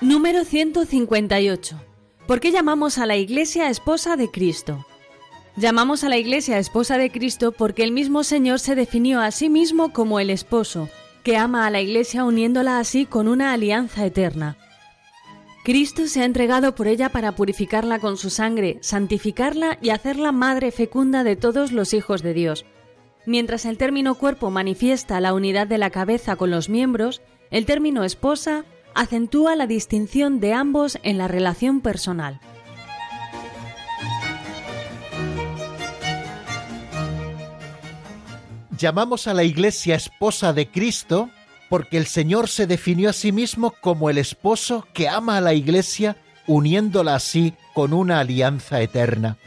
Número 0.00 0.44
158. 0.44 1.80
¿Por 2.28 2.38
qué 2.38 2.52
llamamos 2.52 2.98
a 2.98 3.06
la 3.06 3.16
Iglesia 3.16 3.68
esposa 3.68 4.16
de 4.16 4.30
Cristo? 4.30 4.86
Llamamos 5.56 6.02
a 6.02 6.08
la 6.08 6.16
Iglesia 6.16 6.58
esposa 6.58 6.98
de 6.98 7.10
Cristo 7.10 7.52
porque 7.52 7.84
el 7.84 7.92
mismo 7.92 8.24
Señor 8.24 8.58
se 8.58 8.74
definió 8.74 9.20
a 9.20 9.30
sí 9.30 9.48
mismo 9.48 9.92
como 9.92 10.18
el 10.18 10.30
esposo, 10.30 10.88
que 11.22 11.36
ama 11.36 11.64
a 11.64 11.70
la 11.70 11.80
Iglesia 11.80 12.24
uniéndola 12.24 12.80
así 12.80 13.06
con 13.06 13.28
una 13.28 13.52
alianza 13.52 14.04
eterna. 14.04 14.56
Cristo 15.62 16.08
se 16.08 16.22
ha 16.22 16.24
entregado 16.24 16.74
por 16.74 16.88
ella 16.88 17.08
para 17.08 17.36
purificarla 17.36 18.00
con 18.00 18.16
su 18.16 18.30
sangre, 18.30 18.78
santificarla 18.80 19.78
y 19.80 19.90
hacerla 19.90 20.32
madre 20.32 20.72
fecunda 20.72 21.22
de 21.22 21.36
todos 21.36 21.70
los 21.70 21.94
hijos 21.94 22.22
de 22.22 22.34
Dios. 22.34 22.66
Mientras 23.24 23.64
el 23.64 23.78
término 23.78 24.16
cuerpo 24.16 24.50
manifiesta 24.50 25.20
la 25.20 25.32
unidad 25.34 25.68
de 25.68 25.78
la 25.78 25.90
cabeza 25.90 26.34
con 26.34 26.50
los 26.50 26.68
miembros, 26.68 27.22
el 27.50 27.64
término 27.64 28.02
esposa 28.02 28.64
acentúa 28.94 29.54
la 29.54 29.68
distinción 29.68 30.40
de 30.40 30.52
ambos 30.52 30.98
en 31.04 31.16
la 31.16 31.28
relación 31.28 31.80
personal. 31.80 32.40
Llamamos 38.84 39.28
a 39.28 39.32
la 39.32 39.44
Iglesia 39.44 39.94
esposa 39.94 40.52
de 40.52 40.70
Cristo 40.70 41.30
porque 41.70 41.96
el 41.96 42.04
Señor 42.04 42.50
se 42.50 42.66
definió 42.66 43.08
a 43.08 43.14
sí 43.14 43.32
mismo 43.32 43.70
como 43.80 44.10
el 44.10 44.18
esposo 44.18 44.86
que 44.92 45.08
ama 45.08 45.38
a 45.38 45.40
la 45.40 45.54
Iglesia 45.54 46.18
uniéndola 46.46 47.14
así 47.14 47.54
con 47.72 47.94
una 47.94 48.20
alianza 48.20 48.82
eterna. 48.82 49.38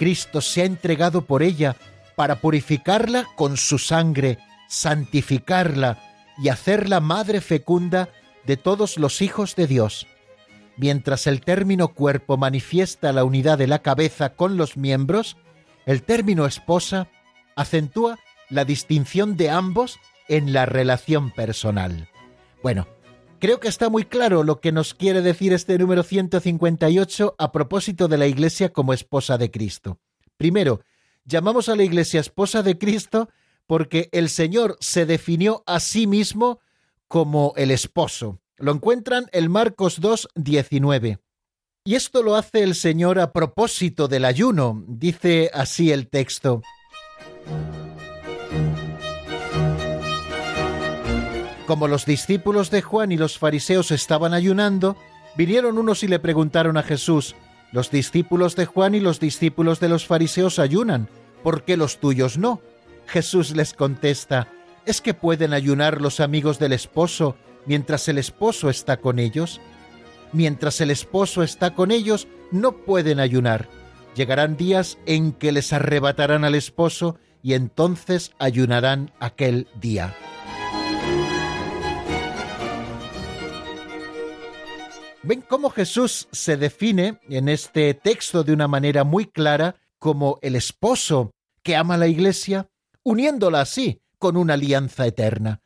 Cristo 0.00 0.40
se 0.40 0.62
ha 0.62 0.64
entregado 0.64 1.26
por 1.26 1.44
ella 1.44 1.76
para 2.16 2.40
purificarla 2.40 3.28
con 3.36 3.56
su 3.56 3.78
sangre, 3.78 4.38
santificarla 4.66 6.00
y 6.36 6.48
hacerla 6.48 6.98
madre 6.98 7.40
fecunda 7.40 8.08
de 8.46 8.56
todos 8.56 8.96
los 8.96 9.22
hijos 9.22 9.54
de 9.54 9.68
Dios. 9.68 10.08
Mientras 10.76 11.28
el 11.28 11.40
término 11.40 11.94
cuerpo 11.94 12.36
manifiesta 12.36 13.12
la 13.12 13.22
unidad 13.22 13.58
de 13.58 13.68
la 13.68 13.78
cabeza 13.78 14.30
con 14.30 14.56
los 14.56 14.76
miembros, 14.76 15.36
el 15.84 16.02
término 16.02 16.46
esposa 16.46 17.06
acentúa 17.54 18.18
la 18.50 18.64
distinción 18.64 19.36
de 19.36 19.50
ambos 19.50 19.98
en 20.28 20.52
la 20.52 20.66
relación 20.66 21.30
personal. 21.30 22.08
Bueno, 22.62 22.86
creo 23.38 23.60
que 23.60 23.68
está 23.68 23.88
muy 23.88 24.04
claro 24.04 24.42
lo 24.42 24.60
que 24.60 24.72
nos 24.72 24.94
quiere 24.94 25.22
decir 25.22 25.52
este 25.52 25.78
número 25.78 26.02
158 26.02 27.36
a 27.38 27.52
propósito 27.52 28.08
de 28.08 28.18
la 28.18 28.26
Iglesia 28.26 28.72
como 28.72 28.92
esposa 28.92 29.38
de 29.38 29.50
Cristo. 29.50 29.98
Primero, 30.36 30.80
llamamos 31.24 31.68
a 31.68 31.76
la 31.76 31.84
Iglesia 31.84 32.20
esposa 32.20 32.62
de 32.62 32.78
Cristo 32.78 33.28
porque 33.66 34.08
el 34.12 34.28
Señor 34.28 34.76
se 34.80 35.06
definió 35.06 35.62
a 35.66 35.80
sí 35.80 36.06
mismo 36.06 36.60
como 37.08 37.52
el 37.56 37.70
esposo. 37.70 38.40
Lo 38.58 38.72
encuentran 38.72 39.26
en 39.32 39.50
Marcos 39.50 40.00
2, 40.00 40.28
19. 40.34 41.18
Y 41.84 41.94
esto 41.94 42.22
lo 42.22 42.34
hace 42.34 42.62
el 42.62 42.74
Señor 42.74 43.18
a 43.20 43.32
propósito 43.32 44.08
del 44.08 44.24
ayuno. 44.24 44.84
Dice 44.88 45.50
así 45.52 45.92
el 45.92 46.08
texto. 46.08 46.62
Como 51.66 51.88
los 51.88 52.06
discípulos 52.06 52.70
de 52.70 52.80
Juan 52.80 53.10
y 53.10 53.16
los 53.16 53.38
fariseos 53.38 53.90
estaban 53.90 54.34
ayunando, 54.34 54.96
vinieron 55.36 55.78
unos 55.78 56.04
y 56.04 56.08
le 56.08 56.20
preguntaron 56.20 56.76
a 56.76 56.84
Jesús, 56.84 57.34
los 57.72 57.90
discípulos 57.90 58.54
de 58.54 58.66
Juan 58.66 58.94
y 58.94 59.00
los 59.00 59.18
discípulos 59.18 59.80
de 59.80 59.88
los 59.88 60.06
fariseos 60.06 60.60
ayunan, 60.60 61.08
¿por 61.42 61.64
qué 61.64 61.76
los 61.76 61.98
tuyos 61.98 62.38
no? 62.38 62.60
Jesús 63.06 63.56
les 63.56 63.74
contesta, 63.74 64.48
¿es 64.84 65.00
que 65.00 65.12
pueden 65.12 65.52
ayunar 65.52 66.00
los 66.00 66.20
amigos 66.20 66.60
del 66.60 66.72
esposo 66.72 67.36
mientras 67.66 68.06
el 68.08 68.18
esposo 68.18 68.70
está 68.70 68.98
con 68.98 69.18
ellos? 69.18 69.60
Mientras 70.32 70.80
el 70.80 70.92
esposo 70.92 71.42
está 71.42 71.74
con 71.74 71.90
ellos, 71.90 72.28
no 72.52 72.72
pueden 72.72 73.18
ayunar. 73.18 73.68
Llegarán 74.14 74.56
días 74.56 74.98
en 75.04 75.32
que 75.32 75.50
les 75.50 75.72
arrebatarán 75.72 76.44
al 76.44 76.54
esposo 76.54 77.18
y 77.42 77.54
entonces 77.54 78.30
ayunarán 78.38 79.12
aquel 79.18 79.66
día. 79.80 80.14
¿Ven 85.26 85.40
cómo 85.40 85.70
Jesús 85.70 86.28
se 86.30 86.56
define 86.56 87.18
en 87.28 87.48
este 87.48 87.94
texto 87.94 88.44
de 88.44 88.52
una 88.52 88.68
manera 88.68 89.02
muy 89.02 89.26
clara 89.26 89.74
como 89.98 90.38
el 90.40 90.54
esposo 90.54 91.32
que 91.64 91.74
ama 91.74 91.94
a 91.94 91.98
la 91.98 92.06
iglesia, 92.06 92.68
uniéndola 93.02 93.62
así 93.62 94.00
con 94.20 94.36
una 94.36 94.54
alianza 94.54 95.04
eterna? 95.04 95.62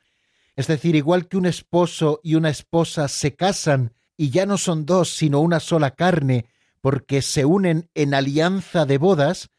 Es 0.56 0.66
decir, 0.66 0.96
igual 0.96 1.28
que 1.28 1.36
un 1.36 1.44
esposo 1.44 2.20
y 2.22 2.36
una 2.36 2.48
esposa 2.48 3.06
se 3.08 3.36
casan 3.36 3.92
y 4.16 4.30
ya 4.30 4.46
no 4.46 4.56
son 4.56 4.86
dos, 4.86 5.10
sino 5.14 5.40
una 5.40 5.60
sola 5.60 5.90
carne, 5.90 6.46
porque 6.80 7.20
se 7.20 7.44
unen 7.44 7.90
en 7.92 8.14
alianza 8.14 8.86
de 8.86 8.96
bodas, 8.96 9.50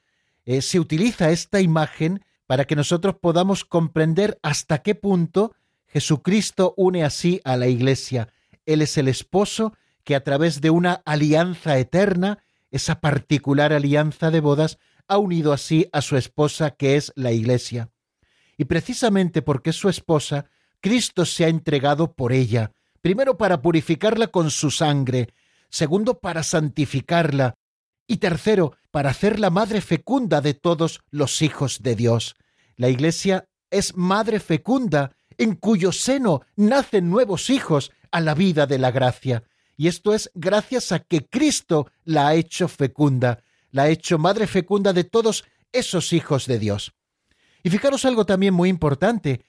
eh, 0.46 0.64
se 0.64 0.80
utiliza 0.80 1.30
esta 1.30 1.62
imagen 1.62 2.26
para 2.48 2.66
que 2.66 2.76
nosotros 2.76 3.18
podamos 3.22 3.66
comprender 3.66 4.40
hasta 4.42 4.82
qué 4.82 4.96
punto 4.96 5.54
Jesucristo 5.86 6.74
une 6.76 7.04
así 7.04 7.40
a 7.44 7.56
la 7.56 7.68
Iglesia. 7.68 8.30
Él 8.66 8.82
es 8.82 8.98
el 8.98 9.08
esposo 9.08 9.74
que 10.04 10.16
a 10.16 10.24
través 10.24 10.62
de 10.62 10.70
una 10.70 11.02
alianza 11.06 11.78
eterna, 11.78 12.40
esa 12.72 13.02
particular 13.02 13.74
alianza 13.74 14.32
de 14.32 14.40
bodas, 14.40 14.78
ha 15.08 15.18
unido 15.18 15.54
así 15.54 15.88
a 15.92 16.02
su 16.02 16.18
esposa 16.18 16.72
que 16.72 16.96
es 16.96 17.12
la 17.16 17.32
Iglesia. 17.32 17.90
Y 18.58 18.66
precisamente 18.66 19.42
porque 19.42 19.72
es 19.72 19.76
su 19.76 19.90
esposa, 19.90 20.46
Cristo 20.80 21.26
se 21.26 21.46
ha 21.46 21.48
entregado 21.48 22.14
por 22.14 22.32
ella, 22.32 22.72
primero 23.02 23.38
para 23.38 23.62
purificarla 23.62 24.28
con 24.28 24.52
su 24.52 24.72
sangre, 24.72 25.34
segundo 25.70 26.20
para 26.20 26.44
santificarla, 26.44 27.56
y 28.08 28.18
tercero 28.18 28.76
para 28.90 29.12
hacerla 29.12 29.50
madre 29.50 29.82
fecunda 29.82 30.42
de 30.42 30.54
todos 30.54 31.02
los 31.12 31.42
hijos 31.42 31.82
de 31.82 31.96
Dios. 31.96 32.36
La 32.76 32.90
Iglesia 32.90 33.48
es 33.70 33.96
madre 33.96 34.40
fecunda, 34.40 35.16
en 35.38 35.56
cuyo 35.56 35.92
seno 35.92 36.42
nacen 36.56 37.10
nuevos 37.10 37.50
hijos 37.50 37.92
a 38.12 38.20
la 38.20 38.34
vida 38.34 38.68
de 38.68 38.78
la 38.78 38.92
gracia. 38.92 39.44
Y 39.78 39.88
esto 39.88 40.14
es 40.14 40.32
gracias 40.34 40.92
a 40.92 41.00
que 41.00 41.28
Cristo 41.28 41.90
la 42.04 42.28
ha 42.28 42.36
hecho 42.36 42.68
fecunda, 42.68 43.44
la 43.72 43.84
ha 43.84 43.90
hecho 43.90 44.18
madre 44.18 44.48
fecunda 44.48 44.94
de 44.94 45.04
todos 45.04 45.46
esos 45.72 46.14
hijos 46.14 46.46
de 46.46 46.60
Dios. 46.60 46.94
Y 47.64 47.70
fijaros 47.70 48.06
algo 48.06 48.26
también 48.26 48.54
muy 48.54 48.70
importante, 48.70 49.42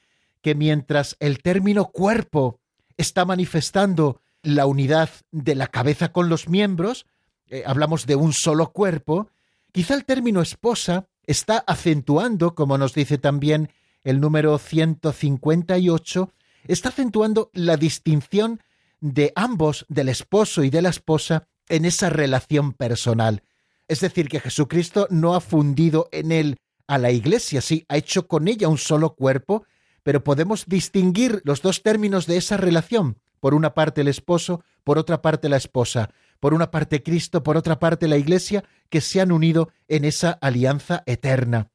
que 0.43 0.55
mientras 0.55 1.17
el 1.21 1.43
término 1.43 1.87
cuerpo 1.87 2.61
está 2.97 3.25
manifestando 3.25 4.21
la 4.43 4.67
unidad 4.67 5.11
de 5.31 5.55
la 5.55 5.69
cabeza 5.69 6.13
con 6.13 6.29
los 6.29 6.49
miembros, 6.49 7.07
eh, 7.49 7.63
hablamos 7.67 8.07
de 8.07 8.17
un 8.17 8.33
solo 8.33 8.73
cuerpo, 8.73 9.31
quizá 9.73 9.95
el 9.95 10.05
término 10.05 10.43
esposa 10.43 11.07
está 11.27 11.59
acentuando, 11.59 12.55
como 12.55 12.77
nos 12.77 12.95
dice 12.95 13.19
también 13.19 13.71
el 14.05 14.21
número 14.21 14.59
158, 14.59 16.33
está 16.67 16.89
acentuando 16.89 17.51
la 17.55 17.77
distinción 17.77 18.61
de 19.03 19.33
ambos, 19.35 19.85
del 19.89 20.09
esposo 20.09 20.63
y 20.63 20.71
de 20.71 20.81
la 20.81 20.89
esposa, 20.89 21.49
en 21.69 21.85
esa 21.85 22.09
relación 22.09 22.73
personal. 22.73 23.43
Es 23.89 24.01
decir, 24.01 24.29
que 24.29 24.41
Jesucristo 24.41 25.09
no 25.11 25.35
ha 25.35 25.41
fundido 25.41 26.09
en 26.13 26.31
él 26.33 26.57
a 26.87 26.99
la 26.99 27.11
iglesia, 27.11 27.61
sí, 27.61 27.85
ha 27.89 27.97
hecho 27.97 28.29
con 28.29 28.47
ella 28.49 28.69
un 28.69 28.79
solo 28.79 29.15
cuerpo, 29.15 29.65
pero 30.03 30.23
podemos 30.23 30.67
distinguir 30.67 31.43
los 31.45 31.63
dos 31.63 31.83
términos 31.83 32.27
de 32.27 32.37
esa 32.37 32.57
relación. 32.57 33.19
Por 33.41 33.55
una 33.55 33.75
parte 33.75 34.03
el 34.03 34.09
esposo, 34.09 34.63
por 34.85 34.99
otra 34.99 35.21
parte 35.21 35.49
la 35.49 35.57
esposa, 35.57 36.11
por 36.39 36.55
una 36.55 36.71
parte 36.71 37.03
Cristo, 37.03 37.43
por 37.43 37.57
otra 37.57 37.81
parte 37.81 38.07
la 38.07 38.17
iglesia, 38.17 38.65
que 38.89 39.01
se 39.01 39.21
han 39.21 39.33
unido 39.33 39.71
en 39.89 40.05
esa 40.05 40.31
alianza 40.31 41.03
eterna. 41.07 41.71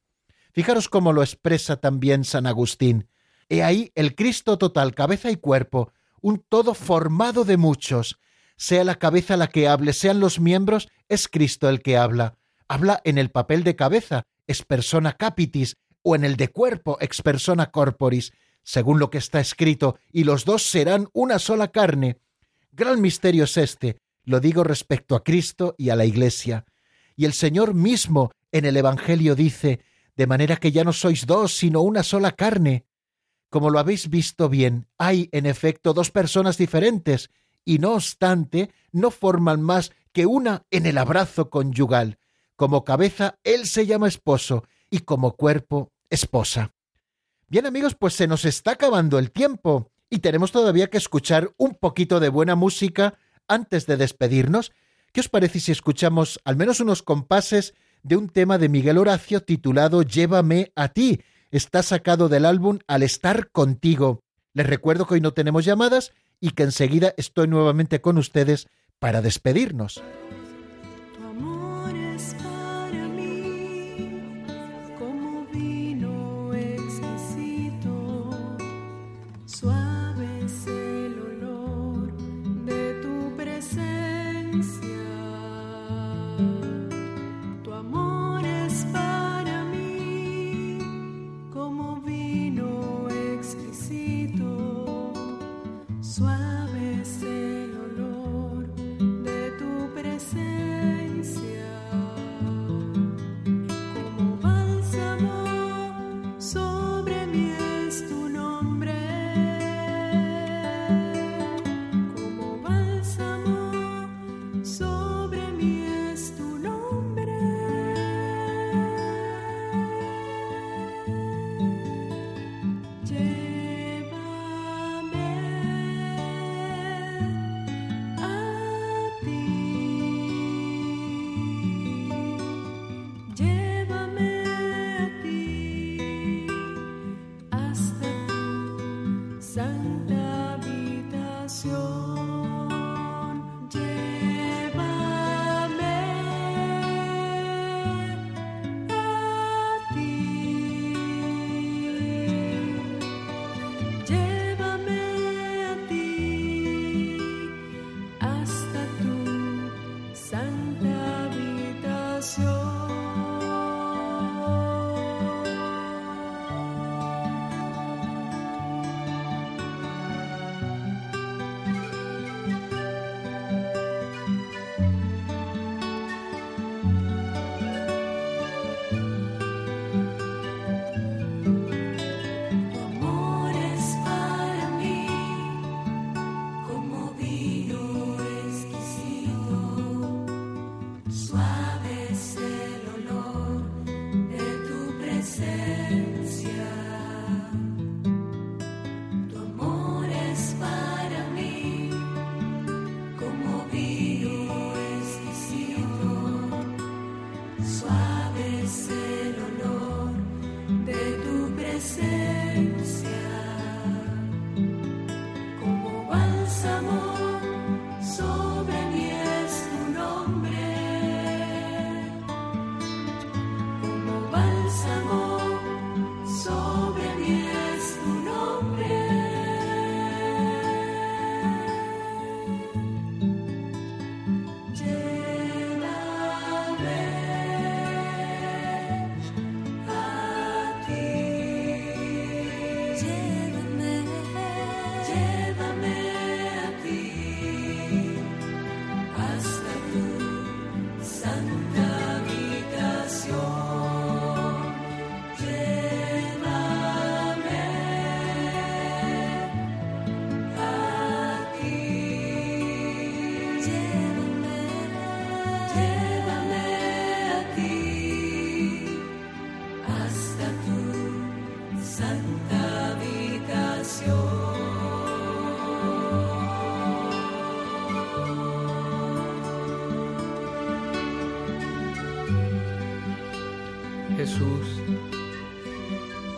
Fijaros 0.52 0.88
cómo 0.88 1.12
lo 1.12 1.22
expresa 1.22 1.76
también 1.76 2.24
San 2.24 2.46
Agustín. 2.46 3.08
He 3.50 3.62
ahí 3.62 3.92
el 3.94 4.14
Cristo 4.14 4.56
total, 4.56 4.94
cabeza 4.94 5.30
y 5.30 5.36
cuerpo, 5.36 5.92
un 6.20 6.44
todo 6.48 6.74
formado 6.74 7.44
de 7.44 7.56
muchos. 7.56 8.18
Sea 8.56 8.84
la 8.84 8.96
cabeza 8.96 9.36
la 9.36 9.48
que 9.48 9.68
hable, 9.68 9.92
sean 9.92 10.20
los 10.20 10.40
miembros, 10.40 10.88
es 11.08 11.28
Cristo 11.28 11.68
el 11.68 11.80
que 11.80 11.96
habla. 11.96 12.34
Habla 12.66 13.00
en 13.04 13.18
el 13.18 13.30
papel 13.30 13.64
de 13.64 13.76
cabeza, 13.76 14.24
es 14.46 14.62
persona 14.62 15.12
capitis, 15.12 15.76
o 16.02 16.14
en 16.14 16.24
el 16.24 16.36
de 16.36 16.48
cuerpo, 16.48 16.98
ex 17.00 17.22
persona 17.22 17.70
corporis, 17.70 18.32
según 18.62 18.98
lo 18.98 19.10
que 19.10 19.18
está 19.18 19.40
escrito, 19.40 19.98
y 20.12 20.24
los 20.24 20.44
dos 20.44 20.62
serán 20.62 21.08
una 21.12 21.38
sola 21.38 21.68
carne. 21.68 22.18
Gran 22.72 23.00
misterio 23.00 23.44
es 23.44 23.56
este, 23.56 23.98
lo 24.24 24.40
digo 24.40 24.64
respecto 24.64 25.16
a 25.16 25.24
Cristo 25.24 25.74
y 25.78 25.90
a 25.90 25.96
la 25.96 26.04
Iglesia. 26.04 26.64
Y 27.16 27.24
el 27.24 27.32
Señor 27.32 27.74
mismo 27.74 28.30
en 28.52 28.64
el 28.64 28.76
Evangelio 28.76 29.34
dice, 29.34 29.80
de 30.16 30.26
manera 30.26 30.56
que 30.56 30.72
ya 30.72 30.84
no 30.84 30.92
sois 30.92 31.26
dos, 31.26 31.56
sino 31.56 31.80
una 31.80 32.02
sola 32.02 32.32
carne. 32.32 32.84
Como 33.50 33.70
lo 33.70 33.78
habéis 33.78 34.10
visto 34.10 34.48
bien, 34.48 34.86
hay 34.98 35.28
en 35.32 35.46
efecto 35.46 35.94
dos 35.94 36.10
personas 36.10 36.58
diferentes, 36.58 37.30
y 37.64 37.78
no 37.78 37.94
obstante, 37.94 38.70
no 38.92 39.10
forman 39.10 39.62
más 39.62 39.92
que 40.12 40.26
una 40.26 40.64
en 40.70 40.86
el 40.86 40.98
abrazo 40.98 41.50
conyugal. 41.50 42.18
Como 42.56 42.84
cabeza, 42.84 43.38
él 43.44 43.66
se 43.66 43.86
llama 43.86 44.08
esposo, 44.08 44.64
y 44.90 45.00
como 45.00 45.36
cuerpo, 45.36 45.92
esposa. 46.10 46.72
Bien 47.48 47.66
amigos, 47.66 47.94
pues 47.94 48.14
se 48.14 48.26
nos 48.26 48.44
está 48.44 48.72
acabando 48.72 49.18
el 49.18 49.30
tiempo, 49.30 49.90
y 50.10 50.18
tenemos 50.18 50.52
todavía 50.52 50.88
que 50.88 50.98
escuchar 50.98 51.52
un 51.56 51.74
poquito 51.74 52.20
de 52.20 52.28
buena 52.28 52.54
música 52.54 53.18
antes 53.46 53.86
de 53.86 53.96
despedirnos. 53.96 54.72
¿Qué 55.12 55.20
os 55.20 55.28
parece 55.28 55.60
si 55.60 55.72
escuchamos 55.72 56.40
al 56.44 56.56
menos 56.56 56.80
unos 56.80 57.02
compases 57.02 57.74
de 58.02 58.16
un 58.16 58.28
tema 58.28 58.58
de 58.58 58.68
Miguel 58.68 58.98
Horacio 58.98 59.42
titulado 59.42 60.02
Llévame 60.02 60.72
a 60.74 60.88
ti? 60.88 61.20
Está 61.50 61.82
sacado 61.82 62.28
del 62.28 62.44
álbum 62.44 62.78
Al 62.86 63.02
estar 63.02 63.50
contigo. 63.50 64.22
Les 64.52 64.66
recuerdo 64.66 65.06
que 65.06 65.14
hoy 65.14 65.20
no 65.20 65.32
tenemos 65.32 65.64
llamadas 65.64 66.12
y 66.40 66.50
que 66.50 66.64
enseguida 66.64 67.14
estoy 67.16 67.48
nuevamente 67.48 68.00
con 68.00 68.18
ustedes 68.18 68.68
para 68.98 69.22
despedirnos. 69.22 70.02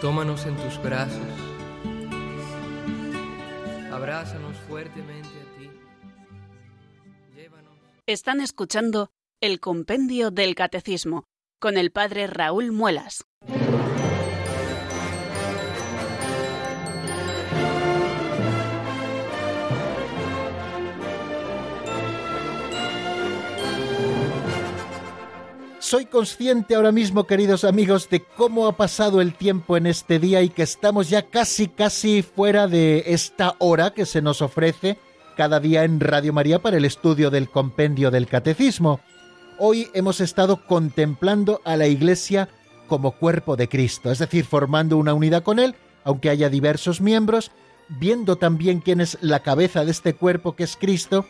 Tómanos 0.00 0.46
en 0.46 0.56
tus 0.56 0.82
brazos. 0.82 1.20
Abrázanos 3.92 4.56
fuertemente 4.68 5.28
a 5.28 5.58
ti. 5.58 5.70
Llévanos. 7.34 7.74
Están 8.06 8.40
escuchando 8.40 9.10
el 9.42 9.60
Compendio 9.60 10.30
del 10.30 10.54
Catecismo 10.54 11.24
con 11.58 11.76
el 11.76 11.90
Padre 11.92 12.26
Raúl 12.26 12.72
Muelas. 12.72 13.26
Soy 25.90 26.06
consciente 26.06 26.76
ahora 26.76 26.92
mismo, 26.92 27.26
queridos 27.26 27.64
amigos, 27.64 28.08
de 28.08 28.20
cómo 28.22 28.68
ha 28.68 28.76
pasado 28.76 29.20
el 29.20 29.34
tiempo 29.34 29.76
en 29.76 29.88
este 29.88 30.20
día 30.20 30.40
y 30.40 30.48
que 30.48 30.62
estamos 30.62 31.10
ya 31.10 31.22
casi, 31.22 31.66
casi 31.66 32.22
fuera 32.22 32.68
de 32.68 33.02
esta 33.06 33.56
hora 33.58 33.92
que 33.92 34.06
se 34.06 34.22
nos 34.22 34.40
ofrece 34.40 34.98
cada 35.36 35.58
día 35.58 35.82
en 35.82 35.98
Radio 35.98 36.32
María 36.32 36.60
para 36.60 36.76
el 36.76 36.84
estudio 36.84 37.28
del 37.28 37.50
compendio 37.50 38.12
del 38.12 38.28
Catecismo. 38.28 39.00
Hoy 39.58 39.88
hemos 39.92 40.20
estado 40.20 40.64
contemplando 40.64 41.60
a 41.64 41.76
la 41.76 41.88
Iglesia 41.88 42.48
como 42.86 43.10
cuerpo 43.10 43.56
de 43.56 43.68
Cristo, 43.68 44.12
es 44.12 44.20
decir, 44.20 44.44
formando 44.44 44.96
una 44.96 45.12
unidad 45.12 45.42
con 45.42 45.58
Él, 45.58 45.74
aunque 46.04 46.30
haya 46.30 46.48
diversos 46.48 47.00
miembros, 47.00 47.50
viendo 47.88 48.36
también 48.36 48.78
quién 48.78 49.00
es 49.00 49.18
la 49.22 49.40
cabeza 49.40 49.84
de 49.84 49.90
este 49.90 50.14
cuerpo 50.14 50.54
que 50.54 50.62
es 50.62 50.76
Cristo, 50.76 51.26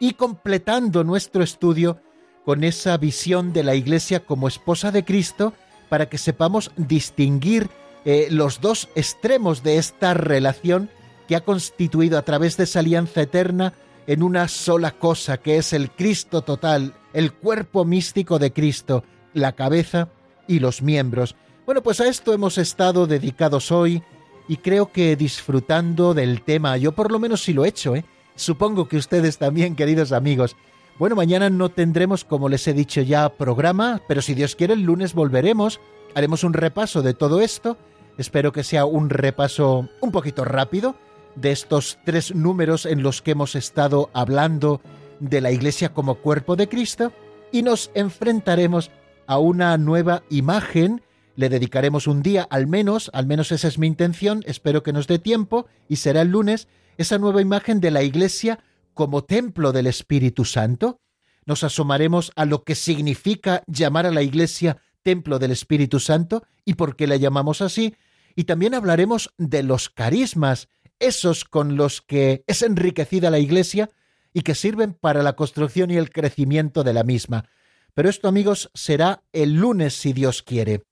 y 0.00 0.14
completando 0.14 1.04
nuestro 1.04 1.42
estudio 1.42 2.00
con 2.48 2.64
esa 2.64 2.96
visión 2.96 3.52
de 3.52 3.62
la 3.62 3.74
Iglesia 3.74 4.20
como 4.20 4.48
esposa 4.48 4.90
de 4.90 5.04
Cristo 5.04 5.52
para 5.90 6.08
que 6.08 6.16
sepamos 6.16 6.70
distinguir 6.78 7.68
eh, 8.06 8.28
los 8.30 8.62
dos 8.62 8.88
extremos 8.94 9.62
de 9.62 9.76
esta 9.76 10.14
relación 10.14 10.88
que 11.28 11.36
ha 11.36 11.44
constituido 11.44 12.16
a 12.16 12.22
través 12.22 12.56
de 12.56 12.64
esa 12.64 12.78
alianza 12.78 13.20
eterna 13.20 13.74
en 14.06 14.22
una 14.22 14.48
sola 14.48 14.92
cosa, 14.92 15.36
que 15.36 15.58
es 15.58 15.74
el 15.74 15.90
Cristo 15.90 16.40
total, 16.40 16.94
el 17.12 17.34
cuerpo 17.34 17.84
místico 17.84 18.38
de 18.38 18.50
Cristo, 18.50 19.04
la 19.34 19.52
cabeza 19.52 20.08
y 20.46 20.60
los 20.60 20.80
miembros. 20.80 21.36
Bueno, 21.66 21.82
pues 21.82 22.00
a 22.00 22.08
esto 22.08 22.32
hemos 22.32 22.56
estado 22.56 23.06
dedicados 23.06 23.70
hoy 23.70 24.02
y 24.48 24.56
creo 24.56 24.90
que 24.90 25.16
disfrutando 25.16 26.14
del 26.14 26.40
tema, 26.40 26.78
yo 26.78 26.92
por 26.92 27.12
lo 27.12 27.18
menos 27.18 27.42
sí 27.42 27.52
lo 27.52 27.66
he 27.66 27.68
hecho, 27.68 27.94
¿eh? 27.94 28.06
Supongo 28.36 28.88
que 28.88 28.96
ustedes 28.96 29.36
también, 29.36 29.76
queridos 29.76 30.12
amigos, 30.12 30.56
bueno, 30.98 31.14
mañana 31.14 31.48
no 31.48 31.68
tendremos, 31.68 32.24
como 32.24 32.48
les 32.48 32.66
he 32.66 32.72
dicho 32.72 33.00
ya, 33.02 33.28
programa, 33.28 34.02
pero 34.08 34.20
si 34.20 34.34
Dios 34.34 34.56
quiere, 34.56 34.74
el 34.74 34.82
lunes 34.82 35.14
volveremos. 35.14 35.80
Haremos 36.14 36.42
un 36.42 36.54
repaso 36.54 37.02
de 37.02 37.14
todo 37.14 37.40
esto. 37.40 37.76
Espero 38.16 38.50
que 38.50 38.64
sea 38.64 38.84
un 38.84 39.08
repaso 39.08 39.88
un 40.00 40.10
poquito 40.10 40.44
rápido 40.44 40.96
de 41.36 41.52
estos 41.52 41.98
tres 42.04 42.34
números 42.34 42.84
en 42.84 43.04
los 43.04 43.22
que 43.22 43.30
hemos 43.30 43.54
estado 43.54 44.10
hablando 44.12 44.80
de 45.20 45.40
la 45.40 45.52
Iglesia 45.52 45.94
como 45.94 46.16
cuerpo 46.16 46.56
de 46.56 46.68
Cristo 46.68 47.12
y 47.52 47.62
nos 47.62 47.92
enfrentaremos 47.94 48.90
a 49.28 49.38
una 49.38 49.78
nueva 49.78 50.24
imagen. 50.30 51.02
Le 51.36 51.48
dedicaremos 51.48 52.08
un 52.08 52.22
día 52.22 52.44
al 52.50 52.66
menos, 52.66 53.08
al 53.12 53.26
menos 53.26 53.52
esa 53.52 53.68
es 53.68 53.78
mi 53.78 53.86
intención, 53.86 54.42
espero 54.46 54.82
que 54.82 54.92
nos 54.92 55.06
dé 55.06 55.20
tiempo 55.20 55.66
y 55.88 55.96
será 55.96 56.22
el 56.22 56.32
lunes, 56.32 56.66
esa 56.96 57.18
nueva 57.18 57.40
imagen 57.40 57.78
de 57.78 57.92
la 57.92 58.02
Iglesia 58.02 58.58
como 58.98 59.22
templo 59.22 59.70
del 59.70 59.86
Espíritu 59.86 60.44
Santo? 60.44 61.00
Nos 61.46 61.62
asomaremos 61.62 62.32
a 62.34 62.44
lo 62.44 62.64
que 62.64 62.74
significa 62.74 63.62
llamar 63.68 64.06
a 64.06 64.10
la 64.10 64.22
Iglesia 64.22 64.78
templo 65.04 65.38
del 65.38 65.52
Espíritu 65.52 66.00
Santo 66.00 66.42
y 66.64 66.74
por 66.74 66.96
qué 66.96 67.06
la 67.06 67.14
llamamos 67.14 67.62
así, 67.62 67.94
y 68.34 68.42
también 68.42 68.74
hablaremos 68.74 69.32
de 69.38 69.62
los 69.62 69.88
carismas, 69.88 70.66
esos 70.98 71.44
con 71.44 71.76
los 71.76 72.02
que 72.02 72.42
es 72.48 72.62
enriquecida 72.62 73.30
la 73.30 73.38
Iglesia 73.38 73.88
y 74.34 74.40
que 74.40 74.56
sirven 74.56 74.94
para 74.94 75.22
la 75.22 75.36
construcción 75.36 75.92
y 75.92 75.96
el 75.96 76.10
crecimiento 76.10 76.82
de 76.82 76.92
la 76.92 77.04
misma. 77.04 77.44
Pero 77.94 78.08
esto, 78.08 78.26
amigos, 78.26 78.68
será 78.74 79.22
el 79.32 79.54
lunes 79.54 79.94
si 79.94 80.12
Dios 80.12 80.42
quiere. 80.42 80.82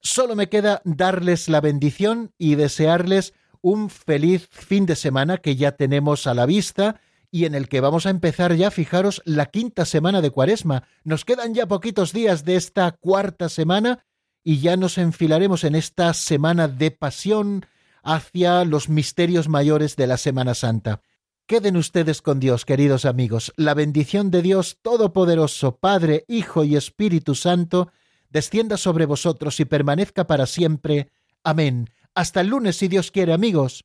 Solo 0.00 0.34
me 0.34 0.48
queda 0.48 0.82
darles 0.84 1.48
la 1.48 1.60
bendición 1.60 2.32
y 2.36 2.56
desearles 2.56 3.32
un 3.60 3.90
feliz 3.90 4.48
fin 4.50 4.86
de 4.86 4.96
semana 4.96 5.38
que 5.38 5.54
ya 5.54 5.76
tenemos 5.76 6.26
a 6.26 6.34
la 6.34 6.44
vista 6.44 7.00
y 7.30 7.44
en 7.44 7.54
el 7.54 7.68
que 7.68 7.80
vamos 7.80 8.06
a 8.06 8.10
empezar 8.10 8.54
ya, 8.54 8.70
fijaros, 8.70 9.22
la 9.24 9.46
quinta 9.46 9.84
semana 9.84 10.20
de 10.20 10.30
Cuaresma. 10.30 10.84
Nos 11.04 11.24
quedan 11.24 11.54
ya 11.54 11.66
poquitos 11.66 12.12
días 12.12 12.44
de 12.44 12.56
esta 12.56 12.92
cuarta 12.92 13.48
semana 13.48 14.04
y 14.42 14.60
ya 14.60 14.76
nos 14.76 14.98
enfilaremos 14.98 15.64
en 15.64 15.74
esta 15.74 16.14
semana 16.14 16.68
de 16.68 16.90
pasión, 16.90 17.66
hacia 18.02 18.64
los 18.64 18.88
misterios 18.88 19.48
mayores 19.48 19.96
de 19.96 20.06
la 20.06 20.16
Semana 20.16 20.54
Santa. 20.54 21.02
Queden 21.46 21.76
ustedes 21.76 22.22
con 22.22 22.40
Dios, 22.40 22.64
queridos 22.64 23.04
amigos. 23.04 23.52
La 23.56 23.74
bendición 23.74 24.30
de 24.30 24.42
Dios 24.42 24.78
Todopoderoso, 24.82 25.76
Padre, 25.76 26.24
Hijo 26.28 26.64
y 26.64 26.76
Espíritu 26.76 27.34
Santo, 27.34 27.90
descienda 28.30 28.76
sobre 28.76 29.06
vosotros 29.06 29.58
y 29.60 29.64
permanezca 29.64 30.26
para 30.26 30.46
siempre. 30.46 31.10
Amén. 31.44 31.90
Hasta 32.14 32.40
el 32.40 32.48
lunes, 32.48 32.76
si 32.76 32.88
Dios 32.88 33.10
quiere, 33.10 33.32
amigos. 33.32 33.84